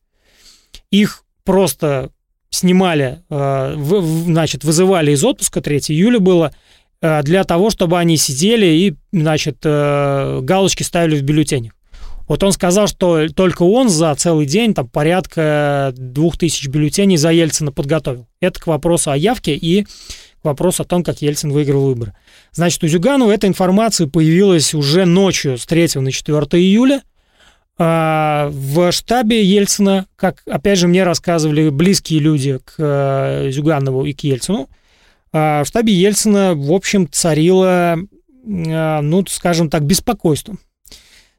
Их 0.90 1.24
просто 1.44 2.10
снимали, 2.50 3.20
значит, 3.28 4.64
вызывали 4.64 5.12
из 5.12 5.22
отпуска, 5.24 5.60
3 5.60 5.78
июля 5.88 6.18
было, 6.18 6.52
для 7.00 7.44
того, 7.44 7.70
чтобы 7.70 7.98
они 7.98 8.16
сидели 8.16 8.66
и, 8.66 8.94
значит, 9.12 9.58
галочки 9.62 10.82
ставили 10.82 11.18
в 11.18 11.22
бюллетенях. 11.22 11.72
Вот 12.26 12.42
он 12.42 12.52
сказал, 12.52 12.88
что 12.88 13.28
только 13.28 13.62
он 13.62 13.88
за 13.88 14.14
целый 14.14 14.44
день 14.44 14.74
там 14.74 14.86
порядка 14.86 15.94
двух 15.96 16.36
тысяч 16.36 16.68
бюллетеней 16.68 17.16
за 17.16 17.30
Ельцина 17.30 17.72
подготовил. 17.72 18.26
Это 18.40 18.60
к 18.60 18.66
вопросу 18.66 19.10
о 19.10 19.16
явке 19.16 19.54
и 19.54 19.84
к 19.84 20.44
вопросу 20.44 20.82
о 20.82 20.84
том, 20.84 21.02
как 21.02 21.22
Ельцин 21.22 21.50
выиграл 21.50 21.84
выборы. 21.86 22.12
Значит, 22.52 22.84
у 22.84 22.86
Зюганова 22.86 23.30
эта 23.30 23.46
информация 23.46 24.08
появилась 24.08 24.74
уже 24.74 25.06
ночью 25.06 25.56
с 25.56 25.64
3 25.64 26.00
на 26.00 26.12
4 26.12 26.36
июля. 26.62 27.02
А 27.80 28.48
в 28.50 28.90
штабе 28.90 29.44
Ельцина, 29.44 30.06
как, 30.16 30.42
опять 30.46 30.78
же, 30.78 30.88
мне 30.88 31.04
рассказывали 31.04 31.70
близкие 31.70 32.18
люди 32.18 32.58
к 32.64 32.74
э, 32.78 33.50
Зюганову 33.52 34.04
и 34.04 34.12
к 34.12 34.24
Ельцину, 34.24 34.68
а 35.32 35.62
в 35.62 35.68
штабе 35.68 35.92
Ельцина, 35.92 36.54
в 36.56 36.72
общем, 36.72 37.08
царило, 37.08 37.96
э, 37.96 39.00
ну, 39.00 39.24
скажем 39.28 39.70
так, 39.70 39.84
беспокойство. 39.84 40.56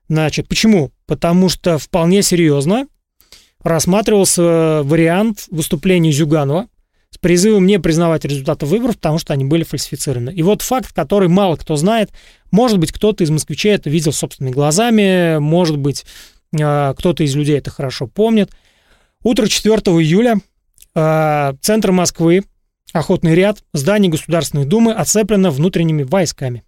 Значит, 0.07 0.47
почему? 0.47 0.91
Потому 1.05 1.49
что 1.49 1.77
вполне 1.77 2.21
серьезно 2.21 2.87
рассматривался 3.61 4.81
вариант 4.83 5.45
выступления 5.51 6.11
Зюганова 6.11 6.67
с 7.11 7.17
призывом 7.17 7.65
не 7.65 7.79
признавать 7.79 8.25
результаты 8.25 8.65
выборов, 8.65 8.95
потому 8.97 9.17
что 9.17 9.33
они 9.33 9.45
были 9.45 9.63
фальсифицированы. 9.63 10.31
И 10.31 10.43
вот 10.43 10.61
факт, 10.61 10.93
который 10.93 11.27
мало 11.27 11.55
кто 11.55 11.75
знает, 11.75 12.11
может 12.51 12.77
быть, 12.77 12.91
кто-то 12.91 13.23
из 13.23 13.29
москвичей 13.29 13.73
это 13.73 13.89
видел 13.89 14.13
собственными 14.13 14.53
глазами, 14.53 15.39
может 15.39 15.77
быть, 15.77 16.05
э, 16.57 16.93
кто-то 16.97 17.23
из 17.23 17.35
людей 17.35 17.57
это 17.57 17.71
хорошо 17.71 18.07
помнит. 18.07 18.51
Утро 19.23 19.47
4 19.47 19.75
июля 19.75 20.39
э, 20.95 21.53
центр 21.61 21.91
Москвы, 21.91 22.43
охотный 22.93 23.33
ряд, 23.35 23.63
здание 23.73 24.11
Государственной 24.11 24.65
Думы 24.65 24.93
оцеплено 24.93 25.51
внутренними 25.51 26.03
войсками. 26.03 26.63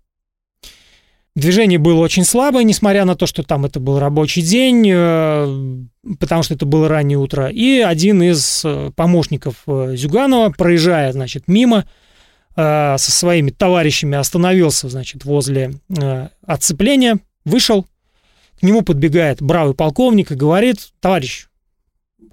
Движение 1.33 1.79
было 1.79 2.01
очень 2.01 2.25
слабое, 2.25 2.65
несмотря 2.65 3.05
на 3.05 3.15
то, 3.15 3.25
что 3.25 3.43
там 3.43 3.63
это 3.63 3.79
был 3.79 3.99
рабочий 3.99 4.41
день, 4.41 4.85
э, 4.91 5.85
потому 6.19 6.43
что 6.43 6.55
это 6.55 6.65
было 6.65 6.89
раннее 6.89 7.17
утро. 7.17 7.47
И 7.47 7.79
один 7.79 8.21
из 8.21 8.63
э, 8.65 8.91
помощников 8.93 9.63
э, 9.65 9.95
Зюганова, 9.95 10.49
проезжая, 10.51 11.11
значит, 11.13 11.47
мимо, 11.47 11.85
со 12.53 12.97
своими 12.97 13.49
товарищами 13.49 14.17
остановился, 14.17 14.89
значит, 14.89 15.23
возле 15.23 15.75
отцепления, 16.45 17.19
вышел, 17.45 17.87
к 18.59 18.63
нему 18.63 18.81
подбегает 18.81 19.41
бравый 19.41 19.73
полковник 19.73 20.31
и 20.33 20.35
говорит, 20.35 20.89
товарищ, 20.99 21.47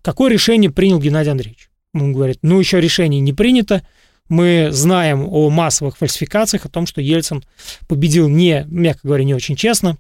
какое 0.03 0.33
решение 0.33 0.73
принял 0.73 0.99
Геннадий 0.99 1.31
Андреевич? 1.31 1.71
Он 1.95 2.13
говорит, 2.13 2.41
ну, 2.43 2.59
еще 2.59 2.81
решение 2.81 3.21
не 3.21 3.33
принято, 3.33 3.87
мы 4.29 4.69
знаем 4.71 5.27
о 5.29 5.51
массовых 5.51 5.97
фальсификациях, 5.97 6.67
о 6.67 6.69
том, 6.69 6.87
что 6.87 7.01
Ельцин 7.01 7.43
победил 7.87 8.29
не, 8.29 8.65
мягко 8.69 9.01
говоря, 9.05 9.25
не 9.25 9.35
очень 9.35 9.57
честно. 9.57 9.99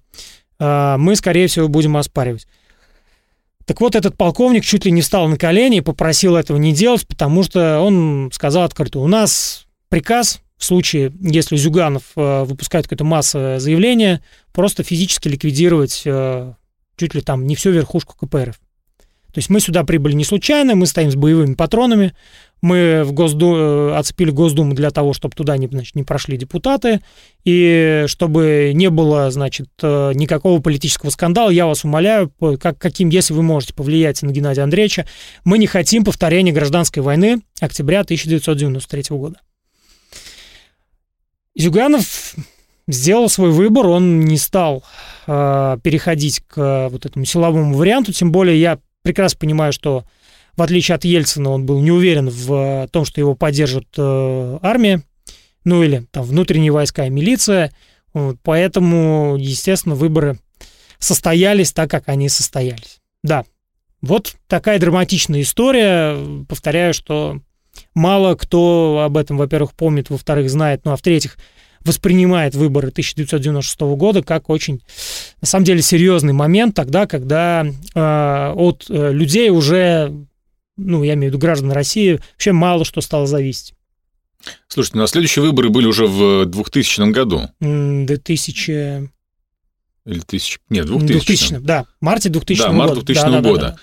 А, 0.58 0.98
мы, 0.98 1.16
скорее 1.16 1.46
всего, 1.46 1.68
будем 1.68 1.96
оспаривать. 1.96 2.46
Так 3.64 3.80
вот, 3.80 3.94
этот 3.94 4.16
полковник 4.16 4.64
чуть 4.64 4.86
ли 4.86 4.90
не 4.90 5.02
встал 5.02 5.28
на 5.28 5.36
колени 5.36 5.78
и 5.78 5.82
попросил 5.82 6.36
этого 6.36 6.56
не 6.56 6.72
делать, 6.72 7.06
потому 7.06 7.42
что 7.42 7.80
он 7.80 8.30
сказал 8.32 8.62
открыто, 8.62 8.98
у 8.98 9.06
нас 9.06 9.66
приказ 9.90 10.40
в 10.56 10.64
случае, 10.64 11.12
если 11.20 11.56
Зюганов 11.56 12.02
э, 12.16 12.44
выпускает 12.44 12.86
какое-то 12.86 13.04
массовое 13.04 13.60
заявление, 13.60 14.22
просто 14.52 14.82
физически 14.82 15.28
ликвидировать 15.28 16.02
э, 16.04 16.54
чуть 16.96 17.14
ли 17.14 17.20
там 17.20 17.46
не 17.46 17.54
всю 17.54 17.70
верхушку 17.70 18.14
КПРФ. 18.16 18.56
То 18.56 19.38
есть 19.38 19.50
мы 19.50 19.60
сюда 19.60 19.84
прибыли 19.84 20.14
не 20.14 20.24
случайно, 20.24 20.74
мы 20.74 20.86
стоим 20.86 21.10
с 21.10 21.14
боевыми 21.14 21.54
патронами, 21.54 22.14
мы 22.60 23.02
в 23.04 23.12
Госду... 23.12 23.54
Э, 23.56 23.96
оцепили 23.96 24.30
Госдуму 24.30 24.74
для 24.74 24.90
того, 24.90 25.12
чтобы 25.12 25.34
туда 25.34 25.56
не, 25.56 25.66
значит, 25.66 25.94
не 25.94 26.02
прошли 26.02 26.36
депутаты, 26.36 27.00
и 27.44 28.04
чтобы 28.06 28.72
не 28.74 28.90
было, 28.90 29.30
значит, 29.30 29.68
э, 29.82 30.12
никакого 30.14 30.60
политического 30.60 31.10
скандала, 31.10 31.50
я 31.50 31.66
вас 31.66 31.84
умоляю, 31.84 32.32
как, 32.60 32.78
каким, 32.78 33.08
если 33.08 33.34
вы 33.34 33.42
можете 33.42 33.74
повлиять 33.74 34.22
на 34.22 34.30
Геннадия 34.30 34.62
Андреевича, 34.62 35.06
мы 35.44 35.58
не 35.58 35.66
хотим 35.66 36.04
повторения 36.04 36.52
гражданской 36.52 37.02
войны 37.02 37.40
октября 37.60 38.00
1993 38.00 39.04
года. 39.10 39.40
Зюганов 41.54 42.34
сделал 42.86 43.28
свой 43.28 43.50
выбор, 43.50 43.86
он 43.86 44.20
не 44.20 44.38
стал 44.38 44.84
э, 45.26 45.78
переходить 45.82 46.42
к 46.46 46.88
вот 46.90 47.06
этому 47.06 47.24
силовому 47.24 47.74
варианту, 47.74 48.12
тем 48.12 48.32
более 48.32 48.60
я 48.60 48.78
прекрасно 49.02 49.38
понимаю, 49.38 49.72
что 49.72 50.04
в 50.58 50.62
отличие 50.62 50.96
от 50.96 51.04
Ельцина, 51.04 51.50
он 51.50 51.66
был 51.66 51.80
не 51.80 51.92
уверен 51.92 52.28
в 52.28 52.52
э, 52.52 52.88
том, 52.88 53.04
что 53.04 53.20
его 53.20 53.36
поддержит 53.36 53.86
э, 53.96 54.58
армия, 54.60 55.04
ну 55.62 55.84
или 55.84 56.04
там 56.10 56.24
внутренние 56.24 56.72
войска 56.72 57.06
и 57.06 57.10
милиция. 57.10 57.72
Вот, 58.12 58.38
поэтому, 58.42 59.36
естественно, 59.38 59.94
выборы 59.94 60.40
состоялись 60.98 61.70
так, 61.70 61.88
как 61.88 62.08
они 62.08 62.28
состоялись. 62.28 62.98
Да, 63.22 63.44
вот 64.02 64.34
такая 64.48 64.80
драматичная 64.80 65.42
история. 65.42 66.44
Повторяю, 66.48 66.92
что 66.92 67.40
мало 67.94 68.34
кто 68.34 69.02
об 69.04 69.16
этом, 69.16 69.36
во-первых, 69.36 69.74
помнит, 69.74 70.10
во-вторых, 70.10 70.50
знает, 70.50 70.80
ну 70.84 70.90
а 70.90 70.96
в-третьих, 70.96 71.36
воспринимает 71.84 72.56
выборы 72.56 72.88
1996 72.88 73.80
года 73.96 74.24
как 74.24 74.50
очень, 74.50 74.82
на 75.40 75.46
самом 75.46 75.64
деле, 75.64 75.82
серьезный 75.82 76.32
момент 76.32 76.74
тогда, 76.74 77.06
когда 77.06 77.64
э, 77.64 78.52
от 78.56 78.86
э, 78.88 79.12
людей 79.12 79.50
уже 79.50 80.26
ну, 80.78 81.02
я 81.02 81.14
имею 81.14 81.30
в 81.30 81.34
виду 81.34 81.40
граждан 81.40 81.72
России, 81.72 82.20
вообще 82.32 82.52
мало 82.52 82.84
что 82.84 83.00
стало 83.00 83.26
зависеть. 83.26 83.74
Слушайте, 84.68 84.98
ну 84.98 85.04
а 85.04 85.08
следующие 85.08 85.42
выборы 85.44 85.68
были 85.68 85.86
уже 85.86 86.06
в 86.06 86.46
2000 86.46 87.10
году. 87.10 87.48
2000... 87.60 89.10
Или 90.06 90.20
тысяч... 90.20 90.58
Нет, 90.70 90.86
2000. 90.86 91.12
2000, 91.12 91.56
да, 91.58 91.84
марте 92.00 92.30
2000 92.30 92.62
да, 92.62 92.72
март 92.72 92.94
2000 92.94 93.20
года. 93.20 93.30
Да, 93.30 93.40
года. 93.40 93.60
Да, 93.60 93.68
да, 93.68 93.72
да. 93.72 93.78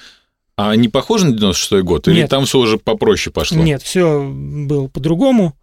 А 0.57 0.75
не 0.75 0.87
похоже 0.87 1.27
на 1.27 1.33
96 1.33 1.83
год? 1.83 2.07
Или 2.07 2.21
Нет. 2.21 2.29
там 2.29 2.45
все 2.45 2.59
уже 2.59 2.77
попроще 2.77 3.33
пошло? 3.33 3.61
Нет, 3.61 3.81
все 3.81 4.23
было 4.25 4.87
по-другому. 4.87 5.53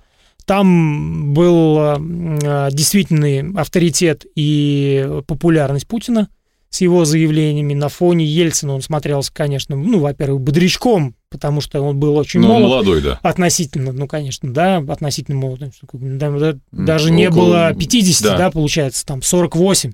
Там 0.45 1.33
был 1.33 1.79
э, 1.79 2.69
действительный 2.73 3.53
авторитет 3.55 4.27
и 4.35 5.09
популярность 5.27 5.87
Путина 5.87 6.29
с 6.73 6.81
его 6.81 7.05
заявлениями. 7.05 7.75
На 7.75 7.91
фоне 7.91 8.25
Ельцина 8.25 8.75
он 8.75 8.81
смотрелся, 8.81 9.31
конечно, 9.31 9.77
ну, 9.77 10.01
во-первых, 10.01 10.41
бодрячком, 10.41 11.15
потому 11.29 11.61
что 11.61 11.83
он 11.83 12.01
был 12.01 12.17
очень 12.17 12.41
ну, 12.41 12.49
молод. 12.49 12.63
молодой, 12.63 13.03
да. 13.03 13.21
Относительно, 13.23 13.93
ну, 13.93 14.09
конечно, 14.09 14.53
да, 14.55 14.79
относительно 14.79 15.37
молодой. 15.37 15.71
Да, 15.93 16.57
даже 16.73 17.09
Около... 17.09 17.15
не 17.15 17.31
было 17.31 17.75
50, 17.79 18.23
да. 18.27 18.39
да, 18.39 18.51
получается, 18.51 19.05
там 19.05 19.21
48, 19.21 19.93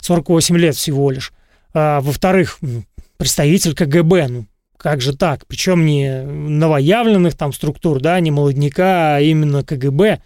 48 0.00 0.56
лет 0.56 0.74
всего 0.74 1.10
лишь. 1.10 1.34
А, 1.74 2.00
во-вторых, 2.00 2.60
представитель 3.18 3.74
КГБ, 3.74 4.28
ну, 4.28 4.46
как 4.78 5.02
же 5.02 5.14
так? 5.14 5.46
Причем 5.46 5.84
не 5.84 6.22
новоявленных 6.22 7.36
там 7.36 7.52
структур, 7.52 8.00
да, 8.00 8.18
не 8.20 8.30
молодняка, 8.30 9.16
а 9.16 9.20
именно 9.20 9.62
КГБ. 9.62 10.22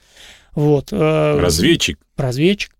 Вот. 0.54 0.90
Э, 0.92 1.36
разведчик. 1.40 1.98
Разведчик. 2.16 2.76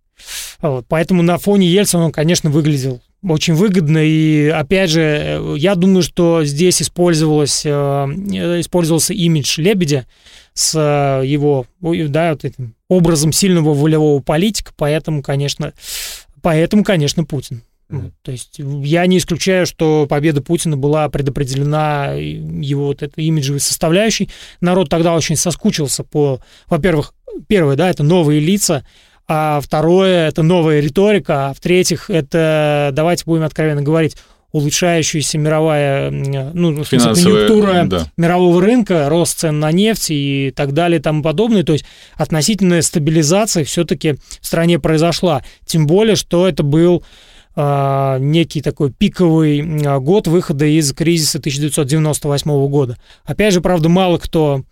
Вот. 0.61 0.87
Поэтому 0.89 1.23
на 1.23 1.39
фоне 1.39 1.67
Ельцина 1.67 2.07
он, 2.07 2.13
конечно, 2.13 2.51
выглядел 2.51 3.01
очень 3.23 3.55
выгодно. 3.55 3.99
И 3.99 4.49
опять 4.49 4.91
же, 4.91 5.01
э, 5.01 5.55
я 5.59 5.75
думаю, 5.75 6.03
что 6.03 6.45
здесь 6.45 6.81
использовалось, 6.83 7.63
э, 7.65 7.71
использовался 7.71 9.13
имидж 9.13 9.61
Лебедя 9.61 10.07
с 10.55 10.75
э, 10.75 11.27
его 11.27 11.67
да, 11.81 12.31
вот 12.31 12.45
этим 12.45 12.75
образом 12.89 13.33
сильного 13.33 13.73
волевого 13.75 14.21
политика, 14.21 14.73
поэтому, 14.77 15.23
конечно, 15.23 15.73
поэтому, 16.43 16.83
конечно, 16.83 17.25
Путин. 17.25 17.63
Mm-hmm. 17.91 18.13
То 18.23 18.33
есть 18.33 18.59
я 18.59 19.07
не 19.07 19.19
исключаю, 19.19 19.67
что 19.67 20.07
победа 20.09 20.43
Путина 20.43 20.77
была 20.77 21.09
предопределена 21.09 22.13
его 22.15 22.87
вот 22.87 23.03
этой 23.03 23.25
имиджевой 23.25 23.61
составляющей. 23.61 24.29
Народ 24.61 24.89
тогда 24.89 25.15
очень 25.15 25.37
соскучился 25.37 26.05
по, 26.05 26.41
во-первых, 26.69 27.15
первое, 27.49 27.77
да, 27.77 27.91
это 27.91 28.03
новые 28.03 28.41
лица, 28.41 28.85
а 29.33 29.61
второе– 29.61 30.27
это 30.29 30.43
новая 30.43 30.81
риторика, 30.81 31.51
а 31.51 31.55
в-третьих, 31.55 32.11
это, 32.11 32.91
давайте 32.93 33.23
будем 33.27 33.45
откровенно 33.45 33.81
говорить, 33.81 34.17
улучшающаяся 34.51 35.39
мировая, 35.39 36.11
ну, 36.11 36.83
смысле, 36.83 37.15
конъюнктура 37.15 37.85
да. 37.85 38.07
мирового 38.17 38.61
рынка, 38.61 39.09
рост 39.09 39.39
цен 39.39 39.61
на 39.61 39.71
нефть 39.71 40.07
и 40.11 40.53
так 40.57 40.73
далее 40.73 40.99
и 40.99 41.03
тому 41.03 41.23
подобное. 41.23 41.63
То 41.63 41.75
есть 41.75 41.85
относительная 42.17 42.83
стабилизация 42.83 43.63
все-таки 43.63 44.17
в 44.41 44.45
стране 44.45 44.81
произошла. 44.81 45.45
Тем 45.65 45.87
более, 45.87 46.17
что 46.17 46.49
это 46.49 46.65
был 46.65 47.05
э, 47.55 48.17
некий 48.19 48.63
такой 48.63 48.91
пиковый 48.91 49.63
год 50.01 50.27
выхода 50.27 50.65
из 50.65 50.93
кризиса 50.93 51.39
1998 51.39 52.67
года. 52.67 52.97
Опять 53.25 53.55
же, 53.55 53.61
правда, 53.61 53.89
мало 53.89 54.19
кто 54.19 54.65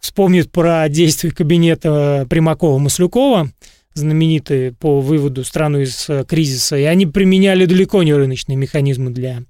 вспомнит 0.00 0.50
про 0.50 0.88
действия 0.88 1.30
кабинета 1.30 2.26
Примакова-Маслюкова, 2.30 3.50
знаменитые 3.96 4.72
по 4.72 5.00
выводу 5.00 5.42
страны 5.44 5.82
из 5.82 6.08
э, 6.08 6.24
кризиса, 6.24 6.76
и 6.76 6.82
они 6.82 7.06
применяли 7.06 7.64
далеко 7.64 8.02
не 8.02 8.12
рыночные 8.12 8.56
механизмы 8.56 9.10
для 9.10 9.42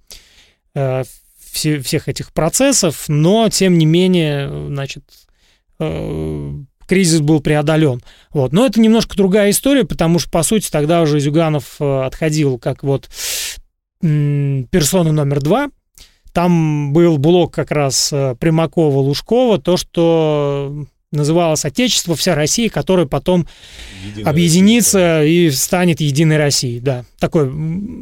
э, 0.75 1.03
все, 1.51 1.81
всех 1.81 2.09
этих 2.09 2.33
процессов, 2.33 3.07
но 3.09 3.49
тем 3.49 3.77
не 3.77 3.87
менее, 3.87 4.69
значит, 4.69 5.03
э, 5.81 6.53
кризис 6.87 7.21
был 7.21 7.41
преодолен. 7.41 8.01
Вот. 8.31 8.53
Но 8.53 8.65
это 8.65 8.81
немножко 8.81 9.17
другая 9.17 9.51
история, 9.51 9.85
потому 9.85 10.19
что, 10.19 10.31
по 10.31 10.43
сути, 10.43 10.71
тогда 10.71 11.03
уже 11.03 11.19
Зюганов 11.19 11.81
отходил 11.81 12.59
как 12.59 12.85
вот 12.85 13.09
персона 14.01 15.11
номер 15.11 15.41
два. 15.41 15.71
Там 16.33 16.93
был 16.93 17.19
блок 17.19 17.55
как 17.55 17.73
раз 17.73 18.13
Примакова-Лужкова, 18.13 19.59
то, 19.59 19.77
что 19.77 20.87
называлось 21.13 21.65
«Отечество, 21.65 22.15
вся 22.17 22.35
Россия», 22.35 22.69
которая 22.69 23.07
потом 23.07 23.47
Единая 24.07 24.31
объединится 24.31 25.19
Россия. 25.19 25.49
и 25.49 25.51
станет 25.51 26.01
Единой 26.01 26.37
Россией. 26.37 26.81
Да. 26.81 27.05
Такой 27.19 27.51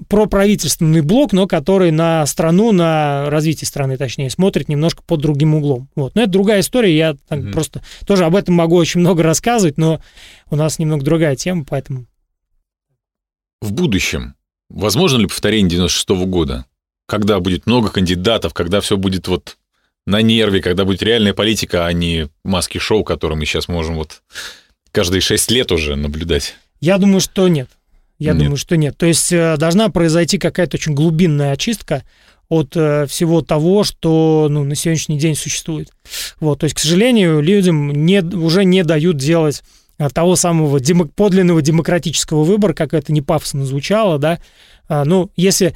проправительственный 0.09 1.03
блок, 1.03 1.33
но 1.33 1.47
который 1.47 1.91
на 1.91 2.25
страну, 2.27 2.73
на 2.73 3.29
развитие 3.31 3.67
страны, 3.67 3.97
точнее, 3.97 4.31
смотрит 4.31 4.69
немножко 4.69 5.03
под 5.07 5.21
другим 5.21 5.55
углом. 5.55 5.89
Вот. 5.95 6.15
Но 6.15 6.23
это 6.23 6.31
другая 6.31 6.61
история, 6.61 6.97
я 6.97 7.17
так 7.29 7.41
угу. 7.41 7.53
просто 7.53 7.83
тоже 8.07 8.25
об 8.25 8.37
этом 8.37 8.55
могу 8.55 8.77
очень 8.77 9.01
много 9.01 9.23
рассказывать, 9.23 9.79
но 9.79 10.01
у 10.51 10.57
нас 10.57 10.79
немного 10.79 11.05
другая 11.05 11.37
тема, 11.37 11.65
поэтому... 11.69 12.07
В 13.61 13.73
будущем 13.73 14.35
возможно 14.69 15.19
ли 15.19 15.27
повторение 15.27 15.71
96 15.71 16.11
-го 16.11 16.27
года? 16.27 16.67
Когда 17.07 17.39
будет 17.41 17.67
много 17.67 17.91
кандидатов, 17.91 18.55
когда 18.55 18.81
все 18.81 18.97
будет 18.97 19.29
вот 19.29 19.59
на 20.07 20.23
нерве, 20.23 20.61
когда 20.61 20.85
будет 20.85 21.03
реальная 21.03 21.35
политика, 21.35 21.87
а 21.87 21.93
не 21.93 22.29
маски-шоу, 22.45 23.05
которые 23.05 23.39
мы 23.39 23.47
сейчас 23.47 23.69
можем 23.69 23.97
вот 23.97 24.23
каждые 24.93 25.21
шесть 25.21 25.51
лет 25.51 25.73
уже 25.73 25.97
наблюдать? 25.97 26.57
Я 26.81 26.99
думаю, 26.99 27.21
что 27.21 27.49
нет. 27.49 27.69
Я 28.19 28.33
нет. 28.33 28.43
думаю, 28.43 28.57
что 28.57 28.77
нет. 28.77 28.97
То 28.97 29.07
есть 29.07 29.33
э, 29.33 29.57
должна 29.57 29.89
произойти 29.89 30.39
какая-то 30.39 30.77
очень 30.77 30.95
глубинная 30.95 31.53
очистка 31.53 32.05
от 32.49 32.77
э, 32.77 33.07
всего 33.07 33.43
того, 33.43 33.85
что 33.85 34.49
ну, 34.51 34.65
на 34.65 34.75
сегодняшний 34.75 35.19
день 35.19 35.35
существует. 35.35 35.91
Вот, 36.41 36.61
то 36.61 36.65
есть, 36.65 36.77
к 36.77 36.79
сожалению, 36.79 37.41
людям 37.41 37.91
не, 37.91 38.21
уже 38.21 38.65
не 38.65 38.85
дают 38.85 39.17
делать 39.17 39.63
э, 39.99 40.09
того 40.11 40.37
самого 40.37 40.79
демо, 40.79 41.07
подлинного 41.07 41.63
демократического 41.63 42.45
выбора, 42.45 42.75
как 42.75 42.95
это 42.95 43.13
не 43.13 43.23
пафосно 43.23 43.65
звучало, 43.65 44.19
да. 44.19 44.39
А, 44.87 45.05
ну, 45.05 45.31
если 45.37 45.75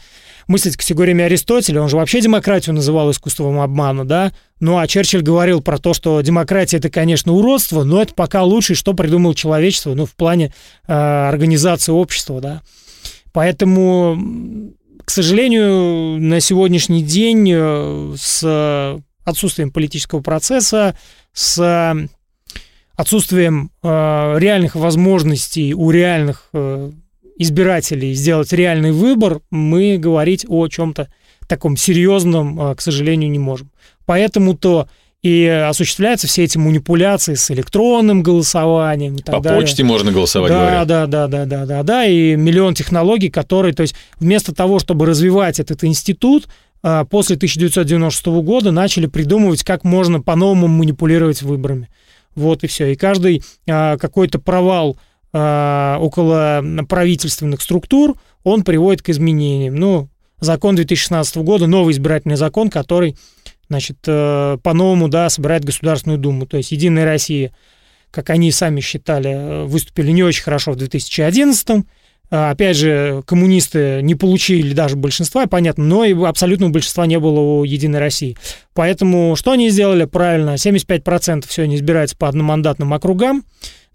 мыслить 0.48 0.76
категориями 0.76 1.24
Аристотеля, 1.24 1.82
он 1.82 1.88
же 1.88 1.96
вообще 1.96 2.20
демократию 2.20 2.74
называл 2.74 3.10
искусством 3.10 3.60
обмана, 3.60 4.04
да? 4.06 4.32
Ну, 4.58 4.78
а 4.78 4.86
Черчилль 4.88 5.22
говорил 5.22 5.60
про 5.60 5.78
то, 5.78 5.94
что 5.94 6.20
демократия 6.22 6.78
это, 6.78 6.90
конечно, 6.90 7.32
уродство, 7.32 7.84
но 7.84 8.02
это 8.02 8.14
пока 8.14 8.42
лучшее, 8.42 8.76
что 8.76 8.94
придумал 8.94 9.34
человечество, 9.34 9.94
ну, 9.94 10.06
в 10.06 10.14
плане 10.16 10.52
э, 10.86 10.92
организации 10.92 11.92
общества, 11.92 12.40
да. 12.40 12.62
Поэтому, 13.32 14.72
к 15.04 15.10
сожалению, 15.10 16.18
на 16.18 16.40
сегодняшний 16.40 17.02
день 17.02 17.48
э, 17.54 18.14
с 18.18 18.98
отсутствием 19.24 19.70
политического 19.70 20.20
процесса, 20.20 20.96
с 21.32 22.08
отсутствием 22.98 23.70
э, 23.82 23.88
реальных 24.38 24.74
возможностей 24.74 25.72
у 25.72 25.90
реальных 25.90 26.48
э, 26.52 26.90
избирателей 27.38 28.12
сделать 28.14 28.52
реальный 28.52 28.92
выбор, 28.92 29.40
мы 29.50 29.96
говорить 29.96 30.44
о 30.48 30.68
чем-то 30.68 31.08
таком 31.46 31.76
серьезном, 31.76 32.60
а, 32.60 32.74
к 32.74 32.80
сожалению, 32.80 33.30
не 33.30 33.38
можем. 33.38 33.70
Поэтому-то 34.04 34.88
и 35.22 35.46
осуществляются 35.46 36.28
все 36.28 36.44
эти 36.44 36.58
манипуляции 36.58 37.34
с 37.34 37.50
электронным 37.50 38.22
голосованием 38.22 39.16
и 39.16 39.22
так 39.22 39.36
По 39.36 39.40
далее. 39.40 39.62
почте 39.62 39.82
можно 39.82 40.12
голосовать, 40.12 40.52
да, 40.52 40.60
говорят. 40.60 40.86
Да, 40.86 41.06
да, 41.06 41.26
да, 41.26 41.44
да, 41.44 41.66
да, 41.66 41.82
да, 41.82 42.04
и 42.04 42.36
миллион 42.36 42.74
технологий, 42.74 43.28
которые, 43.28 43.74
то 43.74 43.82
есть 43.82 43.96
вместо 44.20 44.54
того, 44.54 44.78
чтобы 44.78 45.06
развивать 45.06 45.58
этот 45.58 45.82
институт, 45.82 46.46
а, 46.82 47.04
после 47.04 47.36
1996 47.36 48.26
года 48.42 48.70
начали 48.70 49.06
придумывать, 49.06 49.64
как 49.64 49.82
можно 49.82 50.20
по-новому 50.20 50.68
манипулировать 50.68 51.42
выборами. 51.42 51.88
Вот 52.36 52.62
и 52.62 52.68
все. 52.68 52.92
И 52.92 52.94
каждый 52.94 53.42
а, 53.68 53.96
какой-то 53.96 54.38
провал 54.38 54.96
около 55.32 56.64
правительственных 56.88 57.60
структур, 57.60 58.16
он 58.44 58.62
приводит 58.62 59.02
к 59.02 59.10
изменениям. 59.10 59.74
Ну, 59.74 60.08
закон 60.40 60.76
2016 60.76 61.36
года, 61.38 61.66
новый 61.66 61.92
избирательный 61.92 62.36
закон, 62.36 62.70
который, 62.70 63.16
значит, 63.68 63.98
э, 64.06 64.58
по-новому, 64.62 65.08
да, 65.08 65.28
собирает 65.28 65.64
Государственную 65.64 66.18
Думу. 66.18 66.46
То 66.46 66.56
есть 66.56 66.72
Единая 66.72 67.04
Россия, 67.04 67.52
как 68.10 68.30
они 68.30 68.50
сами 68.52 68.80
считали, 68.80 69.66
выступили 69.66 70.12
не 70.12 70.22
очень 70.22 70.42
хорошо 70.42 70.72
в 70.72 70.76
2011 70.76 71.84
а, 72.30 72.50
Опять 72.50 72.76
же, 72.76 73.22
коммунисты 73.26 74.00
не 74.02 74.14
получили 74.14 74.74
даже 74.74 74.96
большинства, 74.96 75.46
понятно, 75.46 75.84
но 75.84 76.04
и 76.04 76.14
абсолютного 76.24 76.70
большинства 76.70 77.06
не 77.06 77.18
было 77.18 77.40
у 77.40 77.64
Единой 77.64 78.00
России. 78.00 78.36
Поэтому 78.74 79.34
что 79.34 79.52
они 79.52 79.70
сделали 79.70 80.04
правильно? 80.04 80.54
75% 80.54 81.46
все 81.48 81.66
не 81.66 81.76
избирается 81.76 82.16
по 82.16 82.28
одномандатным 82.28 82.92
округам, 82.92 83.44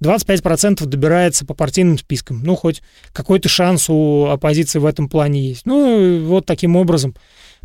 25% 0.02 0.86
добирается 0.86 1.46
по 1.46 1.54
партийным 1.54 1.98
спискам. 1.98 2.41
Ну, 2.44 2.56
хоть 2.56 2.82
какой-то 3.12 3.50
шанс 3.50 3.89
у 3.89 4.26
оппозиции 4.26 4.80
в 4.80 4.86
этом 4.86 5.10
плане 5.10 5.41
есть. 5.41 5.66
Ну, 5.66 6.24
вот 6.26 6.46
таким 6.46 6.76
образом 6.76 7.16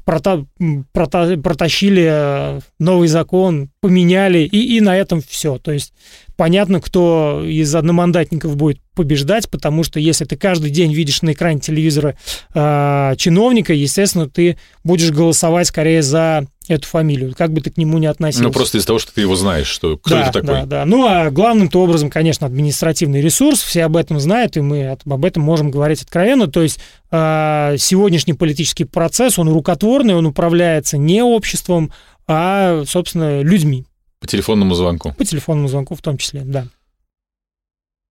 прота 0.05 0.47
прота 0.93 1.37
протащили 1.37 2.07
э, 2.09 2.61
новый 2.79 3.09
закон, 3.09 3.71
поменяли, 3.81 4.39
и, 4.39 4.77
и 4.77 4.81
на 4.81 4.97
этом 4.97 5.21
все. 5.21 5.59
То 5.59 5.73
есть 5.73 5.93
понятно, 6.39 6.81
кто 6.81 7.43
из 7.45 7.75
одномандатников 7.75 8.57
будет 8.57 8.81
побеждать, 8.95 9.51
потому 9.51 9.83
что 9.83 9.99
если 9.99 10.25
ты 10.25 10.37
каждый 10.37 10.71
день 10.71 10.95
видишь 10.95 11.21
на 11.23 11.33
экране 11.33 11.59
телевизора 11.59 12.17
э, 12.55 13.15
чиновника, 13.19 13.75
естественно, 13.75 14.31
ты 14.31 14.57
будешь 14.85 15.11
голосовать 15.11 15.67
скорее 15.67 16.01
за 16.01 16.47
эту 16.69 16.87
фамилию, 16.87 17.35
как 17.37 17.53
бы 17.53 17.61
ты 17.61 17.71
к 17.71 17.77
нему 17.77 17.99
не 17.99 18.07
относился. 18.07 18.45
Ну, 18.45 18.53
просто 18.53 18.79
из-за 18.79 18.87
того, 18.87 19.01
что 19.01 19.13
ты 19.13 19.23
его 19.23 19.35
знаешь, 19.35 19.67
что 19.67 19.97
кто 19.97 20.15
да, 20.15 20.23
это 20.23 20.33
такой. 20.33 20.49
Да, 20.49 20.67
да. 20.67 20.85
Ну, 20.85 21.09
а 21.09 21.31
главным-то 21.31 21.83
образом, 21.83 22.09
конечно, 22.09 22.47
административный 22.47 23.21
ресурс, 23.21 23.61
все 23.61 23.85
об 23.85 23.97
этом 23.97 24.21
знают, 24.21 24.57
и 24.57 24.61
мы 24.61 24.97
об 25.05 25.25
этом 25.25 25.43
можем 25.43 25.73
говорить 25.73 26.03
откровенно. 26.03 26.47
То 26.47 26.63
есть 26.63 26.79
э, 27.11 27.75
сегодняшний 27.79 28.35
политический 28.35 28.85
процесс, 28.85 29.41
он 29.41 29.49
рукотворный, 29.49 30.15
он 30.15 30.27
управляется 30.27 30.99
не 30.99 31.21
обществом, 31.21 31.91
а, 32.29 32.85
собственно, 32.87 33.43
людьми. 33.43 33.88
По 34.21 34.27
телефонному 34.27 34.75
звонку. 34.75 35.13
По 35.13 35.25
телефонному 35.25 35.69
звонку 35.69 35.95
в 35.95 36.03
том 36.03 36.19
числе, 36.19 36.43
да. 36.45 36.67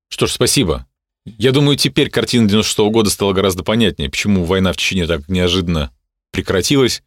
Что 0.09 0.27
ж, 0.27 0.31
спасибо. 0.31 0.85
Я 1.25 1.51
думаю, 1.51 1.77
теперь 1.77 2.09
картина 2.09 2.47
96 2.47 2.79
-го 2.79 2.91
года 2.91 3.09
стала 3.09 3.33
гораздо 3.33 3.63
понятнее, 3.63 4.09
почему 4.09 4.45
война 4.45 4.71
в 4.71 4.77
Чечне 4.77 5.05
так 5.05 5.27
неожиданно 5.27 5.91
прекратилась. 6.31 7.03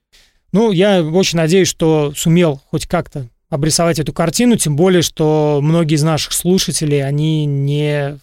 Ну, 0.53 0.72
я 0.72 1.03
очень 1.03 1.38
надеюсь, 1.38 1.68
что 1.68 2.12
сумел 2.14 2.61
хоть 2.70 2.86
как-то 2.86 3.28
обрисовать 3.48 3.98
эту 3.98 4.12
картину, 4.12 4.57
тем 4.57 4.76
более, 4.76 5.03
что 5.03 5.61
многие 5.62 5.94
из 5.94 6.03
наших 6.03 6.32
слушателей, 6.32 7.05
они 7.05 7.46
не, 7.46 8.18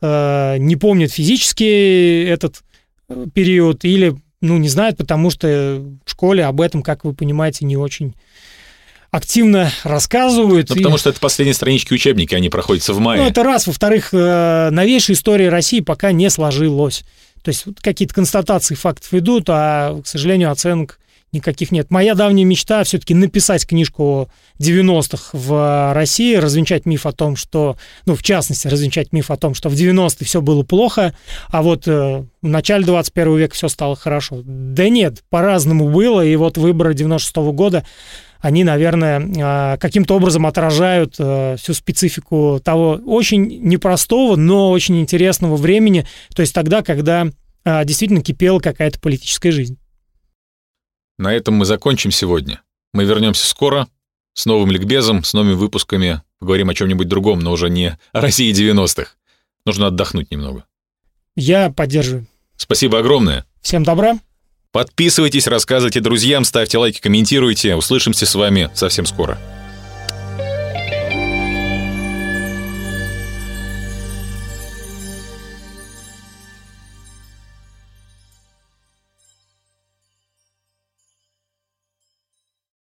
э, 0.00 0.56
не 0.58 0.76
помнят 0.76 1.12
физически 1.12 2.24
этот 2.24 2.62
э, 3.08 3.26
период 3.32 3.84
или, 3.84 4.16
ну, 4.40 4.58
не 4.58 4.68
знают, 4.68 4.96
потому 4.96 5.30
что 5.30 5.84
в 6.04 6.10
школе 6.10 6.44
об 6.44 6.60
этом, 6.60 6.82
как 6.82 7.04
вы 7.04 7.12
понимаете, 7.12 7.64
не 7.64 7.76
очень 7.76 8.14
активно 9.10 9.70
рассказывают. 9.84 10.68
Ну, 10.70 10.76
и... 10.76 10.78
потому 10.78 10.98
что 10.98 11.10
это 11.10 11.20
последние 11.20 11.54
странички 11.54 11.92
учебника, 11.92 12.36
они 12.36 12.48
проходятся 12.48 12.92
в 12.92 13.00
мае. 13.00 13.22
Ну, 13.22 13.28
это 13.28 13.42
раз. 13.42 13.66
Во-вторых, 13.66 14.10
э, 14.12 14.70
новейшая 14.70 15.16
история 15.16 15.48
России 15.48 15.80
пока 15.80 16.12
не 16.12 16.28
сложилась. 16.30 17.04
То 17.42 17.50
есть 17.50 17.64
какие-то 17.80 18.14
констатации 18.14 18.74
фактов 18.74 19.12
идут, 19.14 19.44
а, 19.48 20.00
к 20.02 20.06
сожалению, 20.06 20.50
оценок 20.50 20.98
никаких 21.32 21.70
нет. 21.70 21.90
Моя 21.90 22.14
давняя 22.14 22.44
мечта 22.44 22.82
все-таки 22.84 23.14
написать 23.14 23.66
книжку 23.66 24.30
90-х 24.58 25.30
в 25.32 25.92
России, 25.92 26.36
развенчать 26.36 26.86
миф 26.86 27.04
о 27.06 27.12
том, 27.12 27.36
что, 27.36 27.76
ну, 28.06 28.14
в 28.14 28.22
частности, 28.22 28.66
развенчать 28.66 29.12
миф 29.12 29.30
о 29.30 29.36
том, 29.36 29.54
что 29.54 29.68
в 29.68 29.74
90-е 29.74 30.26
все 30.26 30.40
было 30.40 30.62
плохо, 30.62 31.14
а 31.48 31.62
вот 31.62 31.86
э, 31.86 32.24
в 32.40 32.46
начале 32.46 32.84
21 32.84 33.36
века 33.36 33.54
все 33.54 33.68
стало 33.68 33.94
хорошо. 33.94 34.40
Да 34.42 34.88
нет, 34.88 35.22
по-разному 35.28 35.90
было, 35.90 36.24
и 36.24 36.34
вот 36.36 36.56
выборы 36.56 36.94
96 36.94 37.36
-го 37.36 37.52
года 37.52 37.84
они, 38.40 38.64
наверное, 38.64 39.74
э, 39.74 39.78
каким-то 39.78 40.16
образом 40.16 40.46
отражают 40.46 41.16
э, 41.18 41.56
всю 41.58 41.74
специфику 41.74 42.60
того 42.62 43.00
очень 43.04 43.62
непростого, 43.62 44.36
но 44.36 44.70
очень 44.70 45.00
интересного 45.00 45.56
времени, 45.56 46.06
то 46.34 46.42
есть 46.42 46.54
тогда, 46.54 46.82
когда 46.82 47.26
э, 47.64 47.84
действительно 47.84 48.22
кипела 48.22 48.60
какая-то 48.60 49.00
политическая 49.00 49.50
жизнь. 49.50 49.78
На 51.18 51.32
этом 51.32 51.54
мы 51.54 51.64
закончим 51.64 52.10
сегодня. 52.10 52.62
Мы 52.92 53.04
вернемся 53.04 53.46
скоро 53.46 53.88
с 54.34 54.46
новым 54.46 54.70
ликбезом, 54.70 55.24
с 55.24 55.34
новыми 55.34 55.54
выпусками. 55.54 56.22
Поговорим 56.38 56.68
о 56.68 56.74
чем-нибудь 56.74 57.08
другом, 57.08 57.40
но 57.40 57.50
уже 57.50 57.68
не 57.68 57.98
о 58.12 58.20
России 58.20 58.52
90-х. 58.52 59.10
Нужно 59.66 59.88
отдохнуть 59.88 60.30
немного. 60.30 60.64
Я 61.34 61.70
поддерживаю. 61.70 62.26
Спасибо 62.56 63.00
огромное. 63.00 63.44
Всем 63.60 63.82
добра. 63.82 64.18
Подписывайтесь, 64.72 65.46
рассказывайте 65.46 66.00
друзьям, 66.00 66.44
ставьте 66.44 66.78
лайки, 66.78 67.00
комментируйте. 67.00 67.74
Услышимся 67.74 68.26
с 68.26 68.34
вами 68.34 68.70
совсем 68.74 69.06
скоро. 69.06 69.38